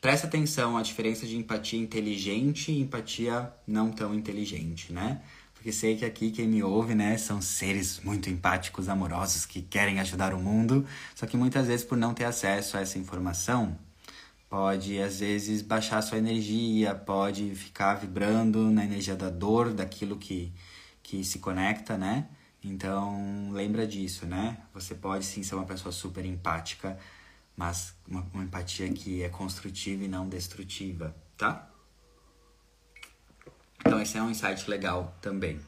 presta 0.01 0.27
atenção 0.27 0.77
à 0.77 0.83
diferença 0.83 1.27
de 1.27 1.37
empatia 1.37 1.79
inteligente 1.79 2.71
e 2.73 2.81
empatia 2.81 3.53
não 3.67 3.91
tão 3.91 4.15
inteligente, 4.15 4.93
né? 4.93 5.21
Porque 5.55 5.73
sei 5.73 5.97
que 5.97 6.05
aqui 6.05 6.31
quem 6.31 6.47
me 6.47 6.63
ouve, 6.63 6.95
né, 6.95 7.19
são 7.19 7.43
seres 7.43 8.01
muito 8.05 8.31
empáticos, 8.31 8.89
amorosos, 8.89 9.45
que 9.45 9.61
querem 9.61 9.99
ajudar 9.99 10.33
o 10.33 10.39
mundo, 10.39 10.87
só 11.17 11.27
que 11.27 11.37
muitas 11.37 11.67
vezes 11.67 11.85
por 11.85 11.99
não 11.99 12.15
ter 12.15 12.25
acesso 12.25 12.77
a 12.77 12.81
essa 12.81 12.97
informação, 12.97 13.77
pode 14.49 15.01
às 15.01 15.19
vezes 15.21 15.61
baixar 15.61 16.01
sua 16.01 16.19
energia, 16.19 16.95
pode 16.95 17.55
ficar 17.57 17.95
vibrando 17.95 18.71
na 18.71 18.85
energia 18.85 19.17
da 19.17 19.31
dor, 19.31 19.73
daquilo 19.73 20.17
que, 20.17 20.53
que 21.03 21.25
se 21.25 21.41
conecta, 21.41 21.99
né? 21.99 22.29
Então, 22.63 23.51
lembra 23.53 23.87
disso, 23.87 24.27
né? 24.27 24.59
Você 24.75 24.95
pode 24.95 25.25
sim 25.25 25.43
ser 25.43 25.55
uma 25.55 25.65
pessoa 25.65 25.93
super 25.93 26.25
empática, 26.25 26.99
mas 27.59 27.93
uma, 28.07 28.25
uma 28.33 28.45
empatia 28.45 28.89
que 28.93 29.21
é 29.21 29.29
construtiva 29.29 30.05
e 30.05 30.09
não 30.09 30.29
destrutiva, 30.29 31.13
tá? 31.37 31.69
Então 33.81 34.01
esse 34.01 34.17
é 34.17 34.23
um 34.23 34.31
insight 34.31 34.71
legal 34.71 35.13
também. 35.21 35.61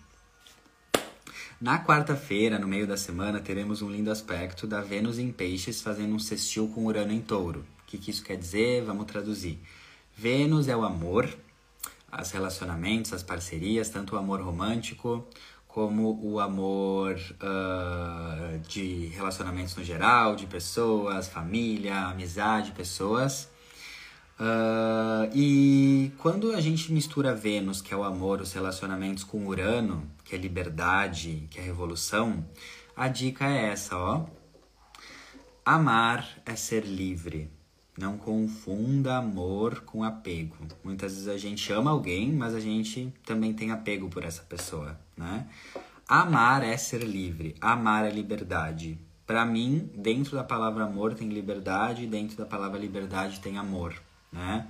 Na 1.61 1.84
quarta-feira, 1.84 2.61
no 2.61 2.68
meio 2.68 2.86
da 2.86 2.97
semana, 2.97 3.41
teremos 3.41 3.82
um 3.82 3.91
lindo 3.91 4.11
aspecto 4.11 4.68
da 4.68 4.80
Vênus 4.80 5.18
em 5.18 5.32
Peixes 5.32 5.82
fazendo 5.82 6.14
um 6.14 6.18
sextil 6.18 6.68
com 6.68 6.86
Urano 6.86 7.12
em 7.12 7.20
Touro. 7.20 7.66
O 7.82 7.86
que, 7.86 7.99
que 7.99 8.12
isso 8.12 8.22
quer 8.22 8.36
dizer? 8.36 8.84
Vamos 8.84 9.07
traduzir. 9.07 9.59
Vênus 10.16 10.68
é 10.68 10.76
o 10.76 10.84
amor, 10.84 11.28
os 12.12 12.30
relacionamentos, 12.30 13.12
as 13.12 13.24
parcerias, 13.24 13.88
tanto 13.88 14.14
o 14.14 14.18
amor 14.18 14.41
romântico 14.41 15.26
como 15.72 16.18
o 16.22 16.40
amor 16.40 17.14
uh, 17.14 18.58
de 18.68 19.06
relacionamentos 19.06 19.76
no 19.76 19.84
geral, 19.84 20.34
de 20.34 20.46
pessoas, 20.46 21.28
família, 21.28 22.06
amizade, 22.06 22.72
pessoas. 22.72 23.48
Uh, 24.40 25.30
e 25.34 26.10
quando 26.18 26.52
a 26.52 26.60
gente 26.60 26.92
mistura 26.92 27.34
Vênus, 27.34 27.80
que 27.80 27.94
é 27.94 27.96
o 27.96 28.02
amor, 28.02 28.40
os 28.40 28.52
relacionamentos, 28.52 29.22
com 29.22 29.46
Urano, 29.46 30.10
que 30.24 30.34
é 30.34 30.38
liberdade, 30.38 31.46
que 31.50 31.58
é 31.58 31.62
revolução, 31.62 32.44
a 32.96 33.06
dica 33.06 33.46
é 33.46 33.66
essa, 33.66 33.96
ó. 33.96 34.26
Amar 35.64 36.26
é 36.44 36.56
ser 36.56 36.84
livre. 36.84 37.50
Não 37.99 38.16
confunda 38.16 39.16
amor 39.16 39.80
com 39.80 40.05
apego. 40.05 40.57
Muitas 40.82 41.12
vezes 41.12 41.28
a 41.28 41.36
gente 41.36 41.72
ama 41.72 41.91
alguém, 41.91 42.32
mas 42.32 42.55
a 42.55 42.61
gente 42.61 43.12
também 43.24 43.53
tem 43.53 43.70
apego 43.70 44.09
por 44.09 44.24
essa 44.24 44.43
pessoa, 44.43 44.99
né? 45.16 45.47
Amar 46.09 46.62
é 46.62 46.76
ser 46.76 47.03
livre. 47.03 47.55
Amar 47.61 48.05
é 48.05 48.11
liberdade. 48.11 48.99
Para 49.26 49.45
mim, 49.45 49.91
dentro 49.95 50.36
da 50.36 50.43
palavra 50.43 50.84
amor 50.84 51.14
tem 51.14 51.28
liberdade, 51.28 52.07
dentro 52.07 52.36
da 52.36 52.47
palavra 52.47 52.78
liberdade 52.78 53.41
tem 53.41 53.59
amor 53.59 53.95
né? 54.32 54.66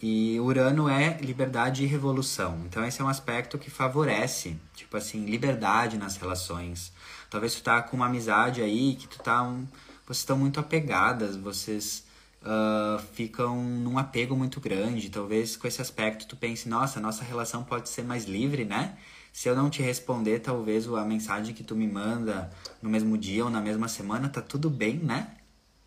E 0.00 0.40
Urano 0.40 0.88
é 0.88 1.16
liberdade 1.20 1.84
e 1.84 1.86
revolução. 1.86 2.60
Então 2.66 2.84
esse 2.84 3.00
é 3.00 3.04
um 3.04 3.08
aspecto 3.08 3.56
que 3.56 3.70
favorece, 3.70 4.56
tipo 4.74 4.96
assim, 4.96 5.24
liberdade 5.26 5.96
nas 5.96 6.16
relações. 6.16 6.92
Talvez 7.30 7.54
tu 7.54 7.62
tá 7.62 7.80
com 7.80 7.96
uma 7.96 8.06
amizade 8.06 8.60
aí 8.60 8.96
que 8.96 9.06
tu 9.06 9.18
tá 9.20 9.42
um, 9.42 9.66
vocês 10.04 10.18
estão 10.18 10.36
muito 10.36 10.58
apegadas, 10.58 11.36
vocês 11.36 12.04
uh, 12.42 13.02
ficam 13.14 13.62
num 13.62 13.98
apego 13.98 14.36
muito 14.36 14.60
grande. 14.60 15.10
Talvez 15.10 15.56
com 15.56 15.66
esse 15.66 15.80
aspecto 15.80 16.26
tu 16.26 16.36
pense, 16.36 16.68
nossa, 16.68 17.00
nossa 17.00 17.24
relação 17.24 17.64
pode 17.64 17.88
ser 17.88 18.02
mais 18.02 18.24
livre, 18.24 18.64
né? 18.64 18.96
Se 19.32 19.48
eu 19.48 19.56
não 19.56 19.70
te 19.70 19.82
responder, 19.82 20.40
talvez 20.40 20.86
a 20.86 21.04
mensagem 21.04 21.54
que 21.54 21.64
tu 21.64 21.74
me 21.74 21.86
manda 21.86 22.50
no 22.82 22.90
mesmo 22.90 23.16
dia 23.16 23.44
ou 23.44 23.50
na 23.50 23.60
mesma 23.60 23.88
semana 23.88 24.28
tá 24.28 24.42
tudo 24.42 24.68
bem, 24.68 24.98
né? 24.98 25.36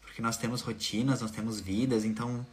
Porque 0.01 0.21
nós 0.21 0.37
temos 0.37 0.61
rotinas, 0.61 1.21
nós 1.21 1.31
temos 1.31 1.59
vidas, 1.59 2.05
então 2.05 2.45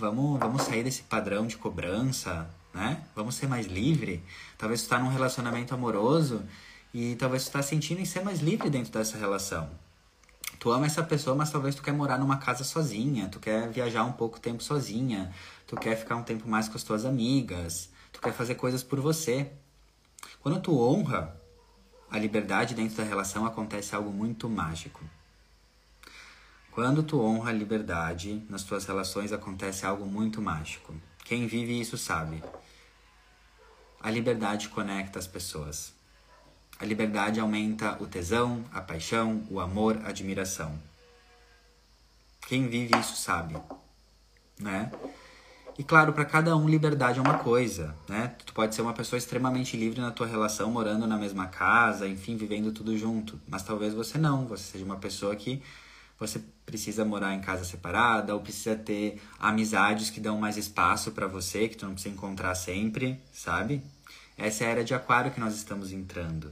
Vamos, 0.00 0.40
vamos 0.40 0.62
sair 0.62 0.82
desse 0.82 1.02
padrão 1.02 1.46
de 1.46 1.58
cobrança, 1.58 2.48
né? 2.72 3.02
Vamos 3.14 3.34
ser 3.34 3.46
mais 3.46 3.66
livre. 3.66 4.24
Talvez 4.56 4.80
tu 4.80 4.84
está 4.84 4.98
num 4.98 5.10
relacionamento 5.10 5.74
amoroso 5.74 6.42
e 6.94 7.16
talvez 7.16 7.42
tu 7.42 7.48
está 7.48 7.60
sentindo 7.60 8.00
em 8.00 8.06
ser 8.06 8.24
mais 8.24 8.40
livre 8.40 8.70
dentro 8.70 8.90
dessa 8.90 9.18
relação. 9.18 9.68
Tu 10.60 10.70
ama 10.70 10.84
essa 10.84 11.02
pessoa, 11.02 11.34
mas 11.34 11.50
talvez 11.50 11.74
tu 11.74 11.82
quer 11.82 11.92
morar 11.92 12.18
numa 12.18 12.36
casa 12.36 12.64
sozinha, 12.64 13.30
tu 13.30 13.40
quer 13.40 13.70
viajar 13.70 14.04
um 14.04 14.12
pouco 14.12 14.38
tempo 14.38 14.62
sozinha, 14.62 15.32
tu 15.66 15.74
quer 15.74 15.96
ficar 15.96 16.16
um 16.16 16.22
tempo 16.22 16.46
mais 16.46 16.68
com 16.68 16.76
as 16.76 16.82
tuas 16.82 17.06
amigas, 17.06 17.88
tu 18.12 18.20
quer 18.20 18.34
fazer 18.34 18.56
coisas 18.56 18.82
por 18.82 19.00
você. 19.00 19.50
Quando 20.42 20.60
tu 20.60 20.78
honra 20.78 21.34
a 22.10 22.18
liberdade 22.18 22.74
dentro 22.74 22.94
da 22.94 23.04
relação, 23.04 23.46
acontece 23.46 23.94
algo 23.94 24.10
muito 24.10 24.50
mágico. 24.50 25.02
Quando 26.70 27.02
tu 27.02 27.18
honra 27.22 27.48
a 27.48 27.54
liberdade, 27.54 28.44
nas 28.50 28.62
tuas 28.62 28.84
relações 28.84 29.32
acontece 29.32 29.86
algo 29.86 30.04
muito 30.04 30.42
mágico. 30.42 30.94
Quem 31.24 31.46
vive 31.46 31.80
isso 31.80 31.96
sabe. 31.96 32.44
A 33.98 34.10
liberdade 34.10 34.68
conecta 34.68 35.18
as 35.18 35.26
pessoas. 35.26 35.94
A 36.80 36.84
liberdade 36.86 37.38
aumenta 37.38 37.98
o 38.00 38.06
tesão, 38.06 38.64
a 38.72 38.80
paixão, 38.80 39.42
o 39.50 39.60
amor, 39.60 40.00
a 40.02 40.08
admiração. 40.08 40.78
Quem 42.48 42.68
vive 42.68 42.98
isso 42.98 43.16
sabe, 43.16 43.54
né? 44.58 44.90
E 45.78 45.84
claro, 45.84 46.14
para 46.14 46.24
cada 46.24 46.56
um 46.56 46.66
liberdade 46.66 47.18
é 47.18 47.22
uma 47.22 47.38
coisa, 47.38 47.94
né? 48.08 48.34
Tu 48.46 48.54
pode 48.54 48.74
ser 48.74 48.80
uma 48.80 48.94
pessoa 48.94 49.18
extremamente 49.18 49.76
livre 49.76 50.00
na 50.00 50.10
tua 50.10 50.26
relação, 50.26 50.70
morando 50.70 51.06
na 51.06 51.18
mesma 51.18 51.46
casa, 51.48 52.08
enfim, 52.08 52.36
vivendo 52.36 52.72
tudo 52.72 52.96
junto, 52.96 53.38
mas 53.46 53.62
talvez 53.62 53.92
você 53.92 54.16
não, 54.16 54.46
você 54.46 54.72
seja 54.72 54.84
uma 54.84 54.96
pessoa 54.96 55.36
que 55.36 55.62
você 56.18 56.42
precisa 56.64 57.04
morar 57.04 57.34
em 57.34 57.40
casa 57.42 57.62
separada 57.62 58.34
ou 58.34 58.40
precisa 58.40 58.74
ter 58.74 59.20
amizades 59.38 60.08
que 60.08 60.18
dão 60.20 60.38
mais 60.38 60.56
espaço 60.56 61.12
para 61.12 61.26
você, 61.26 61.68
que 61.68 61.76
tu 61.76 61.84
não 61.84 61.92
precisa 61.92 62.14
encontrar 62.14 62.54
sempre, 62.54 63.20
sabe? 63.32 63.82
Essa 64.36 64.64
é 64.64 64.66
a 64.66 64.70
era 64.70 64.84
de 64.84 64.94
aquário 64.94 65.30
que 65.30 65.40
nós 65.40 65.54
estamos 65.54 65.92
entrando. 65.92 66.50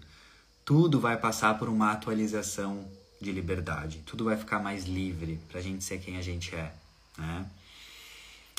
Tudo 0.68 1.00
vai 1.00 1.16
passar 1.16 1.58
por 1.58 1.66
uma 1.70 1.92
atualização 1.92 2.86
de 3.18 3.32
liberdade. 3.32 4.02
Tudo 4.04 4.26
vai 4.26 4.36
ficar 4.36 4.58
mais 4.58 4.84
livre 4.84 5.40
pra 5.48 5.62
gente 5.62 5.82
ser 5.82 5.98
quem 5.98 6.18
a 6.18 6.20
gente 6.20 6.54
é, 6.54 6.70
né? 7.16 7.46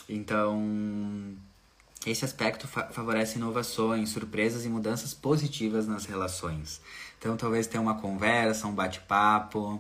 Então, 0.10 1.38
esse 2.08 2.26
aspecto 2.26 2.68
fa 2.68 2.86
favorece 2.86 3.38
inovações, 3.38 4.10
surpresas 4.10 4.66
e 4.66 4.70
mudanças 4.70 5.14
positivas 5.14 5.86
nas 5.86 6.06
relações. 6.06 6.82
Então, 7.20 7.38
talvez 7.38 7.68
tenha 7.68 7.80
uma 7.80 8.02
conversa, 8.02 8.66
um 8.66 8.74
bate-papo, 8.74 9.80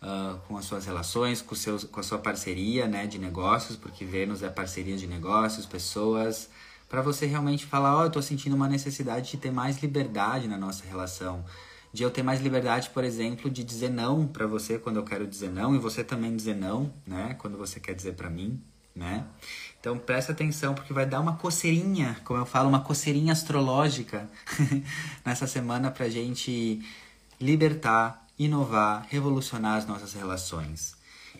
uh, 0.00 0.38
com 0.46 0.56
as 0.56 0.66
suas 0.66 0.86
relações, 0.86 1.42
com, 1.42 1.56
seus, 1.56 1.82
com 1.82 1.98
a 1.98 2.04
sua 2.04 2.18
parceria 2.18 2.86
né, 2.86 3.08
de 3.08 3.18
negócios, 3.18 3.76
porque 3.76 4.04
Vênus 4.04 4.44
é 4.44 4.48
parceria 4.48 4.96
de 4.96 5.08
negócios, 5.08 5.66
pessoas, 5.66 6.48
para 6.94 7.02
você 7.02 7.26
realmente 7.26 7.66
falar, 7.66 7.96
ó, 7.96 7.98
oh, 7.98 8.02
eu 8.02 8.06
estou 8.06 8.22
sentindo 8.22 8.54
uma 8.54 8.68
necessidade 8.68 9.32
de 9.32 9.36
ter 9.36 9.50
mais 9.50 9.82
liberdade 9.82 10.46
na 10.46 10.56
nossa 10.56 10.84
relação. 10.86 11.44
De 11.92 12.04
eu 12.04 12.10
ter 12.10 12.22
mais 12.22 12.40
liberdade, 12.40 12.88
por 12.90 13.02
exemplo, 13.02 13.50
de 13.50 13.64
dizer 13.64 13.90
não 13.90 14.28
para 14.28 14.46
você 14.46 14.78
quando 14.78 14.98
eu 14.98 15.02
quero 15.02 15.26
dizer 15.26 15.50
não, 15.50 15.74
e 15.74 15.78
você 15.78 16.04
também 16.04 16.36
dizer 16.36 16.54
não, 16.54 16.92
né? 17.04 17.34
Quando 17.40 17.58
você 17.58 17.80
quer 17.80 17.94
dizer 17.94 18.14
para 18.14 18.30
mim, 18.30 18.62
né? 18.94 19.26
Então 19.80 19.98
presta 19.98 20.30
atenção 20.30 20.72
porque 20.72 20.92
vai 20.92 21.04
dar 21.04 21.18
uma 21.18 21.34
coceirinha, 21.34 22.16
como 22.22 22.38
eu 22.38 22.46
falo, 22.46 22.68
uma 22.68 22.80
coceirinha 22.80 23.32
astrológica 23.32 24.30
nessa 25.26 25.48
semana 25.48 25.90
pra 25.90 26.08
gente 26.08 26.80
libertar 27.40 28.24
inovar, 28.38 29.04
revolucionar 29.10 29.78
as 29.78 29.86
nossas 29.86 30.12
relações. 30.12 30.93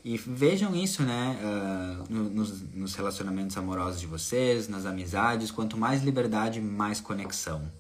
E 0.05 0.19
vejam 0.19 0.77
isso, 0.77 1.03
né, 1.03 1.39
uh, 1.43 2.13
nos, 2.13 2.61
nos 2.75 2.95
relacionamentos 2.95 3.57
amorosos 3.57 3.99
de 3.99 4.07
vocês, 4.07 4.69
nas 4.69 4.85
amizades. 4.85 5.51
Quanto 5.51 5.79
mais 5.79 6.03
liberdade, 6.03 6.61
mais 6.61 7.01
conexão. 7.01 7.73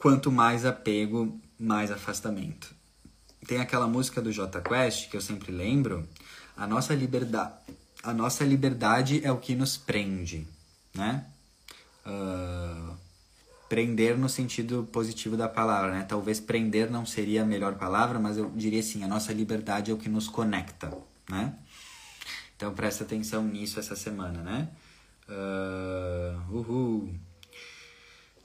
Quanto 0.00 0.32
mais 0.32 0.64
apego, 0.64 1.40
mais 1.56 1.92
afastamento. 1.92 2.74
Tem 3.46 3.58
aquela 3.60 3.86
música 3.86 4.20
do 4.20 4.32
J 4.32 4.60
Quest 4.60 5.08
que 5.08 5.16
eu 5.16 5.20
sempre 5.20 5.52
lembro. 5.52 6.08
A 6.56 6.66
nossa 6.66 6.92
liberdade, 6.92 7.54
a 8.02 8.12
nossa 8.12 8.44
liberdade 8.44 9.24
é 9.24 9.30
o 9.30 9.38
que 9.38 9.54
nos 9.54 9.76
prende, 9.76 10.46
né? 10.92 11.24
Uh, 12.04 12.96
prender 13.70 14.18
no 14.18 14.28
sentido 14.28 14.86
positivo 14.90 15.36
da 15.36 15.48
palavra, 15.48 15.92
né? 15.92 16.02
Talvez 16.02 16.40
prender 16.40 16.90
não 16.90 17.06
seria 17.06 17.42
a 17.42 17.46
melhor 17.46 17.76
palavra, 17.76 18.18
mas 18.18 18.36
eu 18.36 18.50
diria 18.50 18.80
assim, 18.80 19.04
a 19.04 19.06
nossa 19.06 19.32
liberdade 19.32 19.92
é 19.92 19.94
o 19.94 19.96
que 19.96 20.08
nos 20.08 20.26
conecta, 20.26 20.92
né? 21.28 21.54
Então 22.56 22.74
presta 22.74 23.04
atenção 23.04 23.44
nisso 23.44 23.78
essa 23.78 23.94
semana, 23.94 24.42
né? 24.42 24.68
Uh, 25.28 26.56
uhul. 26.56 27.14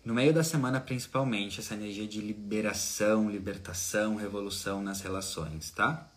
No 0.05 0.13
meio 0.13 0.31
da 0.31 0.43
semana, 0.43 0.79
principalmente, 0.79 1.59
essa 1.59 1.73
energia 1.73 2.07
de 2.07 2.21
liberação, 2.21 3.27
libertação, 3.27 4.17
revolução 4.17 4.79
nas 4.83 5.01
relações, 5.01 5.71
tá? 5.71 6.07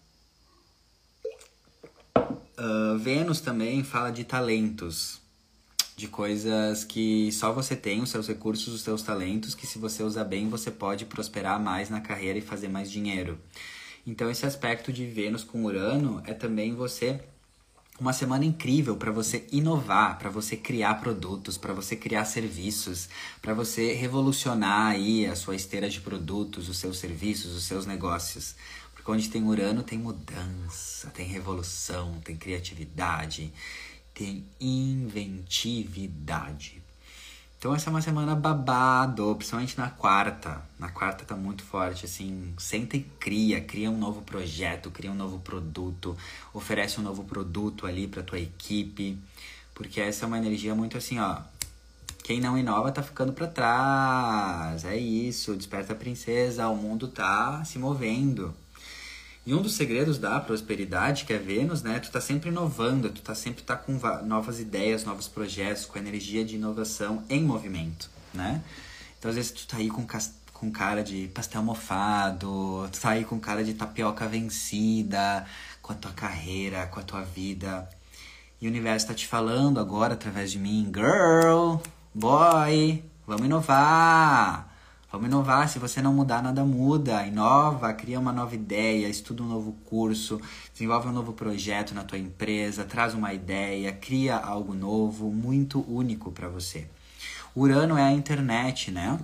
Uh, 2.14 2.98
Vênus 2.98 3.40
também 3.40 3.82
fala 3.82 4.11
de 4.11 4.24
talentos, 4.24 5.18
de 5.99 6.07
coisas 6.07 6.84
que 6.84 7.28
só 7.32 7.53
você 7.53 7.74
tem, 7.74 8.01
os 8.01 8.11
seus 8.11 8.28
recursos, 8.28 8.72
os 8.72 8.82
seus 8.82 9.03
talentos, 9.03 9.53
que 9.53 9.66
se 9.66 9.80
você 9.80 10.05
usar 10.05 10.22
bem, 10.22 10.49
você 10.49 10.70
pode 10.70 11.05
prosperar 11.05 11.61
mais 11.61 11.90
na 11.90 12.01
carreira 12.01 12.38
e 12.38 12.40
fazer 12.40 12.68
mais 12.68 12.88
dinheiro. 12.88 13.36
Então, 14.07 14.30
esse 14.30 14.46
aspecto 14.46 14.92
de 14.92 15.05
Vênus 15.05 15.42
com 15.42 15.64
Urano 15.64 16.22
é 16.24 16.32
também 16.32 16.72
você 16.72 17.20
uma 17.99 18.12
semana 18.12 18.44
incrível 18.44 18.96
para 18.96 19.11
você 19.11 19.44
inovar, 19.51 20.20
para 20.20 20.30
você 20.30 20.57
criar 20.57 20.94
produtos, 21.01 21.59
para 21.59 21.74
você 21.74 21.96
criar 21.96 22.24
serviços, 22.24 23.09
para 23.42 23.53
você 23.53 23.92
revolucionar 23.92 24.92
aí 24.92 25.26
a 25.26 25.34
sua 25.34 25.57
esteira 25.57 25.90
de 25.90 26.01
produtos, 26.01 26.68
os 26.68 26.78
seus 26.78 26.99
serviços, 26.99 27.57
os 27.57 27.64
seus 27.64 27.86
negócios. 27.86 28.55
Porque 28.94 29.11
onde 29.11 29.28
tem 29.28 29.42
Urano 29.42 29.82
tem 29.82 29.99
mudança, 29.99 31.11
tem 31.11 31.26
revolução, 31.26 32.20
tem 32.22 32.36
criatividade 32.36 33.53
tem 34.19 34.45
inventividade. 34.61 36.83
Então 37.57 37.75
essa 37.75 37.89
é 37.89 37.91
uma 37.91 38.03
semana 38.03 38.35
babado, 38.35 39.33
principalmente 39.37 39.79
na 39.79 39.89
quarta. 39.91 40.61
Na 40.79 40.89
quarta 40.89 41.25
tá 41.25 41.37
muito 41.37 41.62
forte, 41.62 42.05
assim, 42.05 42.53
senta 42.59 42.97
e 42.97 43.03
cria, 43.21 43.61
cria 43.61 43.89
um 43.91 43.99
novo 43.99 44.23
projeto, 44.23 44.91
cria 44.91 45.12
um 45.12 45.14
novo 45.14 45.39
produto, 45.39 46.16
oferece 46.53 46.99
um 47.01 47.03
novo 47.03 47.23
produto 47.25 47.87
ali 47.87 48.09
para 48.09 48.23
tua 48.23 48.41
equipe, 48.41 49.16
porque 49.75 50.01
essa 50.01 50.25
é 50.25 50.27
uma 50.27 50.39
energia 50.39 50.75
muito 50.75 50.99
assim, 50.99 51.19
ó, 51.21 51.39
quem 52.25 52.41
não 52.41 52.59
inova 52.59 52.91
tá 52.93 53.03
ficando 53.03 53.33
para 53.33 53.47
trás. 53.47 54.85
É 54.85 54.97
isso, 54.97 55.57
desperta 55.57 55.95
a 55.95 55.97
princesa, 55.97 56.69
o 56.69 56.77
mundo 56.77 57.09
tá 57.09 57.64
se 57.64 57.79
movendo. 57.79 58.55
E 59.49 59.55
um 59.55 59.62
dos 59.62 59.76
segredos 59.76 60.18
da 60.18 60.38
prosperidade, 60.38 61.24
que 61.24 61.32
é 61.32 61.38
Vênus, 61.38 61.82
né? 61.82 61.99
Tu 62.01 62.11
tá 62.11 62.20
sempre 62.20 62.51
inovando, 62.51 63.09
tu 63.09 63.22
tá 63.22 63.34
sempre 63.34 63.62
tá 63.62 63.74
com 63.74 63.99
novas 64.26 64.61
ideias, 64.61 65.07
novos 65.07 65.26
projetos, 65.26 65.86
com 65.86 65.99
energia 65.99 66.44
de 66.44 66.57
inovação 66.57 67.24
em 67.30 67.42
movimento, 67.44 68.11
né? 68.34 68.62
Então, 69.18 69.30
às 69.30 69.36
vezes, 69.36 69.53
tu 69.53 69.66
tá 69.66 69.78
aí 69.78 69.88
com, 69.88 70.07
com 70.53 70.70
cara 70.70 71.03
de 71.03 71.28
pastel 71.28 71.62
mofado, 71.62 72.86
tu 72.92 73.01
tá 73.01 73.12
aí 73.12 73.24
com 73.24 73.40
cara 73.40 73.64
de 73.64 73.72
tapioca 73.72 74.28
vencida, 74.28 75.46
com 75.80 75.94
a 75.94 75.96
tua 75.96 76.12
carreira, 76.12 76.86
com 76.88 77.01
a 77.01 77.03
tua 77.03 77.22
vida. 77.22 77.88
E 78.61 78.66
o 78.66 78.70
universo 78.70 79.07
tá 79.07 79.14
te 79.14 79.26
falando 79.26 79.80
agora, 79.80 80.12
através 80.12 80.53
de 80.53 80.59
mim, 80.59 80.92
girl, 80.94 81.76
boy, 82.14 83.03
vamos 83.26 83.46
inovar! 83.46 84.68
Vamos 85.11 85.26
inovar. 85.28 85.68
Se 85.68 85.78
você 85.78 86.02
não 86.02 86.12
mudar, 86.12 86.42
nada 86.42 86.64
muda. 86.64 87.26
Inova, 87.26 87.92
cria 87.94 88.20
uma 88.20 88.32
nova 88.32 88.54
ideia, 88.54 89.09
estuda 89.09 89.42
um 89.42 89.48
novo 89.48 89.72
curso, 89.86 90.38
desenvolve 90.72 91.09
um 91.09 91.12
novo 91.12 91.32
projeto 91.32 91.94
na 91.94 92.04
tua 92.04 92.18
empresa, 92.18 92.84
traz 92.84 93.14
uma 93.14 93.32
ideia, 93.32 93.90
cria 93.90 94.36
algo 94.36 94.74
novo, 94.74 95.30
muito 95.30 95.80
único 95.90 96.30
para 96.30 96.48
você. 96.48 96.86
Urano 97.56 97.96
é 97.96 98.02
a 98.02 98.12
internet, 98.12 98.90
né? 98.90 99.18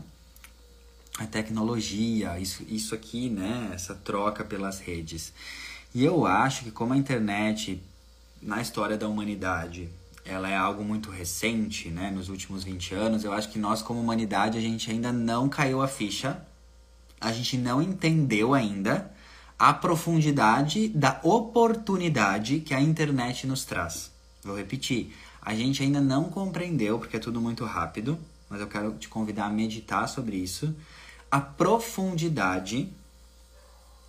A 1.18 1.26
tecnologia, 1.26 2.38
isso, 2.38 2.64
isso 2.66 2.94
aqui, 2.94 3.28
né? 3.28 3.70
Essa 3.74 3.94
troca 3.94 4.42
pelas 4.42 4.80
redes. 4.80 5.34
E 5.94 6.02
eu 6.02 6.26
acho 6.26 6.64
que 6.64 6.70
como 6.70 6.94
a 6.94 6.96
internet, 6.96 7.80
na 8.42 8.60
história 8.60 8.96
da 8.96 9.06
humanidade, 9.06 9.90
ela 10.24 10.48
é 10.48 10.56
algo 10.56 10.82
muito 10.82 11.10
recente, 11.10 11.90
né, 11.90 12.10
nos 12.10 12.28
últimos 12.28 12.64
20 12.64 12.94
anos, 12.94 13.24
eu 13.24 13.32
acho 13.32 13.50
que 13.50 13.58
nós 13.58 13.82
como 13.82 14.00
humanidade 14.00 14.56
a 14.56 14.60
gente 14.60 14.90
ainda 14.90 15.12
não 15.12 15.48
caiu 15.48 15.82
a 15.82 15.88
ficha, 15.88 16.42
a 17.20 17.32
gente 17.32 17.58
não 17.58 17.82
entendeu 17.82 18.54
ainda 18.54 19.10
a 19.58 19.72
profundidade 19.72 20.88
da 20.88 21.20
oportunidade 21.22 22.60
que 22.60 22.74
a 22.74 22.80
internet 22.80 23.46
nos 23.46 23.64
traz. 23.64 24.10
Vou 24.42 24.56
repetir, 24.56 25.14
a 25.40 25.54
gente 25.54 25.82
ainda 25.82 26.00
não 26.00 26.24
compreendeu, 26.24 26.98
porque 26.98 27.16
é 27.16 27.20
tudo 27.20 27.40
muito 27.40 27.64
rápido, 27.64 28.18
mas 28.48 28.60
eu 28.60 28.66
quero 28.66 28.92
te 28.94 29.08
convidar 29.08 29.46
a 29.46 29.50
meditar 29.50 30.08
sobre 30.08 30.36
isso, 30.36 30.74
a 31.30 31.40
profundidade 31.40 32.90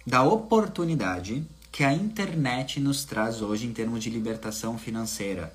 da 0.05 0.24
oportunidade 0.24 1.45
que 1.72 1.84
a 1.84 1.91
internet 1.91 2.80
nos 2.80 3.03
traz 3.03 3.41
hoje 3.41 3.66
em 3.66 3.74
termos 3.74 4.03
de 4.03 4.09
libertação 4.09 4.78
financeira, 4.78 5.53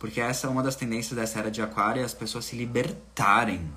porque 0.00 0.18
essa 0.18 0.46
é 0.46 0.50
uma 0.50 0.62
das 0.62 0.74
tendências 0.74 1.14
dessa 1.14 1.38
era 1.38 1.50
de 1.50 1.60
aquário, 1.60 2.00
é 2.00 2.04
as 2.04 2.14
pessoas 2.14 2.46
se 2.46 2.56
libertarem 2.56 3.70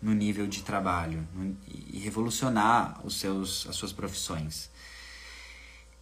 no 0.00 0.14
nível 0.14 0.46
de 0.46 0.62
trabalho 0.62 1.26
no, 1.34 1.56
e 1.66 1.98
revolucionar 1.98 3.04
os 3.04 3.18
seus, 3.18 3.66
as 3.68 3.74
suas 3.74 3.92
profissões. 3.92 4.70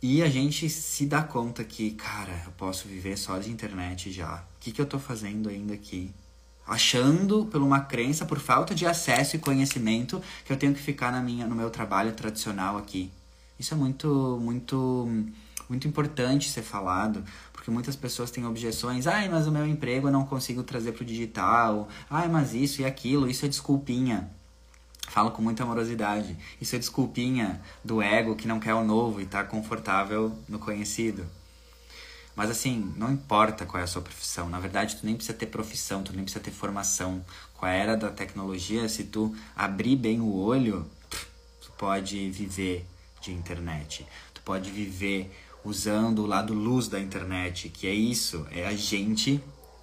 E 0.03 0.23
a 0.23 0.29
gente 0.29 0.69
se 0.69 1.07
dá 1.07 1.23
conta 1.23 1.65
que, 1.65 1.93
cara, 1.93 2.43
eu 2.45 2.53
posso 2.53 2.87
viver 2.87 3.17
só 3.17 3.39
de 3.39 3.51
internet 3.51 4.13
já. 4.13 4.45
O 4.57 4.61
que, 4.61 4.73
que 4.73 4.81
eu 4.81 4.87
tô 4.87 4.99
fazendo 4.99 5.49
ainda 5.49 5.73
aqui? 5.73 6.13
Achando, 6.67 7.47
por 7.47 7.63
uma 7.63 7.81
crença, 7.81 8.27
por 8.27 8.41
falta 8.41 8.75
de 8.75 8.85
acesso 8.85 9.37
e 9.37 9.39
conhecimento, 9.39 10.21
que 10.45 10.53
eu 10.53 10.57
tenho 10.57 10.75
que 10.75 10.83
ficar 10.83 11.11
na 11.11 11.23
minha, 11.23 11.47
no 11.47 11.55
meu 11.55 11.71
trabalho 11.71 12.13
tradicional 12.13 12.77
aqui. 12.77 13.11
Isso 13.59 13.73
é 13.73 13.77
muito, 13.77 14.39
muito, 14.43 15.09
muito 15.73 15.89
importante 15.89 16.51
ser 16.51 16.61
falado, 16.61 17.25
porque 17.51 17.71
muitas 17.71 17.97
pessoas 17.97 18.31
têm 18.31 18.45
objeções. 18.45 19.07
Ai, 19.07 19.27
mas 19.31 19.47
o 19.47 19.51
meu 19.51 19.67
emprego 19.67 20.09
eu 20.09 20.13
não 20.13 20.27
consigo 20.27 20.63
trazer 20.63 20.93
para 20.93 21.03
o 21.03 21.07
digital. 21.07 21.89
Ai, 22.11 22.29
mas 22.29 22.53
isso 22.53 22.83
e 22.83 22.85
aquilo, 22.85 23.27
isso 23.27 23.47
é 23.47 23.49
desculpinha. 23.49 24.31
Falo 25.09 25.31
com 25.31 25.41
muita 25.41 25.63
amorosidade. 25.63 26.37
Isso 26.61 26.77
é 26.77 26.79
desculpinha 26.79 27.59
do 27.83 28.03
ego 28.03 28.37
que 28.37 28.47
não 28.47 28.61
quer 28.61 28.75
o 28.75 28.85
novo 28.85 29.19
e 29.19 29.25
está 29.25 29.43
confortável 29.45 30.37
no 30.47 30.59
conhecido. 30.59 31.25
Mas 32.37 32.51
assim, 32.51 32.93
não 32.95 33.11
importa 33.11 33.65
qual 33.65 33.81
é 33.81 33.85
a 33.85 33.87
sua 33.87 34.03
profissão. 34.03 34.51
Na 34.51 34.61
verdade, 34.61 34.97
tu 34.97 35.07
nem 35.07 35.15
precisa 35.15 35.37
ter 35.37 35.47
profissão, 35.47 36.03
tu 36.03 36.13
nem 36.13 36.23
precisa 36.23 36.45
ter 36.45 36.51
formação. 36.51 37.25
Com 37.55 37.65
a 37.65 37.71
era 37.71 37.97
da 37.97 38.11
tecnologia, 38.11 38.87
se 38.91 39.05
tu 39.05 39.35
abrir 39.57 39.97
bem 39.97 40.21
o 40.21 40.35
olho, 40.35 40.87
tu 41.63 41.73
pode 41.79 42.31
viver 42.31 42.85
de 43.23 43.33
internet. 43.33 44.07
Tu 44.35 44.43
pode 44.43 44.71
viver 44.71 45.31
usando 45.65 46.21
o 46.21 46.27
lado 46.27 46.55
luz 46.55 46.89
da 46.89 47.01
internet, 47.01 47.69
que 47.69 47.87
é 47.87 47.95
isso, 47.95 48.47
é 48.51 48.67
a 48.67 48.75
gente 48.75 49.43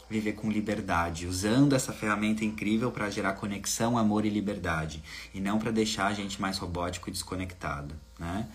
viver 0.09 0.33
com 0.33 0.49
liberdade, 0.49 1.27
usando 1.27 1.73
essa 1.73 1.93
ferramenta 1.93 2.43
incrível 2.43 2.91
para 2.91 3.09
gerar 3.09 3.33
conexão, 3.33 3.97
amor 3.97 4.25
e 4.25 4.29
liberdade, 4.29 5.03
e 5.33 5.39
não 5.39 5.59
para 5.59 5.71
deixar 5.71 6.07
a 6.07 6.13
gente 6.13 6.41
mais 6.41 6.57
robótico 6.57 7.09
e 7.09 7.11
desconectado, 7.11 7.93
né? 8.17 8.47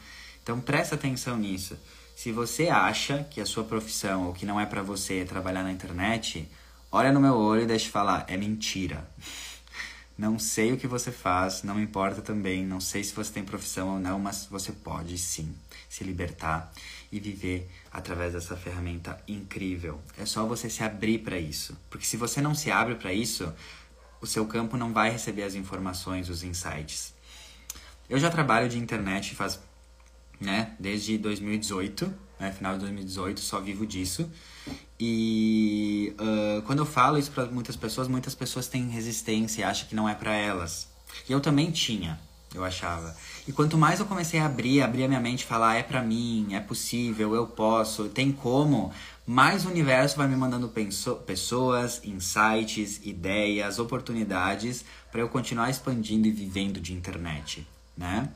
Então 0.43 0.61
presta 0.61 0.97
atenção 0.97 1.37
nisso. 1.37 1.79
Se 2.17 2.31
você 2.33 2.69
acha 2.69 3.25
que 3.31 3.41
a 3.41 3.47
sua 3.47 3.65
profissão 3.65 4.27
ou 4.27 4.33
que 4.33 4.45
não 4.45 4.61
é 4.61 4.67
para 4.67 4.83
você 4.83 5.25
trabalhar 5.25 5.63
na 5.63 5.73
internet, 5.73 6.49
olha 6.91 7.13
no 7.13 7.21
meu 7.21 7.35
olho 7.35 7.63
e 7.63 7.67
deixa 7.67 7.87
eu 7.87 7.93
falar, 7.93 8.25
é 8.29 8.37
mentira. 8.37 9.09
Não 10.17 10.39
sei 10.39 10.73
o 10.73 10.77
que 10.77 10.87
você 10.87 11.11
faz, 11.11 11.65
não 11.65 11.81
importa 11.81 12.23
também, 12.23 12.65
não 12.65 12.81
sei 12.81 13.03
se 13.03 13.13
você 13.13 13.33
tem 13.33 13.45
profissão 13.45 13.95
ou 13.95 13.99
não, 13.99 14.19
mas 14.19 14.47
você 14.49 14.71
pode 14.71 15.19
sim 15.19 15.53
se 15.89 16.05
libertar 16.05 16.73
e 17.11 17.19
viver 17.19 17.69
através 17.93 18.33
dessa 18.33 18.57
ferramenta 18.57 19.21
incrível. 19.27 20.01
É 20.17 20.25
só 20.25 20.47
você 20.47 20.71
se 20.71 20.85
abrir 20.85 21.19
para 21.19 21.39
isso, 21.39 21.77
porque 21.91 22.07
se 22.07 22.17
você 22.17 22.41
não 22.41 22.55
se 22.55 22.71
abre 22.71 22.95
para 22.95 23.13
isso, 23.13 23.53
o 24.21 24.27
seu 24.27 24.47
campo 24.47 24.77
não 24.77 24.93
vai 24.93 25.11
receber 25.11 25.43
as 25.43 25.55
informações, 25.55 26.29
os 26.29 26.45
insights. 26.45 27.13
Eu 28.09 28.19
já 28.19 28.31
trabalho 28.31 28.69
de 28.69 28.79
internet 28.79 29.35
faz, 29.35 29.59
né, 30.41 30.77
desde 30.79 31.19
2018, 31.19 32.13
né, 32.39 32.53
final 32.53 32.75
de 32.75 32.81
2018, 32.81 33.41
só 33.41 33.61
vivo 33.61 33.87
disso. 33.87 34.31
E 35.07 36.15
uh, 36.19 36.63
quando 36.63 36.79
eu 36.79 36.87
falo 36.87 37.19
isso 37.19 37.31
para 37.31 37.45
muitas 37.45 37.77
pessoas, 37.77 38.09
muitas 38.09 38.35
pessoas 38.35 38.69
têm 38.69 38.89
resistência 38.89 39.61
e 39.61 39.65
acham 39.65 39.87
que 39.87 39.95
não 39.95 40.09
é 40.09 40.15
para 40.15 40.35
elas. 40.35 40.89
E 41.29 41.33
eu 41.33 41.41
também 41.43 41.71
tinha. 41.71 42.19
eu 42.55 42.65
achava. 42.65 43.15
E 43.47 43.53
quanto 43.53 43.77
mais 43.77 44.01
eu 44.01 44.07
comecei 44.07 44.41
a 44.41 44.47
abrir, 44.47 44.81
abrir 44.81 45.05
a 45.05 45.09
minha 45.09 45.21
mente, 45.21 45.45
falar 45.45 45.75
é 45.75 45.83
para 45.83 46.03
mim, 46.03 46.55
é 46.55 46.61
possível, 46.61 47.35
eu 47.35 47.47
posso, 47.47 48.09
tem 48.09 48.33
como, 48.33 48.91
mais 49.27 49.67
o 49.67 49.69
universo 49.69 50.17
vai 50.17 50.27
me 50.27 50.37
mandando 50.37 50.73
pessoas, 51.27 52.01
insights, 52.03 53.01
ideias, 53.05 53.79
oportunidades 53.79 54.87
para 55.13 55.21
eu 55.21 55.29
continuar 55.29 55.69
expandindo 55.69 56.27
e 56.27 56.31
vivendo 56.31 56.81
de 56.81 56.95
internet, 56.95 57.67
né? 57.95 58.31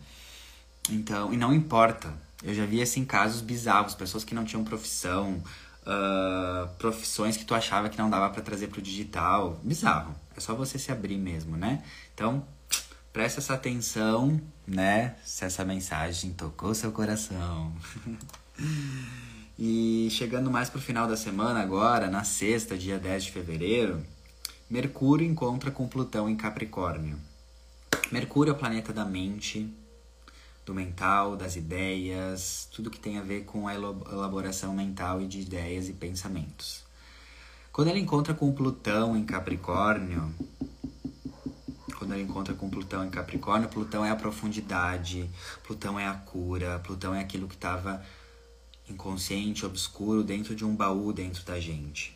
Então, 0.90 1.32
e 1.32 1.36
não 1.36 1.54
importa. 1.54 2.12
Eu 2.42 2.54
já 2.54 2.64
vi 2.66 2.80
assim 2.80 3.04
casos 3.04 3.40
bizarros, 3.40 3.94
pessoas 3.94 4.22
que 4.22 4.34
não 4.34 4.44
tinham 4.44 4.62
profissão, 4.62 5.42
uh, 5.88 6.68
profissões 6.76 7.36
que 7.36 7.44
tu 7.44 7.54
achava 7.54 7.88
que 7.88 7.98
não 7.98 8.10
dava 8.10 8.28
para 8.30 8.42
trazer 8.42 8.68
pro 8.68 8.82
digital. 8.82 9.58
Bizarro. 9.62 10.14
É 10.36 10.40
só 10.40 10.54
você 10.54 10.78
se 10.78 10.92
abrir 10.92 11.16
mesmo, 11.16 11.56
né? 11.56 11.82
Então, 12.14 12.46
presta 13.12 13.40
essa 13.40 13.54
atenção, 13.54 14.40
né? 14.66 15.16
Se 15.24 15.44
essa 15.44 15.64
mensagem 15.64 16.32
tocou 16.32 16.74
seu 16.74 16.92
coração. 16.92 17.72
e 19.58 20.08
chegando 20.10 20.50
mais 20.50 20.68
pro 20.68 20.80
final 20.80 21.08
da 21.08 21.16
semana 21.16 21.60
agora, 21.60 22.08
na 22.08 22.22
sexta, 22.22 22.76
dia 22.76 22.98
10 22.98 23.24
de 23.24 23.32
fevereiro, 23.32 24.04
Mercúrio 24.70 25.26
encontra 25.26 25.70
com 25.70 25.88
Plutão 25.88 26.28
em 26.28 26.36
Capricórnio. 26.36 27.18
Mercúrio 28.12 28.52
é 28.52 28.54
o 28.54 28.58
planeta 28.58 28.92
da 28.92 29.04
mente, 29.04 29.72
do 30.68 30.74
mental, 30.74 31.34
das 31.34 31.56
ideias, 31.56 32.68
tudo 32.70 32.90
que 32.90 33.00
tem 33.00 33.16
a 33.16 33.22
ver 33.22 33.44
com 33.44 33.66
a 33.66 33.74
elaboração 33.74 34.74
mental 34.74 35.18
e 35.18 35.26
de 35.26 35.40
ideias 35.40 35.88
e 35.88 35.94
pensamentos. 35.94 36.84
Quando 37.72 37.88
ele 37.88 38.00
encontra 38.00 38.34
com 38.34 38.52
Plutão 38.52 39.16
em 39.16 39.24
Capricórnio, 39.24 40.30
quando 41.96 42.12
ele 42.12 42.24
encontra 42.24 42.52
com 42.52 42.68
Plutão 42.68 43.02
em 43.02 43.08
Capricórnio, 43.08 43.70
Plutão 43.70 44.04
é 44.04 44.10
a 44.10 44.16
profundidade, 44.16 45.30
Plutão 45.66 45.98
é 45.98 46.06
a 46.06 46.12
cura, 46.12 46.78
Plutão 46.80 47.14
é 47.14 47.20
aquilo 47.20 47.48
que 47.48 47.54
estava 47.54 48.04
inconsciente, 48.90 49.64
obscuro, 49.64 50.22
dentro 50.22 50.54
de 50.54 50.66
um 50.66 50.76
baú 50.76 51.14
dentro 51.14 51.42
da 51.44 51.58
gente. 51.58 52.14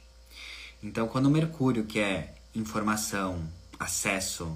Então, 0.83 1.09
quando 1.09 1.31
Mercúrio, 1.31 1.87
que 1.87 1.99
é 1.99 2.35
informação, 2.55 3.43
acesso, 3.81 4.55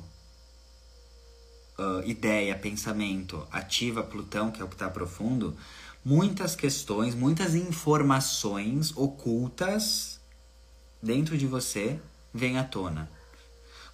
uh, 1.78 2.08
ideia, 2.08 2.54
pensamento 2.56 3.46
ativa 3.50 4.02
Plutão, 4.02 4.50
que 4.50 4.60
é 4.60 4.64
o 4.64 4.68
que 4.68 4.74
está 4.74 4.88
profundo, 4.88 5.56
muitas 6.04 6.54
questões, 6.54 7.14
muitas 7.14 7.54
informações 7.54 8.96
ocultas 8.96 10.20
dentro 11.02 11.36
de 11.36 11.46
você 11.46 12.00
vêm 12.32 12.58
à 12.58 12.64
tona. 12.64 13.10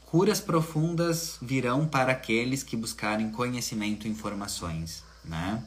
Curas 0.06 0.40
profundas 0.40 1.38
virão 1.40 1.86
para 1.86 2.12
aqueles 2.12 2.62
que 2.62 2.76
buscarem 2.76 3.30
conhecimento 3.30 4.06
e 4.06 4.10
informações, 4.10 5.02
né? 5.24 5.64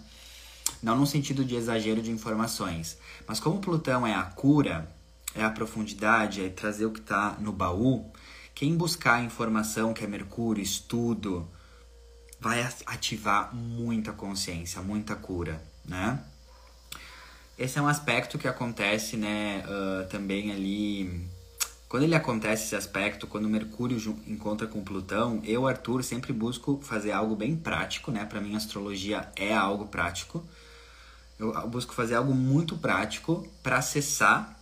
Não 0.84 0.96
no 0.96 1.08
sentido 1.08 1.44
de 1.44 1.56
exagero 1.56 2.02
de 2.02 2.12
informações, 2.12 2.98
mas 3.28 3.40
como 3.40 3.60
Plutão 3.60 4.06
é 4.06 4.14
a 4.14 4.22
cura, 4.22 4.88
é 5.34 5.44
a 5.44 5.50
profundidade, 5.50 6.44
é 6.44 6.50
trazer 6.50 6.86
o 6.86 6.92
que 6.92 7.00
está 7.00 7.38
no 7.40 7.52
baú, 7.52 8.12
quem 8.54 8.78
buscar 8.78 9.24
informação, 9.24 9.94
que 9.94 10.04
é 10.04 10.08
Mercúrio, 10.08 10.64
estudo, 10.64 11.48
vai 12.46 12.62
ativar 12.86 13.56
muita 13.56 14.12
consciência, 14.12 14.80
muita 14.80 15.16
cura, 15.16 15.60
né? 15.84 16.24
Esse 17.58 17.80
é 17.80 17.82
um 17.82 17.88
aspecto 17.88 18.38
que 18.38 18.48
acontece, 18.48 19.18
né, 19.18 19.64
uh, 19.66 20.08
também 20.10 20.52
ali. 20.52 21.28
Quando 21.90 22.04
ele 22.04 22.14
acontece 22.14 22.66
esse 22.66 22.76
aspecto, 22.76 23.26
quando 23.26 23.50
Mercúrio 23.50 23.98
encontra 24.28 24.68
com 24.68 24.84
Plutão, 24.84 25.42
eu, 25.44 25.68
Arthur, 25.68 26.04
sempre 26.04 26.32
busco 26.32 26.80
fazer 26.84 27.14
algo 27.14 27.36
bem 27.36 27.56
prático, 27.56 28.12
né? 28.12 28.26
Para 28.26 28.40
mim, 28.40 28.56
astrologia 28.56 29.28
é 29.36 29.52
algo 29.52 29.88
prático. 29.88 30.46
Eu 31.40 31.68
busco 31.68 31.96
fazer 31.96 32.14
algo 32.14 32.36
muito 32.36 32.78
prático 32.78 33.48
para 33.64 33.78
acessar 33.78 34.56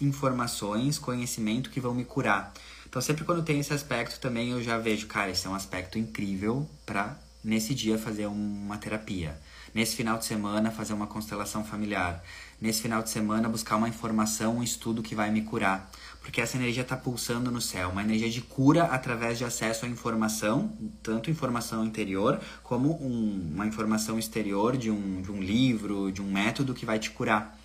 informações, 0.00 1.00
conhecimento 1.00 1.68
que 1.70 1.80
vão 1.80 1.94
me 1.94 2.04
curar. 2.04 2.54
Então, 2.86 3.02
sempre 3.02 3.24
quando 3.24 3.42
tem 3.42 3.58
esse 3.58 3.72
aspecto 3.72 4.20
também, 4.20 4.50
eu 4.50 4.62
já 4.62 4.78
vejo, 4.78 5.08
cara, 5.08 5.32
esse 5.32 5.48
é 5.48 5.50
um 5.50 5.54
aspecto 5.56 5.98
incrível 5.98 6.68
para 6.86 7.23
nesse 7.44 7.74
dia 7.74 7.98
fazer 7.98 8.26
uma 8.26 8.78
terapia. 8.78 9.38
Nesse 9.74 9.96
final 9.96 10.16
de 10.16 10.24
semana, 10.24 10.70
fazer 10.70 10.92
uma 10.94 11.06
constelação 11.06 11.64
familiar. 11.64 12.24
Nesse 12.60 12.80
final 12.80 13.02
de 13.02 13.10
semana, 13.10 13.48
buscar 13.48 13.76
uma 13.76 13.88
informação, 13.88 14.58
um 14.58 14.62
estudo 14.62 15.02
que 15.02 15.14
vai 15.14 15.30
me 15.30 15.42
curar. 15.42 15.90
Porque 16.22 16.40
essa 16.40 16.56
energia 16.56 16.82
está 16.82 16.96
pulsando 16.96 17.50
no 17.50 17.60
céu, 17.60 17.90
uma 17.90 18.02
energia 18.02 18.30
de 18.30 18.40
cura 18.40 18.84
através 18.84 19.36
de 19.36 19.44
acesso 19.44 19.84
à 19.84 19.88
informação, 19.88 20.72
tanto 21.02 21.30
informação 21.30 21.84
interior 21.84 22.40
como 22.62 22.92
um, 23.04 23.50
uma 23.52 23.66
informação 23.66 24.18
exterior 24.18 24.76
de 24.76 24.90
um, 24.90 25.20
de 25.20 25.30
um 25.30 25.42
livro, 25.42 26.10
de 26.10 26.22
um 26.22 26.32
método 26.32 26.72
que 26.72 26.86
vai 26.86 26.98
te 26.98 27.10
curar. 27.10 27.58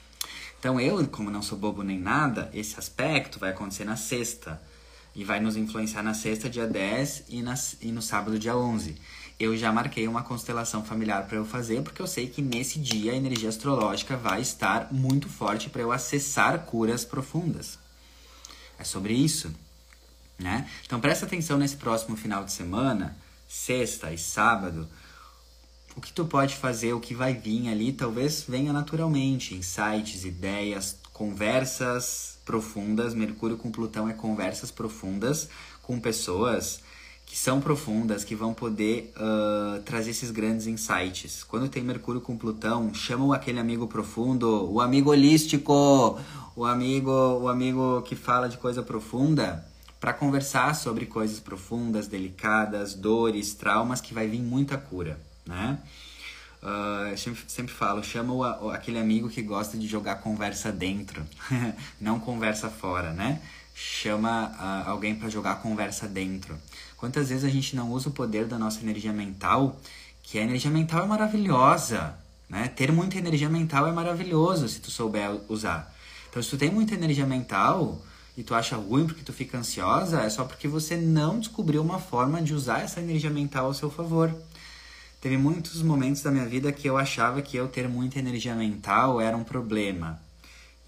Então 0.60 0.78
eu, 0.78 1.08
como 1.08 1.32
não 1.32 1.42
sou 1.42 1.58
bobo 1.58 1.84
nem 1.84 1.98
nada, 1.98 2.50
esse 2.54 2.78
aspecto 2.78 3.40
vai 3.40 3.52
acontecer 3.52 3.86
na 3.86 3.96
sexta 3.96 4.62
e 5.16 5.24
vai 5.24 5.40
nos 5.40 5.56
influenciar 5.56 6.04
na 6.04 6.14
sexta, 6.14 6.50
dia 6.50 6.68
10 6.68 7.26
e, 7.30 7.42
na, 7.42 7.56
e 7.82 7.92
no 7.92 8.02
sábado, 8.02 8.38
dia 8.38 8.58
11. 8.58 8.98
Eu 9.40 9.56
já 9.56 9.72
marquei 9.72 10.08
uma 10.08 10.22
constelação 10.22 10.84
familiar 10.84 11.26
para 11.26 11.38
eu 11.38 11.46
fazer, 11.46 11.82
porque 11.82 12.02
eu 12.02 12.08
sei 12.08 12.28
que 12.28 12.42
nesse 12.42 12.78
dia 12.78 13.14
a 13.14 13.16
energia 13.16 13.48
astrológica 13.48 14.18
vai 14.18 14.42
estar 14.42 14.92
muito 14.92 15.30
forte 15.30 15.70
para 15.70 15.82
eu 15.82 15.92
acessar 15.92 16.66
curas 16.66 17.06
profundas. 17.06 17.80
É 18.78 18.84
sobre 18.84 19.14
isso, 19.14 19.54
né? 20.38 20.70
Então 20.86 21.00
presta 21.00 21.26
atenção 21.26 21.58
nesse 21.58 21.78
próximo 21.78 22.18
final 22.18 22.44
de 22.44 22.52
semana, 22.52 23.16
sexta 23.48 24.12
e 24.12 24.18
sábado, 24.18 24.88
o 25.96 26.02
que 26.02 26.14
tu 26.14 26.26
pode 26.26 26.56
fazer, 26.56 26.94
o 26.94 27.00
que 27.00 27.14
vai 27.14 27.34
vir 27.34 27.70
ali, 27.70 27.92
talvez 27.92 28.44
venha 28.48 28.72
naturalmente, 28.72 29.56
insights, 29.56 30.24
ideias, 30.24 30.98
conversas 31.14 32.38
profundas. 32.46 33.14
Mercúrio 33.14 33.58
com 33.58 33.72
Plutão 33.72 34.08
é 34.08 34.14
conversas 34.14 34.72
profundas 34.72 35.50
com 35.82 36.00
pessoas 36.00 36.82
que 37.30 37.38
são 37.38 37.62
profundas, 37.62 38.24
que 38.24 38.34
vão 38.34 38.56
poder 38.56 39.14
uh, 39.16 39.80
trazer 39.84 40.10
esses 40.10 40.32
grandes 40.32 40.66
insights. 40.66 41.44
Quando 41.44 41.70
tem 41.70 41.84
Mercúrio 41.84 42.20
com 42.20 42.36
Plutão, 42.36 42.92
chama 42.92 43.36
aquele 43.36 43.60
amigo 43.60 43.88
profundo, 43.88 44.68
o 44.74 44.82
amigo 44.82 45.12
holístico, 45.12 46.20
o 46.56 46.66
amigo, 46.66 47.12
o 47.12 47.48
amigo 47.48 48.02
que 48.02 48.16
fala 48.16 48.50
de 48.50 48.58
coisa 48.58 48.82
profunda, 48.82 49.64
para 50.00 50.12
conversar 50.12 50.74
sobre 50.74 51.06
coisas 51.06 51.40
profundas, 51.40 52.08
delicadas, 52.08 52.96
dores, 52.96 53.54
traumas, 53.54 54.02
que 54.02 54.12
vai 54.12 54.28
vir 54.28 54.42
muita 54.42 54.76
cura, 54.76 55.20
né? 55.46 55.78
Uh, 56.64 57.12
eu 57.12 57.18
sempre, 57.18 57.42
sempre 57.48 57.74
falo, 57.74 58.04
chama 58.04 58.34
o, 58.34 58.72
aquele 58.72 58.98
amigo 58.98 59.30
que 59.30 59.44
gosta 59.44 59.78
de 59.78 59.86
jogar 59.88 60.16
conversa 60.16 60.72
dentro, 60.72 61.24
não 62.02 62.20
conversa 62.20 62.70
fora, 62.72 63.14
né? 63.14 63.40
Chama 63.82 64.52
uh, 64.60 64.90
alguém 64.90 65.16
para 65.16 65.30
jogar 65.30 65.62
conversa 65.62 66.06
dentro. 66.06 66.58
Quantas 66.98 67.30
vezes 67.30 67.46
a 67.46 67.50
gente 67.50 67.78
não 67.78 67.90
usa 67.94 68.10
o 68.10 68.12
poder 68.12 68.46
da 68.46 68.60
nossa 68.60 68.82
energia 68.82 69.14
mental, 69.14 69.80
que 70.22 70.38
a 70.38 70.42
energia 70.42 70.70
mental 70.70 71.06
é 71.06 71.08
maravilhosa, 71.08 72.14
né? 72.50 72.68
Ter 72.68 72.92
muita 72.92 73.18
energia 73.18 73.48
mental 73.48 73.88
é 73.88 73.92
maravilhoso 73.94 74.68
se 74.68 74.82
tu 74.82 74.92
souber 74.92 75.32
usar. 75.48 75.96
Então, 76.30 76.44
se 76.44 76.50
tu 76.50 76.58
tem 76.58 76.70
muita 76.70 76.94
energia 76.94 77.26
mental 77.26 78.02
e 78.36 78.44
tu 78.44 78.54
acha 78.54 78.76
ruim 78.76 79.08
porque 79.08 79.24
tu 79.24 79.32
fica 79.32 79.58
ansiosa, 79.58 80.24
é 80.24 80.30
só 80.30 80.44
porque 80.44 80.68
você 80.68 80.98
não 80.98 81.40
descobriu 81.40 81.82
uma 81.82 82.00
forma 82.00 82.42
de 82.42 82.54
usar 82.54 82.82
essa 82.82 83.00
energia 83.00 83.30
mental 83.30 83.68
ao 83.68 83.74
seu 83.74 83.90
favor. 83.90 84.36
Teve 85.22 85.38
muitos 85.38 85.82
momentos 85.82 86.22
da 86.22 86.32
minha 86.32 86.46
vida 86.46 86.70
que 86.74 86.90
eu 86.90 86.98
achava 86.98 87.42
que 87.42 87.56
eu 87.56 87.70
ter 87.70 87.88
muita 87.88 88.20
energia 88.20 88.56
mental 88.56 89.22
era 89.22 89.38
um 89.38 89.44
problema. 89.46 90.20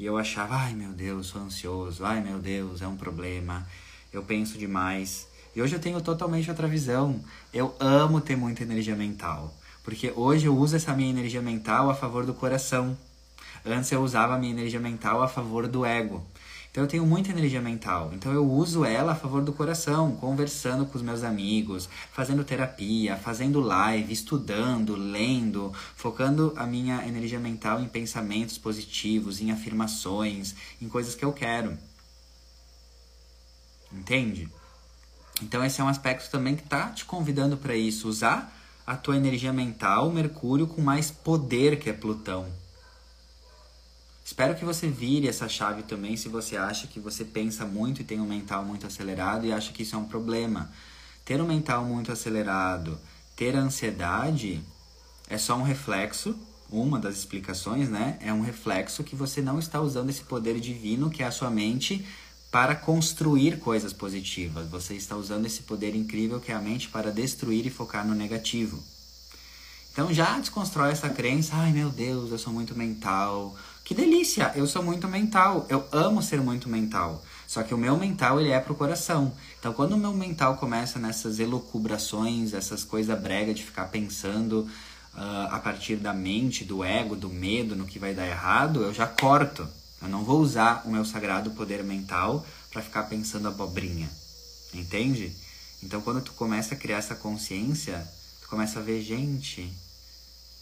E 0.02 0.06
eu 0.08 0.18
achava, 0.18 0.56
ai 0.56 0.74
meu 0.74 0.91
Deus, 0.93 1.28
sou 1.28 1.43
ansioso, 1.43 2.04
ai 2.04 2.22
meu 2.22 2.39
Deus, 2.39 2.82
é 2.82 2.88
um 2.88 2.97
problema, 2.97 3.68
eu 4.12 4.24
penso 4.24 4.58
demais. 4.58 5.28
E 5.56 5.62
hoje 5.62 5.76
eu 5.76 5.80
tenho 5.80 6.02
totalmente 6.02 6.49
outra 6.49 6.68
visão. 6.68 7.24
Eu 7.54 7.76
amo 7.80 8.20
ter 8.20 8.36
muita 8.36 8.64
energia 8.64 8.95
mental. 8.95 9.54
Porque 9.84 10.12
hoje 10.16 10.47
eu 10.47 10.58
uso 10.58 10.76
essa 10.76 10.91
minha 10.95 11.12
energia 11.12 11.39
mental 11.39 11.88
a 11.88 11.93
favor 11.93 12.26
do 12.26 12.34
coração. 12.34 12.97
Antes 13.64 13.91
eu 13.91 14.02
usava 14.02 14.34
a 14.34 14.39
minha 14.39 14.52
energia 14.52 14.80
mental 14.80 15.22
a 15.22 15.28
favor 15.28 15.68
do 15.68 15.86
ego. 15.86 16.26
Então 16.72 16.86
eu 16.86 16.88
tenho 16.88 17.05
muita 17.05 17.32
energia 17.32 17.61
mental. 17.61 18.11
Então 18.13 18.32
eu 18.32 18.49
uso 18.49 18.86
ela 18.86 19.11
a 19.11 19.15
favor 19.15 19.43
do 19.43 19.51
coração, 19.51 20.15
conversando 20.15 20.86
com 20.86 20.97
os 20.97 21.03
meus 21.03 21.22
amigos, 21.22 21.89
fazendo 22.13 22.45
terapia, 22.45 23.17
fazendo 23.17 23.59
live, 23.59 24.13
estudando, 24.13 24.95
lendo, 24.95 25.74
focando 25.97 26.53
a 26.55 26.65
minha 26.65 27.05
energia 27.05 27.39
mental 27.39 27.82
em 27.82 27.89
pensamentos 27.89 28.57
positivos, 28.57 29.41
em 29.41 29.51
afirmações, 29.51 30.55
em 30.82 30.88
coisas 30.88 31.13
que 31.13 31.26
eu 31.26 31.34
quero. 31.34 31.78
Entende? 33.91 34.47
Então 35.41 35.65
esse 35.65 35.82
é 35.82 35.84
um 35.84 35.89
aspecto 35.89 36.32
também 36.32 36.55
que 36.55 36.63
está 36.63 36.89
te 36.89 37.03
convidando 37.03 37.57
para 37.57 37.76
isso, 37.76 38.07
usar 38.07 38.57
a 38.88 38.95
tua 38.95 39.17
energia 39.17 39.51
mental, 39.51 40.09
Mercúrio, 40.09 40.67
com 40.67 40.82
mais 40.82 41.11
poder 41.11 41.80
que 41.80 41.89
é 41.89 41.93
Plutão. 41.93 42.61
Espero 44.32 44.55
que 44.55 44.63
você 44.63 44.88
vire 44.88 45.27
essa 45.27 45.49
chave 45.49 45.84
também 45.84 46.15
se 46.15 46.29
você 46.29 46.55
acha 46.55 46.88
que 46.88 47.01
você 47.01 47.25
pensa 47.25 47.65
muito 47.65 47.99
e 47.99 48.05
tem 48.05 48.21
um 48.21 48.25
mental 48.25 48.63
muito 48.63 48.88
acelerado 48.88 49.45
e 49.45 49.51
acha 49.51 49.73
que 49.73 49.84
isso 49.84 49.93
é 49.93 49.97
um 49.97 50.05
problema. 50.05 50.71
Ter 51.25 51.41
um 51.41 51.45
mental 51.45 51.84
muito 51.84 52.13
acelerado, 52.13 52.97
ter 53.36 53.57
ansiedade 53.57 54.63
é 55.27 55.38
só 55.38 55.57
um 55.57 55.63
reflexo, 55.63 56.34
uma 56.69 56.97
das 56.97 57.17
explicações, 57.17 57.89
né? 57.89 58.17
É 58.21 58.32
um 58.32 58.39
reflexo 58.39 59.03
que 59.03 59.17
você 59.17 59.41
não 59.41 59.59
está 59.59 59.82
usando 59.82 60.09
esse 60.09 60.21
poder 60.21 60.61
divino 60.61 61.09
que 61.09 61.21
é 61.21 61.25
a 61.25 61.32
sua 61.32 61.49
mente 61.49 62.07
para 62.49 62.73
construir 62.73 63.59
coisas 63.59 63.91
positivas. 63.91 64.65
Você 64.69 64.93
está 64.93 65.17
usando 65.17 65.45
esse 65.45 65.63
poder 65.63 65.93
incrível 65.93 66.39
que 66.39 66.53
é 66.53 66.55
a 66.55 66.61
mente 66.61 66.88
para 66.88 67.11
destruir 67.11 67.65
e 67.65 67.69
focar 67.69 68.07
no 68.07 68.15
negativo. 68.15 68.82
Então 69.91 70.13
já 70.13 70.39
desconstrói 70.39 70.91
essa 70.93 71.09
crença, 71.09 71.53
ai 71.53 71.73
meu 71.73 71.89
Deus, 71.89 72.32
eu 72.32 72.39
sou 72.39 72.53
muito 72.53 72.73
mental. 72.73 73.57
Que 73.91 73.95
delícia, 73.95 74.53
eu 74.55 74.65
sou 74.65 74.81
muito 74.81 75.05
mental. 75.05 75.65
Eu 75.67 75.85
amo 75.91 76.23
ser 76.23 76.39
muito 76.39 76.69
mental. 76.69 77.21
Só 77.45 77.61
que 77.61 77.73
o 77.73 77.77
meu 77.77 77.97
mental, 77.97 78.39
ele 78.39 78.49
é 78.49 78.57
pro 78.57 78.73
coração. 78.73 79.33
Então, 79.59 79.73
quando 79.73 79.95
o 79.95 79.97
meu 79.97 80.13
mental 80.13 80.55
começa 80.55 80.97
nessas 80.97 81.39
elucubrações, 81.39 82.53
essas 82.53 82.85
coisas 82.85 83.19
brega 83.19 83.53
de 83.53 83.65
ficar 83.65 83.87
pensando 83.89 84.61
uh, 85.13 85.47
a 85.51 85.59
partir 85.59 85.97
da 85.97 86.13
mente, 86.13 86.63
do 86.63 86.85
ego, 86.85 87.17
do 87.17 87.27
medo, 87.27 87.75
no 87.75 87.85
que 87.85 87.99
vai 87.99 88.13
dar 88.13 88.25
errado, 88.25 88.81
eu 88.81 88.93
já 88.93 89.05
corto. 89.05 89.67
Eu 90.01 90.07
não 90.07 90.23
vou 90.23 90.39
usar 90.39 90.83
o 90.85 90.89
meu 90.89 91.03
sagrado 91.03 91.51
poder 91.51 91.83
mental 91.83 92.45
para 92.71 92.81
ficar 92.81 93.03
pensando 93.09 93.49
abobrinha. 93.49 94.09
Entende? 94.73 95.35
Então, 95.83 95.99
quando 95.99 96.21
tu 96.21 96.31
começa 96.31 96.75
a 96.75 96.77
criar 96.77 96.99
essa 96.99 97.15
consciência, 97.15 98.09
tu 98.41 98.47
começa 98.47 98.79
a 98.79 98.81
ver, 98.81 99.01
gente, 99.01 99.69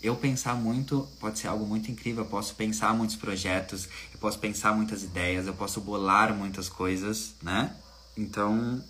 eu 0.02 0.16
pensar 0.16 0.56
muito 0.56 1.08
pode 1.20 1.40
ser 1.40 1.48
algo 1.48 1.66
muito 1.66 1.92
incrível. 1.92 2.24
Eu 2.24 2.30
posso 2.30 2.56
pensar 2.56 2.94
muitos 2.94 3.16
projetos, 3.16 3.88
eu 4.14 4.20
posso 4.20 4.40
pensar 4.40 4.74
muitas 4.74 5.04
ideias, 5.04 5.46
eu 5.46 5.54
posso 5.54 5.82
bolar 5.82 6.34
muitas 6.34 6.70
coisas, 6.70 7.34
né? 7.42 7.76
Então, 8.16 8.84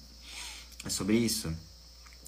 é 0.85 0.89
sobre 0.89 1.17
isso. 1.17 1.51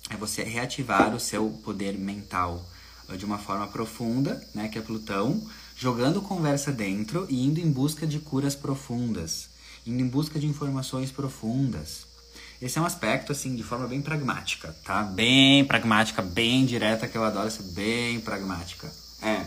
É 0.10 0.18
você 0.18 0.44
reativar 0.44 1.14
o 1.14 1.20
seu 1.20 1.50
poder 1.64 1.98
mental 1.98 2.66
eh, 3.08 3.16
de 3.16 3.24
uma 3.24 3.38
forma 3.38 3.68
profunda, 3.68 4.46
né? 4.54 4.68
Que 4.68 4.80
é 4.80 4.82
Plutão, 4.82 5.48
jogando 5.78 6.22
conversa 6.22 6.72
dentro 6.72 7.28
e 7.30 7.46
indo 7.46 7.60
em 7.60 7.72
busca 7.72 8.08
de 8.08 8.20
curas 8.20 8.56
profundas, 8.56 9.50
indo 9.86 10.02
em 10.02 10.08
busca 10.08 10.40
de 10.40 10.48
informações 10.48 11.12
profundas. 11.12 12.11
Esse 12.62 12.78
é 12.78 12.82
um 12.82 12.86
aspecto, 12.86 13.32
assim, 13.32 13.56
de 13.56 13.64
forma 13.64 13.88
bem 13.88 14.02
pragmática, 14.02 14.76
tá? 14.86 15.02
Bem 15.02 15.66
pragmática, 15.66 16.22
bem 16.22 16.64
direta, 16.64 17.08
que 17.08 17.18
eu 17.18 17.24
adoro 17.24 17.50
ser 17.50 17.64
bem 17.74 18.20
pragmática. 18.22 18.92
É. 19.20 19.44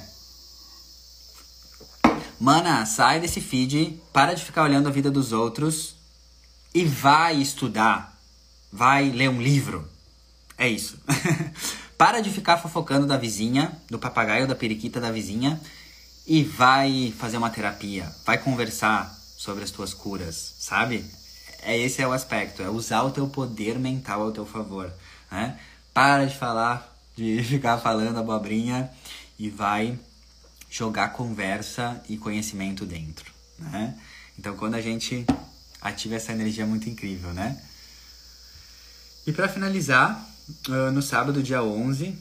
Mana, 2.40 2.84
sai 2.84 3.20
desse 3.20 3.40
feed, 3.40 4.00
para 4.12 4.34
de 4.34 4.44
ficar 4.44 4.64
olhando 4.64 4.88
a 4.88 4.90
vida 4.90 5.12
dos 5.12 5.32
outros 5.32 5.94
e 6.74 6.84
vai 6.84 7.36
estudar. 7.36 8.18
Vai 8.72 9.10
ler 9.10 9.30
um 9.30 9.40
livro. 9.40 9.88
É 10.58 10.68
isso. 10.68 10.98
para 11.96 12.20
de 12.20 12.30
ficar 12.30 12.56
fofocando 12.56 13.06
da 13.06 13.16
vizinha, 13.16 13.80
do 13.88 13.98
papagaio, 13.98 14.48
da 14.48 14.56
periquita 14.56 15.00
da 15.00 15.12
vizinha 15.12 15.60
e 16.26 16.42
vai 16.42 17.14
fazer 17.16 17.36
uma 17.36 17.50
terapia. 17.50 18.12
Vai 18.26 18.38
conversar 18.38 19.16
sobre 19.36 19.62
as 19.62 19.70
tuas 19.70 19.94
curas, 19.94 20.56
sabe? 20.58 21.04
É 21.64 21.76
esse 21.76 22.02
é 22.02 22.06
o 22.06 22.12
aspecto, 22.12 22.62
é 22.62 22.68
usar 22.68 23.02
o 23.02 23.10
teu 23.10 23.26
poder 23.26 23.78
mental 23.78 24.22
ao 24.22 24.32
teu 24.32 24.46
favor, 24.46 24.92
né? 25.30 25.58
Para 25.92 26.26
de 26.26 26.36
falar, 26.36 26.94
de 27.16 27.42
ficar 27.44 27.78
falando 27.78 28.18
abobrinha 28.18 28.90
e 29.38 29.48
vai 29.48 29.98
jogar 30.70 31.08
conversa 31.08 32.02
e 32.08 32.16
conhecimento 32.16 32.84
dentro, 32.84 33.32
né? 33.58 33.96
Então, 34.38 34.56
quando 34.56 34.74
a 34.74 34.80
gente 34.80 35.24
ativa 35.80 36.16
essa 36.16 36.32
energia 36.32 36.64
é 36.64 36.66
muito 36.66 36.88
incrível, 36.88 37.32
né? 37.32 37.60
E 39.26 39.32
para 39.32 39.48
finalizar, 39.48 40.28
no 40.92 41.00
sábado, 41.00 41.42
dia 41.42 41.62
11, 41.62 42.18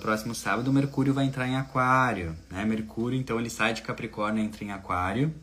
próximo 0.00 0.34
sábado, 0.34 0.72
Mercúrio 0.72 1.12
vai 1.12 1.26
entrar 1.26 1.46
em 1.46 1.56
Aquário, 1.56 2.36
né? 2.50 2.64
Mercúrio, 2.64 3.18
então, 3.18 3.38
ele 3.38 3.50
sai 3.50 3.74
de 3.74 3.82
Capricórnio 3.82 4.42
entra 4.42 4.64
em 4.64 4.70
Aquário. 4.70 5.34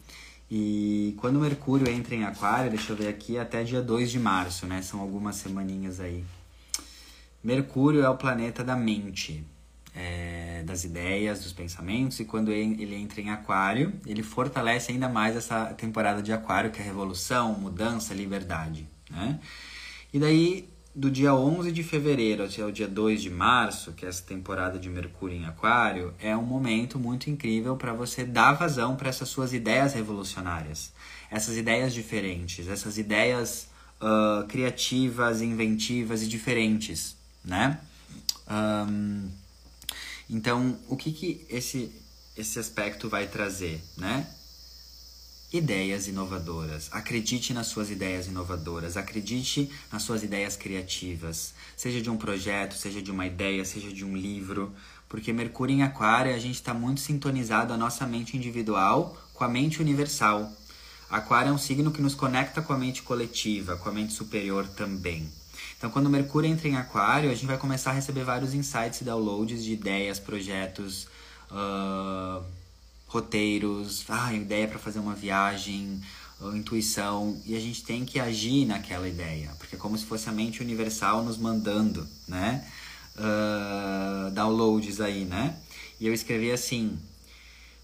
E 0.49 1.15
quando 1.17 1.39
Mercúrio 1.39 1.89
entra 1.89 2.13
em 2.13 2.23
Aquário, 2.23 2.69
deixa 2.69 2.91
eu 2.91 2.95
ver 2.95 3.07
aqui, 3.07 3.37
até 3.37 3.63
dia 3.63 3.81
2 3.81 4.11
de 4.11 4.19
março, 4.19 4.67
né? 4.67 4.81
São 4.81 4.99
algumas 4.99 5.37
semaninhas 5.37 5.99
aí. 5.99 6.23
Mercúrio 7.43 8.01
é 8.01 8.09
o 8.09 8.15
planeta 8.15 8.63
da 8.63 8.75
mente, 8.75 9.43
é, 9.95 10.63
das 10.63 10.83
ideias, 10.83 11.41
dos 11.43 11.53
pensamentos, 11.53 12.19
e 12.19 12.25
quando 12.25 12.51
ele 12.51 12.95
entra 12.95 13.21
em 13.21 13.29
Aquário, 13.29 13.93
ele 14.05 14.21
fortalece 14.21 14.91
ainda 14.91 15.07
mais 15.07 15.35
essa 15.35 15.65
temporada 15.73 16.21
de 16.21 16.31
Aquário, 16.31 16.71
que 16.71 16.81
é 16.81 16.83
revolução, 16.83 17.53
mudança, 17.53 18.13
liberdade, 18.13 18.87
né? 19.09 19.39
E 20.13 20.19
daí 20.19 20.69
do 20.95 21.11
dia 21.11 21.35
11 21.35 21.73
de 21.73 21.83
fevereiro 21.83 22.45
até 22.45 22.63
o 22.63 22.71
dia 22.71 22.87
2 22.87 23.21
de 23.21 23.29
março, 23.29 23.91
que 23.91 24.05
é 24.05 24.09
essa 24.09 24.23
temporada 24.23 24.79
de 24.79 24.89
Mercúrio 24.89 25.35
em 25.35 25.45
Aquário, 25.45 26.13
é 26.19 26.35
um 26.37 26.43
momento 26.43 26.97
muito 26.97 27.29
incrível 27.29 27.75
para 27.75 27.91
você 27.91 28.23
dar 28.23 28.53
vazão 28.53 28.95
para 28.95 29.09
essas 29.09 29.27
suas 29.27 29.51
ideias 29.51 29.93
revolucionárias, 29.93 30.93
essas 31.29 31.57
ideias 31.57 31.93
diferentes, 31.93 32.69
essas 32.69 32.97
ideias 32.97 33.67
uh, 33.99 34.47
criativas, 34.47 35.41
inventivas 35.41 36.23
e 36.23 36.27
diferentes, 36.27 37.17
né? 37.43 37.77
Um, 38.49 39.29
então, 40.29 40.77
o 40.87 40.95
que, 40.95 41.11
que 41.11 41.45
esse, 41.49 41.91
esse 42.37 42.57
aspecto 42.57 43.09
vai 43.09 43.27
trazer, 43.27 43.83
né? 43.97 44.25
Ideias 45.57 46.07
inovadoras. 46.07 46.89
Acredite 46.91 47.53
nas 47.53 47.67
suas 47.67 47.89
ideias 47.89 48.27
inovadoras, 48.27 48.97
acredite 48.97 49.69
nas 49.91 50.03
suas 50.03 50.23
ideias 50.23 50.55
criativas, 50.55 51.53
seja 51.75 52.01
de 52.01 52.09
um 52.09 52.17
projeto, 52.17 52.75
seja 52.75 53.01
de 53.01 53.11
uma 53.11 53.25
ideia, 53.25 53.63
seja 53.63 53.91
de 53.91 54.03
um 54.03 54.15
livro, 54.15 54.73
porque 55.07 55.31
Mercúrio 55.31 55.75
em 55.75 55.83
Aquário 55.83 56.33
a 56.33 56.37
gente 56.37 56.55
está 56.55 56.73
muito 56.73 57.01
sintonizado 57.01 57.73
a 57.73 57.77
nossa 57.77 58.05
mente 58.05 58.35
individual 58.35 59.17
com 59.33 59.43
a 59.43 59.47
mente 59.47 59.81
universal. 59.81 60.51
Aquário 61.09 61.49
é 61.49 61.53
um 61.53 61.57
signo 61.57 61.91
que 61.91 62.01
nos 62.01 62.15
conecta 62.15 62.61
com 62.61 62.73
a 62.73 62.77
mente 62.77 63.01
coletiva, 63.03 63.77
com 63.77 63.89
a 63.89 63.91
mente 63.91 64.13
superior 64.13 64.67
também. 64.67 65.29
Então, 65.77 65.89
quando 65.89 66.09
Mercúrio 66.09 66.49
entra 66.49 66.67
em 66.67 66.75
Aquário, 66.75 67.29
a 67.29 67.33
gente 67.33 67.45
vai 67.45 67.57
começar 67.57 67.91
a 67.91 67.93
receber 67.93 68.23
vários 68.23 68.53
insights 68.53 69.01
e 69.01 69.03
downloads 69.03 69.63
de 69.63 69.73
ideias, 69.73 70.19
projetos. 70.19 71.07
Uh 71.51 72.64
roteiros, 73.07 74.05
ah, 74.09 74.33
ideia 74.33 74.67
para 74.67 74.79
fazer 74.79 74.99
uma 74.99 75.15
viagem, 75.15 76.01
intuição, 76.53 77.41
e 77.45 77.55
a 77.55 77.59
gente 77.59 77.83
tem 77.83 78.05
que 78.05 78.19
agir 78.19 78.65
naquela 78.65 79.07
ideia, 79.07 79.51
porque 79.57 79.75
é 79.75 79.79
como 79.79 79.97
se 79.97 80.05
fosse 80.05 80.27
a 80.27 80.31
mente 80.31 80.61
universal 80.61 81.23
nos 81.23 81.37
mandando, 81.37 82.07
né? 82.27 82.65
Uh, 83.15 84.31
downloads 84.31 84.99
aí, 84.99 85.23
né? 85.23 85.55
E 85.99 86.05
eu 86.05 86.13
escrevi 86.13 86.51
assim: 86.51 86.99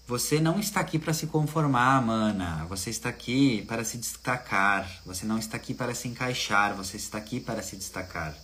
você 0.06 0.40
não 0.40 0.58
está 0.58 0.80
aqui 0.80 0.98
para 0.98 1.14
se 1.14 1.26
conformar, 1.26 2.02
mana. 2.02 2.66
Você 2.68 2.90
está 2.90 3.08
aqui 3.08 3.62
para 3.62 3.84
se 3.84 3.96
destacar. 3.96 5.00
Você 5.06 5.24
não 5.24 5.38
está 5.38 5.56
aqui 5.56 5.72
para 5.72 5.94
se 5.94 6.08
encaixar. 6.08 6.74
Você 6.74 6.96
está 6.96 7.16
aqui 7.18 7.40
para 7.40 7.62
se 7.62 7.76
destacar. 7.76 8.36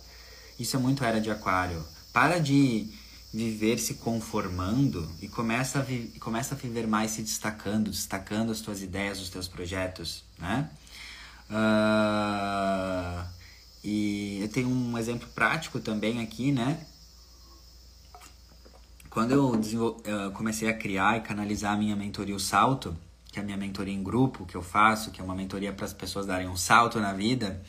Isso 0.57 0.75
é 0.75 0.79
muito 0.79 1.03
era 1.03 1.21
de 1.21 1.29
Aquário. 1.29 1.85
Para 2.11 2.39
de 2.39 2.89
viver 3.33 3.77
se 3.77 3.95
conformando 3.95 5.07
e 5.21 5.27
começa 5.27 5.79
a, 5.79 5.81
vi 5.81 6.07
começa 6.19 6.55
a 6.55 6.57
viver 6.57 6.87
mais 6.87 7.11
se 7.11 7.21
destacando, 7.21 7.91
destacando 7.91 8.51
as 8.51 8.59
tuas 8.59 8.81
ideias, 8.81 9.21
os 9.21 9.29
teus 9.29 9.47
projetos, 9.47 10.23
né? 10.37 10.69
Uh, 11.49 13.27
e 13.83 14.39
eu 14.41 14.49
tenho 14.49 14.69
um 14.69 14.97
exemplo 14.97 15.27
prático 15.29 15.79
também 15.79 16.21
aqui, 16.21 16.51
né? 16.51 16.85
Quando 19.09 19.31
eu 19.31 20.31
comecei 20.33 20.69
a 20.69 20.73
criar 20.73 21.17
e 21.17 21.21
canalizar 21.21 21.73
a 21.73 21.77
minha 21.77 21.95
mentoria 21.95 22.35
O 22.35 22.39
Salto, 22.39 22.95
que 23.31 23.39
é 23.39 23.41
a 23.41 23.45
minha 23.45 23.57
mentoria 23.57 23.93
em 23.93 24.03
grupo 24.03 24.45
que 24.45 24.55
eu 24.55 24.61
faço, 24.61 25.11
que 25.11 25.19
é 25.21 25.23
uma 25.23 25.35
mentoria 25.35 25.73
para 25.73 25.85
as 25.85 25.93
pessoas 25.93 26.25
darem 26.25 26.47
um 26.47 26.55
salto 26.55 26.99
na 26.99 27.13
vida, 27.13 27.61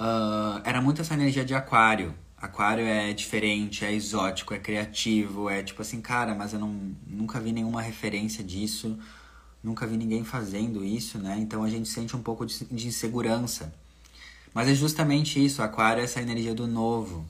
uh, 0.00 0.60
era 0.64 0.80
muito 0.80 1.02
essa 1.02 1.14
energia 1.14 1.44
de 1.44 1.54
aquário, 1.54 2.14
Aquário 2.40 2.84
é 2.84 3.12
diferente, 3.12 3.84
é 3.84 3.92
exótico, 3.92 4.54
é 4.54 4.58
criativo, 4.58 5.50
é 5.50 5.62
tipo 5.62 5.82
assim, 5.82 6.00
cara, 6.00 6.34
mas 6.34 6.52
eu 6.52 6.60
não, 6.60 6.94
nunca 7.06 7.40
vi 7.40 7.50
nenhuma 7.50 7.82
referência 7.82 8.44
disso, 8.44 8.96
nunca 9.62 9.86
vi 9.86 9.96
ninguém 9.96 10.24
fazendo 10.24 10.84
isso, 10.84 11.18
né? 11.18 11.36
Então 11.38 11.64
a 11.64 11.68
gente 11.68 11.88
sente 11.88 12.14
um 12.16 12.22
pouco 12.22 12.46
de, 12.46 12.64
de 12.66 12.86
insegurança. 12.86 13.74
Mas 14.54 14.68
é 14.68 14.74
justamente 14.74 15.44
isso, 15.44 15.62
Aquário 15.62 16.00
é 16.00 16.04
essa 16.04 16.20
energia 16.20 16.54
do 16.54 16.66
novo. 16.66 17.26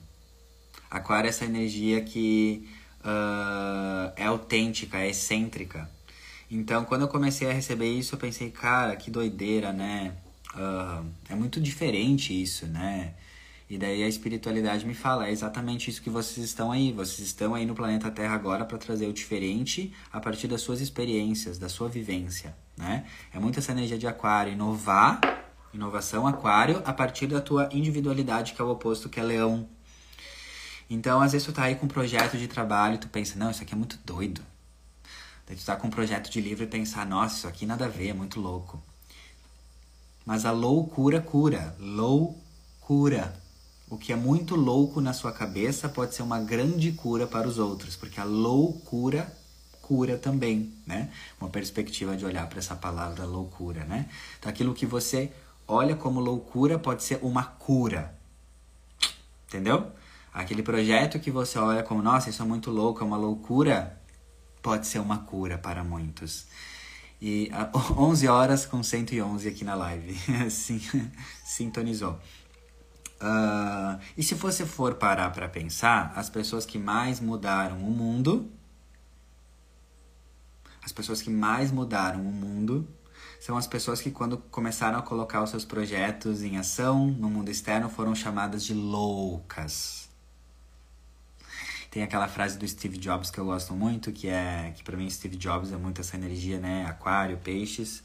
Aquário 0.91 1.27
é 1.27 1.29
essa 1.29 1.45
energia 1.45 2.01
que 2.01 2.69
uh, 3.01 4.13
é 4.15 4.25
autêntica, 4.25 4.97
é 4.99 5.09
excêntrica. 5.09 5.89
Então, 6.51 6.85
quando 6.85 7.01
eu 7.01 7.07
comecei 7.07 7.49
a 7.49 7.53
receber 7.53 7.91
isso, 7.91 8.15
eu 8.15 8.19
pensei, 8.19 8.49
cara, 8.51 8.95
que 8.95 9.09
doideira, 9.11 9.71
né? 9.73 10.15
Uh, 10.55 11.05
é 11.29 11.35
muito 11.35 11.59
diferente 11.59 12.39
isso, 12.39 12.65
né? 12.67 13.13
E 13.69 13.77
daí 13.77 14.01
a 14.01 14.07
espiritualidade 14.07 14.83
me 14.85 14.95
fala, 14.95 15.27
é 15.27 15.31
exatamente 15.31 15.91
isso 15.91 16.01
que 16.01 16.09
vocês 16.09 16.43
estão 16.43 16.71
aí. 16.71 16.91
Vocês 16.91 17.19
estão 17.19 17.53
aí 17.53 17.67
no 17.67 17.75
planeta 17.75 18.09
Terra 18.09 18.33
agora 18.33 18.65
para 18.65 18.79
trazer 18.79 19.05
o 19.07 19.13
diferente 19.13 19.93
a 20.11 20.19
partir 20.19 20.47
das 20.47 20.61
suas 20.61 20.81
experiências, 20.81 21.59
da 21.59 21.69
sua 21.69 21.87
vivência, 21.87 22.55
né? 22.75 23.05
É 23.31 23.39
muito 23.39 23.59
essa 23.59 23.71
energia 23.71 23.97
de 23.97 24.07
aquário, 24.07 24.53
inovar, 24.53 25.21
inovação 25.71 26.25
aquário 26.25 26.81
a 26.83 26.91
partir 26.91 27.27
da 27.27 27.39
tua 27.39 27.69
individualidade, 27.71 28.53
que 28.53 28.61
é 28.61 28.65
o 28.65 28.69
oposto 28.69 29.07
que 29.07 29.19
é 29.19 29.23
leão. 29.23 29.69
Então, 30.89 31.21
às 31.21 31.33
vezes 31.33 31.45
tu 31.45 31.53
tá 31.53 31.65
aí 31.65 31.75
com 31.75 31.85
um 31.85 31.89
projeto 31.89 32.39
de 32.39 32.47
trabalho 32.47 32.95
e 32.95 32.97
tu 32.97 33.07
pensa, 33.07 33.37
não, 33.37 33.51
isso 33.51 33.61
aqui 33.61 33.75
é 33.75 33.77
muito 33.77 33.99
doido. 34.03 34.41
Daí 35.45 35.55
tu 35.55 35.63
tá 35.63 35.75
com 35.75 35.85
um 35.85 35.91
projeto 35.91 36.31
de 36.31 36.41
livro 36.41 36.63
e 36.63 36.67
pensar, 36.67 37.05
nossa, 37.05 37.35
isso 37.35 37.47
aqui 37.47 37.67
nada 37.67 37.85
a 37.85 37.87
ver, 37.87 38.09
é 38.09 38.13
muito 38.13 38.39
louco. 38.39 38.81
Mas 40.25 40.43
a 40.43 40.51
loucura 40.51 41.21
cura. 41.21 41.75
Loucura. 41.79 43.48
O 43.89 43.97
que 43.97 44.13
é 44.13 44.15
muito 44.15 44.55
louco 44.55 45.01
na 45.01 45.13
sua 45.13 45.31
cabeça 45.31 45.89
pode 45.89 46.13
ser 46.13 46.21
uma 46.21 46.39
grande 46.39 46.91
cura 46.91 47.25
para 47.25 47.47
os 47.47 47.57
outros, 47.57 47.95
porque 47.95 48.19
a 48.19 48.23
loucura 48.23 49.35
cura 49.89 50.15
também, 50.15 50.71
né? 50.85 51.09
Uma 51.41 51.49
perspectiva 51.49 52.15
de 52.15 52.23
olhar 52.23 52.47
para 52.47 52.59
essa 52.59 52.75
palavra 52.75 53.25
loucura, 53.25 53.83
né? 53.85 54.07
Então 54.37 54.47
aquilo 54.47 54.71
que 54.75 54.85
você 54.85 55.31
olha 55.67 55.95
como 55.95 56.19
loucura 56.19 56.77
pode 56.77 57.03
ser 57.03 57.17
uma 57.23 57.43
cura. 57.43 58.15
Entendeu? 59.47 59.91
Aquele 60.31 60.61
projeto 60.61 61.19
que 61.19 61.31
você 61.31 61.57
olha 61.57 61.81
como, 61.81 62.03
nossa, 62.03 62.29
isso 62.29 62.39
é 62.39 62.45
muito 62.45 62.69
louco, 62.69 63.03
é 63.03 63.07
uma 63.07 63.17
loucura, 63.17 63.99
pode 64.61 64.85
ser 64.85 64.99
uma 64.99 65.17
cura 65.17 65.57
para 65.57 65.83
muitos. 65.83 66.45
E 67.19 67.51
11 67.97 68.27
horas 68.29 68.67
com 68.67 68.83
111 68.83 69.47
aqui 69.49 69.65
na 69.65 69.73
live. 69.73 70.15
Sim, 70.51 70.79
sintonizou. 71.43 72.19
Uh, 73.21 73.99
e 74.17 74.23
se 74.23 74.33
você 74.35 74.65
for 74.65 74.95
parar 74.95 75.29
para 75.31 75.49
pensar, 75.49 76.13
as 76.15 76.29
pessoas 76.29 76.65
que 76.65 76.77
mais 76.77 77.19
mudaram 77.19 77.77
o 77.79 77.91
mundo, 77.91 78.49
as 80.83 80.91
pessoas 80.91 81.21
que 81.21 81.29
mais 81.29 81.71
mudaram 81.71 82.21
o 82.21 82.31
mundo 82.31 82.87
são 83.39 83.57
as 83.57 83.67
pessoas 83.67 84.01
que 84.01 84.11
quando 84.11 84.37
começaram 84.37 84.99
a 84.99 85.01
colocar 85.01 85.43
os 85.43 85.49
seus 85.49 85.65
projetos 85.65 86.41
em 86.43 86.57
ação 86.57 87.07
no 87.07 87.29
mundo 87.29 87.49
externo 87.49 87.89
foram 87.89 88.15
chamadas 88.15 88.63
de 88.63 88.73
loucas. 88.73 90.09
Tem 91.91 92.03
aquela 92.03 92.27
frase 92.27 92.57
do 92.57 92.67
Steve 92.67 92.97
Jobs 92.97 93.31
que 93.31 93.39
eu 93.39 93.45
gosto 93.45 93.73
muito, 93.73 94.11
que 94.11 94.27
é 94.27 94.71
que 94.75 94.83
para 94.83 94.95
mim 94.95 95.09
Steve 95.09 95.35
Jobs 95.35 95.71
é 95.71 95.77
muito 95.77 96.01
essa 96.01 96.15
energia, 96.15 96.59
né? 96.59 96.85
Aquário, 96.85 97.37
peixes. 97.37 98.03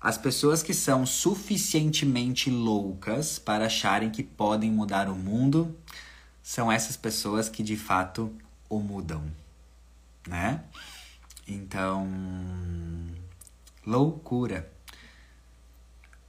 As 0.00 0.16
pessoas 0.16 0.62
que 0.62 0.72
são 0.72 1.04
suficientemente 1.04 2.48
loucas 2.50 3.38
para 3.38 3.66
acharem 3.66 4.10
que 4.10 4.22
podem 4.22 4.70
mudar 4.70 5.10
o 5.10 5.14
mundo 5.14 5.76
são 6.42 6.72
essas 6.72 6.96
pessoas 6.96 7.50
que 7.50 7.62
de 7.62 7.76
fato 7.76 8.34
o 8.68 8.78
mudam, 8.78 9.22
né? 10.26 10.64
Então, 11.46 12.08
loucura. 13.86 14.72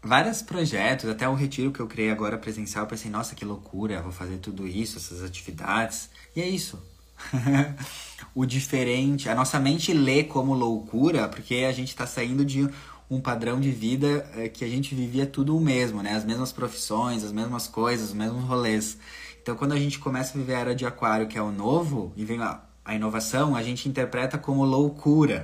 Vários 0.03 0.41
projetos, 0.41 1.07
até 1.09 1.29
o 1.29 1.35
retiro 1.35 1.71
que 1.71 1.79
eu 1.79 1.87
criei 1.87 2.11
agora 2.11 2.37
presencial, 2.37 2.85
eu 2.85 2.89
pensei, 2.89 3.09
nossa, 3.09 3.35
que 3.35 3.45
loucura, 3.45 4.01
vou 4.01 4.11
fazer 4.11 4.37
tudo 4.37 4.67
isso, 4.67 4.97
essas 4.97 5.23
atividades. 5.23 6.09
E 6.35 6.41
é 6.41 6.49
isso. 6.49 6.83
o 8.33 8.45
diferente, 8.45 9.29
a 9.29 9.35
nossa 9.35 9.59
mente 9.59 9.93
lê 9.93 10.23
como 10.23 10.53
loucura, 10.53 11.27
porque 11.29 11.55
a 11.67 11.71
gente 11.71 11.89
está 11.89 12.07
saindo 12.07 12.43
de 12.43 12.67
um 13.11 13.19
padrão 13.19 13.59
de 13.59 13.69
vida 13.71 14.25
é, 14.37 14.47
que 14.47 14.63
a 14.63 14.67
gente 14.69 14.95
vivia 14.95 15.25
tudo 15.25 15.57
o 15.57 15.59
mesmo, 15.59 16.01
né? 16.01 16.15
As 16.15 16.23
mesmas 16.23 16.53
profissões, 16.53 17.25
as 17.25 17.33
mesmas 17.33 17.67
coisas, 17.67 18.07
os 18.07 18.13
mesmos 18.13 18.41
rolês. 18.45 18.97
Então, 19.41 19.53
quando 19.53 19.73
a 19.73 19.77
gente 19.77 19.99
começa 19.99 20.33
a 20.33 20.39
viver 20.39 20.55
a 20.55 20.59
era 20.59 20.73
de 20.73 20.85
aquário, 20.85 21.27
que 21.27 21.37
é 21.37 21.41
o 21.41 21.51
novo, 21.51 22.13
e 22.15 22.23
vem 22.23 22.41
a, 22.41 22.61
a 22.85 22.95
inovação, 22.95 23.53
a 23.53 23.61
gente 23.61 23.89
interpreta 23.89 24.37
como 24.37 24.63
loucura. 24.63 25.41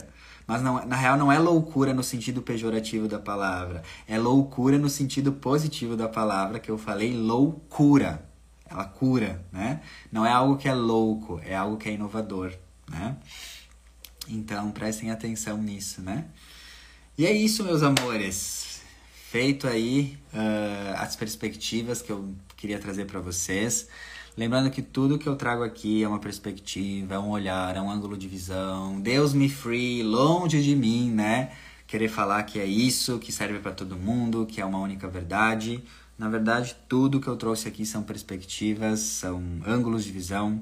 Mas 0.47 0.61
não, 0.61 0.85
na 0.85 0.95
real 0.95 1.17
não 1.17 1.29
é 1.29 1.37
loucura 1.37 1.93
no 1.93 2.01
sentido 2.01 2.41
pejorativo 2.41 3.05
da 3.05 3.19
palavra. 3.19 3.83
É 4.07 4.17
loucura 4.17 4.77
no 4.77 4.89
sentido 4.89 5.33
positivo 5.33 5.97
da 5.97 6.07
palavra, 6.07 6.59
que 6.59 6.71
eu 6.71 6.77
falei 6.77 7.13
loucura. 7.13 8.25
Ela 8.69 8.85
cura, 8.85 9.45
né? 9.51 9.81
Não 10.09 10.25
é 10.25 10.31
algo 10.31 10.55
que 10.55 10.69
é 10.69 10.73
louco, 10.73 11.41
é 11.43 11.53
algo 11.55 11.75
que 11.75 11.89
é 11.89 11.91
inovador, 11.91 12.53
né? 12.89 13.17
Então 14.29 14.71
prestem 14.71 15.11
atenção 15.11 15.57
nisso, 15.57 16.01
né? 16.01 16.25
E 17.17 17.25
é 17.25 17.31
isso, 17.31 17.63
meus 17.63 17.81
amores. 17.81 18.79
Feito 19.31 19.67
aí 19.67 20.19
uh, 20.31 20.97
as 20.97 21.15
perspectivas 21.15 21.99
que 21.99 22.11
eu 22.11 22.31
queria 22.55 22.77
trazer 22.77 23.05
para 23.05 23.19
vocês. 23.19 23.87
Lembrando 24.37 24.69
que 24.69 24.83
tudo 24.83 25.17
que 25.17 25.27
eu 25.27 25.35
trago 25.35 25.63
aqui 25.63 26.03
é 26.03 26.07
uma 26.07 26.19
perspectiva, 26.19 27.15
é 27.15 27.19
um 27.19 27.31
olhar, 27.31 27.75
é 27.75 27.81
um 27.81 27.89
ângulo 27.89 28.15
de 28.15 28.27
visão. 28.27 29.01
Deus 29.01 29.33
me 29.33 29.49
free, 29.49 30.03
longe 30.03 30.61
de 30.61 30.75
mim, 30.75 31.09
né? 31.09 31.53
Querer 31.87 32.07
falar 32.07 32.43
que 32.43 32.59
é 32.59 32.65
isso, 32.67 33.17
que 33.17 33.31
serve 33.31 33.57
para 33.57 33.71
todo 33.71 33.97
mundo, 33.97 34.45
que 34.45 34.61
é 34.61 34.65
uma 34.65 34.77
única 34.77 35.07
verdade. 35.07 35.83
Na 36.19 36.29
verdade, 36.29 36.75
tudo 36.87 37.19
que 37.19 37.27
eu 37.27 37.35
trouxe 37.35 37.67
aqui 37.67 37.83
são 37.83 38.03
perspectivas, 38.03 38.99
são 38.99 39.41
ângulos 39.65 40.03
de 40.03 40.11
visão. 40.11 40.61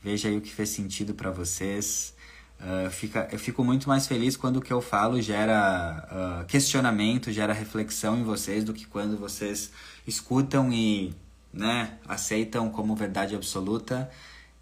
Veja 0.00 0.28
aí 0.28 0.36
o 0.36 0.40
que 0.40 0.52
fez 0.52 0.68
sentido 0.68 1.12
para 1.12 1.32
vocês. 1.32 2.14
Uh, 2.60 2.90
fica, 2.90 3.28
eu 3.30 3.38
fico 3.38 3.62
muito 3.62 3.88
mais 3.88 4.06
feliz 4.06 4.36
quando 4.36 4.56
o 4.56 4.60
que 4.60 4.72
eu 4.72 4.80
falo 4.80 5.22
gera 5.22 6.42
uh, 6.42 6.46
questionamento, 6.46 7.30
gera 7.30 7.52
reflexão 7.52 8.18
em 8.18 8.24
vocês 8.24 8.64
do 8.64 8.74
que 8.74 8.84
quando 8.84 9.16
vocês 9.16 9.70
escutam 10.04 10.72
e 10.72 11.14
né, 11.52 11.98
aceitam 12.06 12.68
como 12.68 12.96
verdade 12.96 13.36
absoluta. 13.36 14.10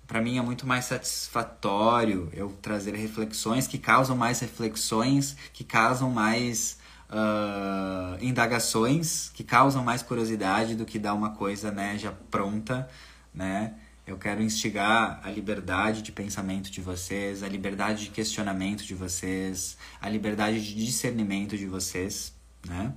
Para 0.06 0.20
mim 0.20 0.38
é 0.38 0.42
muito 0.42 0.66
mais 0.66 0.84
satisfatório 0.84 2.28
eu 2.32 2.50
trazer 2.60 2.94
reflexões 2.94 3.66
que 3.66 3.78
causam 3.78 4.14
mais 4.14 4.40
reflexões, 4.40 5.34
que 5.52 5.64
causam 5.64 6.10
mais 6.10 6.78
uh, 7.10 8.22
indagações, 8.22 9.30
que 9.32 9.42
causam 9.42 9.82
mais 9.82 10.02
curiosidade 10.02 10.74
do 10.74 10.84
que 10.84 10.98
dar 10.98 11.14
uma 11.14 11.30
coisa 11.30 11.70
né, 11.70 11.96
já 11.98 12.12
pronta, 12.30 12.88
né? 13.34 13.74
Eu 14.06 14.16
quero 14.16 14.40
instigar 14.40 15.20
a 15.24 15.28
liberdade 15.28 16.00
de 16.00 16.12
pensamento 16.12 16.70
de 16.70 16.80
vocês, 16.80 17.42
a 17.42 17.48
liberdade 17.48 18.04
de 18.04 18.10
questionamento 18.10 18.84
de 18.84 18.94
vocês, 18.94 19.76
a 20.00 20.08
liberdade 20.08 20.64
de 20.64 20.76
discernimento 20.76 21.58
de 21.58 21.66
vocês, 21.66 22.32
né? 22.64 22.94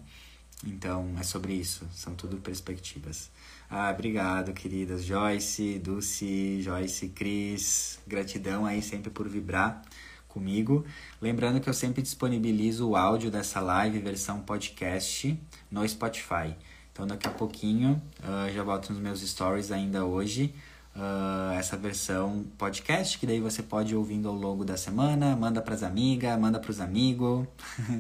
Então, 0.64 1.16
é 1.20 1.24
sobre 1.24 1.54
isso. 1.54 1.88
São 1.96 2.14
tudo 2.14 2.38
perspectivas. 2.38 3.32
Ah, 3.68 3.90
obrigado, 3.90 4.54
queridas 4.54 5.04
Joyce, 5.04 5.80
Dulce, 5.80 6.62
Joyce, 6.62 7.08
Cris. 7.10 7.98
Gratidão 8.06 8.68
aí 8.68 8.80
sempre 8.80 9.10
por 9.10 9.28
vibrar 9.28 9.82
comigo. 10.28 10.86
Lembrando 11.20 11.60
que 11.60 11.68
eu 11.68 11.74
sempre 11.74 12.04
disponibilizo 12.04 12.88
o 12.88 12.96
áudio 12.96 13.32
dessa 13.32 13.60
live, 13.60 13.98
versão 13.98 14.42
podcast, 14.42 15.40
no 15.72 15.88
Spotify. 15.90 16.56
Então, 16.92 17.08
daqui 17.08 17.28
a 17.28 17.32
pouquinho, 17.32 18.00
uh, 18.20 18.54
já 18.54 18.64
boto 18.64 18.94
nos 18.94 19.02
meus 19.02 19.28
stories 19.28 19.72
ainda 19.72 20.06
hoje 20.06 20.54
uh, 20.96 21.54
essa 21.58 21.78
versão 21.78 22.46
podcast, 22.58 23.18
que 23.18 23.26
daí 23.26 23.40
você 23.40 23.62
pode 23.64 23.94
ir 23.94 23.96
ouvindo 23.96 24.28
ao 24.28 24.36
longo 24.36 24.64
da 24.64 24.78
semana, 24.78 25.36
manda 25.36 25.62
para 25.62 25.76
as 25.76 25.84
amigas, 25.84 26.40
manda 26.40 26.60
para 26.60 26.72
os 26.72 26.80
amigos 26.80 27.48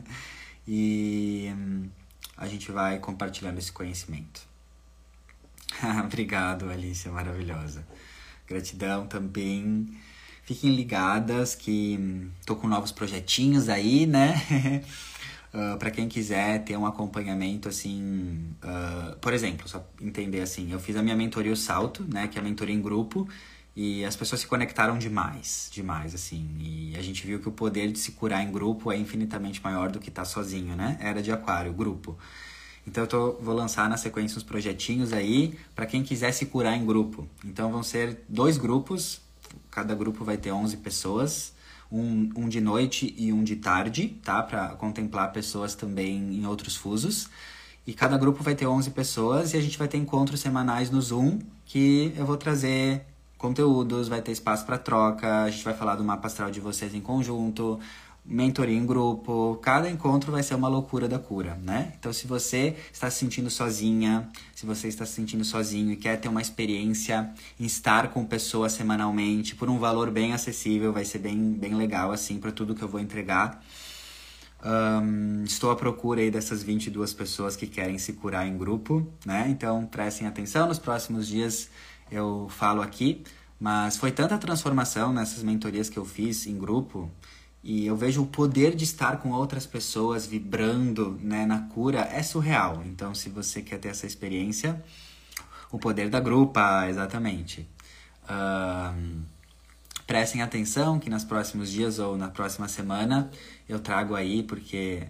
e 0.67 1.51
um, 1.55 1.89
a 2.37 2.47
gente 2.47 2.71
vai 2.71 2.99
compartilhando 2.99 3.57
esse 3.57 3.71
conhecimento. 3.71 4.41
Obrigado, 6.05 6.69
Alicia, 6.69 7.11
maravilhosa. 7.11 7.85
Gratidão 8.47 9.05
também. 9.07 9.87
Fiquem 10.43 10.75
ligadas 10.75 11.53
que 11.53 11.97
hum, 11.99 12.29
tô 12.45 12.55
com 12.55 12.67
novos 12.67 12.91
projetinhos 12.91 13.69
aí, 13.69 14.07
né? 14.07 14.83
Ah, 15.53 15.77
para 15.77 15.89
quem 15.89 16.07
quiser 16.07 16.63
ter 16.63 16.77
um 16.77 16.85
acompanhamento 16.85 17.67
assim, 17.67 18.53
uh, 18.63 19.17
por 19.17 19.33
exemplo, 19.33 19.67
só 19.67 19.83
entender 19.99 20.41
assim, 20.41 20.71
eu 20.71 20.79
fiz 20.79 20.95
a 20.95 21.01
minha 21.01 21.15
mentoria 21.15 21.51
o 21.51 21.55
Salto, 21.55 22.03
né, 22.03 22.27
que 22.27 22.37
é 22.37 22.41
a 22.41 22.43
mentoria 22.43 22.75
em 22.75 22.81
grupo, 22.81 23.27
e 23.75 24.05
as 24.05 24.15
pessoas 24.15 24.41
se 24.41 24.47
conectaram 24.47 24.97
demais, 24.97 25.69
demais 25.71 26.13
assim, 26.13 26.47
e 26.59 26.95
a 26.97 27.01
gente 27.01 27.25
viu 27.25 27.39
que 27.39 27.49
o 27.49 27.51
poder 27.51 27.91
de 27.91 27.97
se 27.97 28.11
curar 28.11 28.43
em 28.43 28.51
grupo 28.51 28.91
é 28.91 28.97
infinitamente 28.97 29.61
maior 29.63 29.89
do 29.89 29.99
que 29.99 30.09
estar 30.09 30.21
tá 30.23 30.25
sozinho, 30.25 30.75
né? 30.75 30.97
Era 31.01 31.21
de 31.21 31.31
aquário, 31.31 31.73
grupo. 31.73 32.17
Então 32.85 33.03
eu 33.03 33.07
tô, 33.07 33.33
vou 33.33 33.55
lançar 33.55 33.89
na 33.89 33.97
sequência 33.97 34.37
uns 34.37 34.43
projetinhos 34.43 35.13
aí 35.13 35.57
para 35.75 35.85
quem 35.85 36.03
quiser 36.03 36.31
se 36.31 36.45
curar 36.47 36.75
em 36.75 36.85
grupo. 36.85 37.27
Então 37.45 37.71
vão 37.71 37.83
ser 37.83 38.23
dois 38.27 38.57
grupos, 38.57 39.21
cada 39.71 39.95
grupo 39.95 40.23
vai 40.23 40.37
ter 40.37 40.51
11 40.51 40.77
pessoas 40.77 41.53
um, 41.91 42.29
um 42.35 42.49
de 42.49 42.61
noite 42.61 43.13
e 43.17 43.33
um 43.33 43.43
de 43.43 43.55
tarde, 43.55 44.19
tá? 44.23 44.43
Para 44.43 44.69
contemplar 44.69 45.31
pessoas 45.31 45.75
também 45.75 46.17
em 46.35 46.45
outros 46.45 46.75
fusos. 46.75 47.29
E 47.85 47.93
cada 47.93 48.17
grupo 48.17 48.43
vai 48.43 48.53
ter 48.53 48.67
11 48.67 48.91
pessoas 48.91 49.53
e 49.53 49.57
a 49.57 49.61
gente 49.61 49.77
vai 49.77 49.87
ter 49.87 49.97
encontros 49.97 50.39
semanais 50.39 50.91
no 50.91 51.01
Zoom 51.01 51.39
que 51.65 52.13
eu 52.15 52.25
vou 52.25 52.37
trazer 52.37 53.05
conteúdos, 53.37 54.07
vai 54.07 54.21
ter 54.21 54.31
espaço 54.31 54.65
para 54.65 54.77
troca, 54.77 55.43
a 55.43 55.49
gente 55.49 55.63
vai 55.63 55.73
falar 55.73 55.95
do 55.95 56.03
mapa 56.03 56.27
astral 56.27 56.51
de 56.51 56.59
vocês 56.59 56.93
em 56.93 56.99
conjunto, 56.99 57.79
mentoria 58.29 58.77
em 58.77 58.85
grupo, 58.85 59.55
cada 59.59 59.89
encontro 59.89 60.31
vai 60.31 60.43
ser 60.43 60.53
uma 60.53 60.67
loucura 60.67 61.07
da 61.07 61.17
cura, 61.17 61.55
né? 61.63 61.93
Então, 61.97 62.13
se 62.13 62.27
você 62.27 62.75
está 62.93 63.09
se 63.09 63.17
sentindo 63.17 63.49
sozinha, 63.49 64.29
se 64.53 64.67
você 64.67 64.87
está 64.87 65.03
se 65.03 65.13
sentindo 65.13 65.43
sozinho 65.43 65.91
e 65.91 65.95
quer 65.95 66.17
ter 66.21 66.29
uma 66.29 66.41
experiência 66.41 67.33
em 67.59 67.65
estar 67.65 68.09
com 68.09 68.23
pessoas 68.23 68.73
semanalmente 68.73 69.55
por 69.55 69.67
um 69.67 69.79
valor 69.79 70.11
bem 70.11 70.31
acessível, 70.31 70.93
vai 70.93 71.05
ser 71.05 71.17
bem, 71.17 71.53
bem 71.53 71.73
legal, 71.73 72.11
assim, 72.11 72.37
para 72.37 72.51
tudo 72.51 72.75
que 72.75 72.83
eu 72.83 72.87
vou 72.87 72.99
entregar. 72.99 73.63
Um, 74.63 75.43
estou 75.43 75.71
à 75.71 75.75
procura 75.75 76.21
aí 76.21 76.29
dessas 76.29 76.61
22 76.61 77.13
pessoas 77.13 77.55
que 77.55 77.65
querem 77.65 77.97
se 77.97 78.13
curar 78.13 78.45
em 78.45 78.55
grupo, 78.55 79.11
né? 79.25 79.47
Então, 79.49 79.87
prestem 79.87 80.27
atenção, 80.27 80.67
nos 80.67 80.77
próximos 80.77 81.27
dias 81.27 81.69
eu 82.11 82.47
falo 82.49 82.81
aqui, 82.81 83.23
mas 83.59 83.97
foi 83.97 84.11
tanta 84.11 84.37
transformação 84.37 85.11
nessas 85.11 85.41
mentorias 85.41 85.89
que 85.89 85.97
eu 85.97 86.05
fiz 86.05 86.45
em 86.45 86.57
grupo 86.57 87.09
e 87.63 87.85
eu 87.85 87.95
vejo 87.95 88.23
o 88.23 88.25
poder 88.25 88.73
de 88.73 88.85
estar 88.85 89.17
com 89.17 89.31
outras 89.31 89.65
pessoas 89.65 90.25
vibrando 90.25 91.19
né, 91.21 91.45
na 91.45 91.59
cura 91.59 92.07
é 92.11 92.23
surreal. 92.23 92.81
Então, 92.85 93.13
se 93.13 93.29
você 93.29 93.61
quer 93.61 93.77
ter 93.79 93.89
essa 93.89 94.05
experiência, 94.05 94.81
o 95.69 95.77
poder 95.77 96.09
da 96.09 96.21
grupa, 96.21 96.87
exatamente. 96.87 97.67
Uh, 98.23 99.21
prestem 100.07 100.41
atenção 100.41 100.99
que 100.99 101.09
nos 101.09 101.25
próximos 101.25 101.69
dias 101.69 101.99
ou 101.99 102.17
na 102.17 102.29
próxima 102.29 102.67
semana 102.67 103.29
eu 103.67 103.79
trago 103.79 104.15
aí, 104.15 104.41
porque 104.41 105.03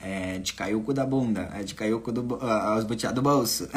é 0.00 0.38
de 0.38 0.54
caiuco 0.54 0.94
da 0.94 1.04
bunda, 1.04 1.50
é 1.52 1.62
de 1.62 1.74
caiuco 1.74 2.10
do, 2.10 2.22
uh, 2.22 3.12
do 3.14 3.22
bolso. 3.22 3.68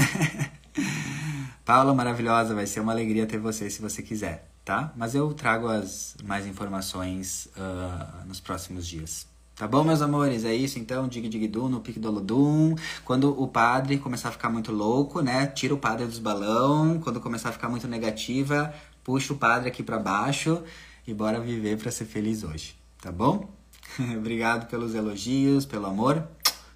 Paula 1.65 1.93
maravilhosa, 1.93 2.55
vai 2.55 2.67
ser 2.67 2.79
uma 2.79 2.93
alegria 2.93 3.25
ter 3.25 3.37
você 3.37 3.69
se 3.69 3.81
você 3.81 4.01
quiser 4.01 4.52
tá? 4.63 4.93
Mas 4.95 5.15
eu 5.15 5.33
trago 5.33 5.67
as 5.67 6.15
mais 6.23 6.45
informações 6.45 7.49
uh, 7.57 8.25
nos 8.25 8.39
próximos 8.39 8.87
dias. 8.87 9.27
Tá 9.55 9.67
bom, 9.67 9.83
meus 9.83 10.01
amores? 10.01 10.45
É 10.45 10.53
isso 10.53 10.79
então, 10.79 11.07
dig 11.07 11.29
dig 11.29 11.47
dum, 11.47 11.69
no 11.69 11.79
pique 11.79 11.99
do 11.99 12.07
Olodum. 12.07 12.75
Quando 13.05 13.39
o 13.39 13.47
padre 13.47 13.99
começar 13.99 14.29
a 14.29 14.31
ficar 14.31 14.49
muito 14.49 14.71
louco, 14.71 15.21
né? 15.21 15.45
Tira 15.45 15.75
o 15.75 15.77
padre 15.77 16.05
dos 16.07 16.17
balão. 16.17 16.99
Quando 16.99 17.21
começar 17.21 17.49
a 17.49 17.51
ficar 17.51 17.69
muito 17.69 17.87
negativa, 17.87 18.73
puxa 19.03 19.31
o 19.31 19.37
padre 19.37 19.69
aqui 19.69 19.83
para 19.83 19.99
baixo 19.99 20.63
e 21.05 21.13
bora 21.13 21.39
viver 21.39 21.77
para 21.77 21.91
ser 21.91 22.05
feliz 22.05 22.43
hoje, 22.43 22.75
tá 22.99 23.11
bom? 23.11 23.47
Obrigado 24.17 24.67
pelos 24.67 24.95
elogios, 24.95 25.65
pelo 25.65 25.85
amor. 25.85 26.27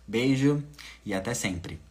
Beijo 0.08 0.64
e 1.04 1.14
até 1.14 1.34
sempre. 1.34 1.87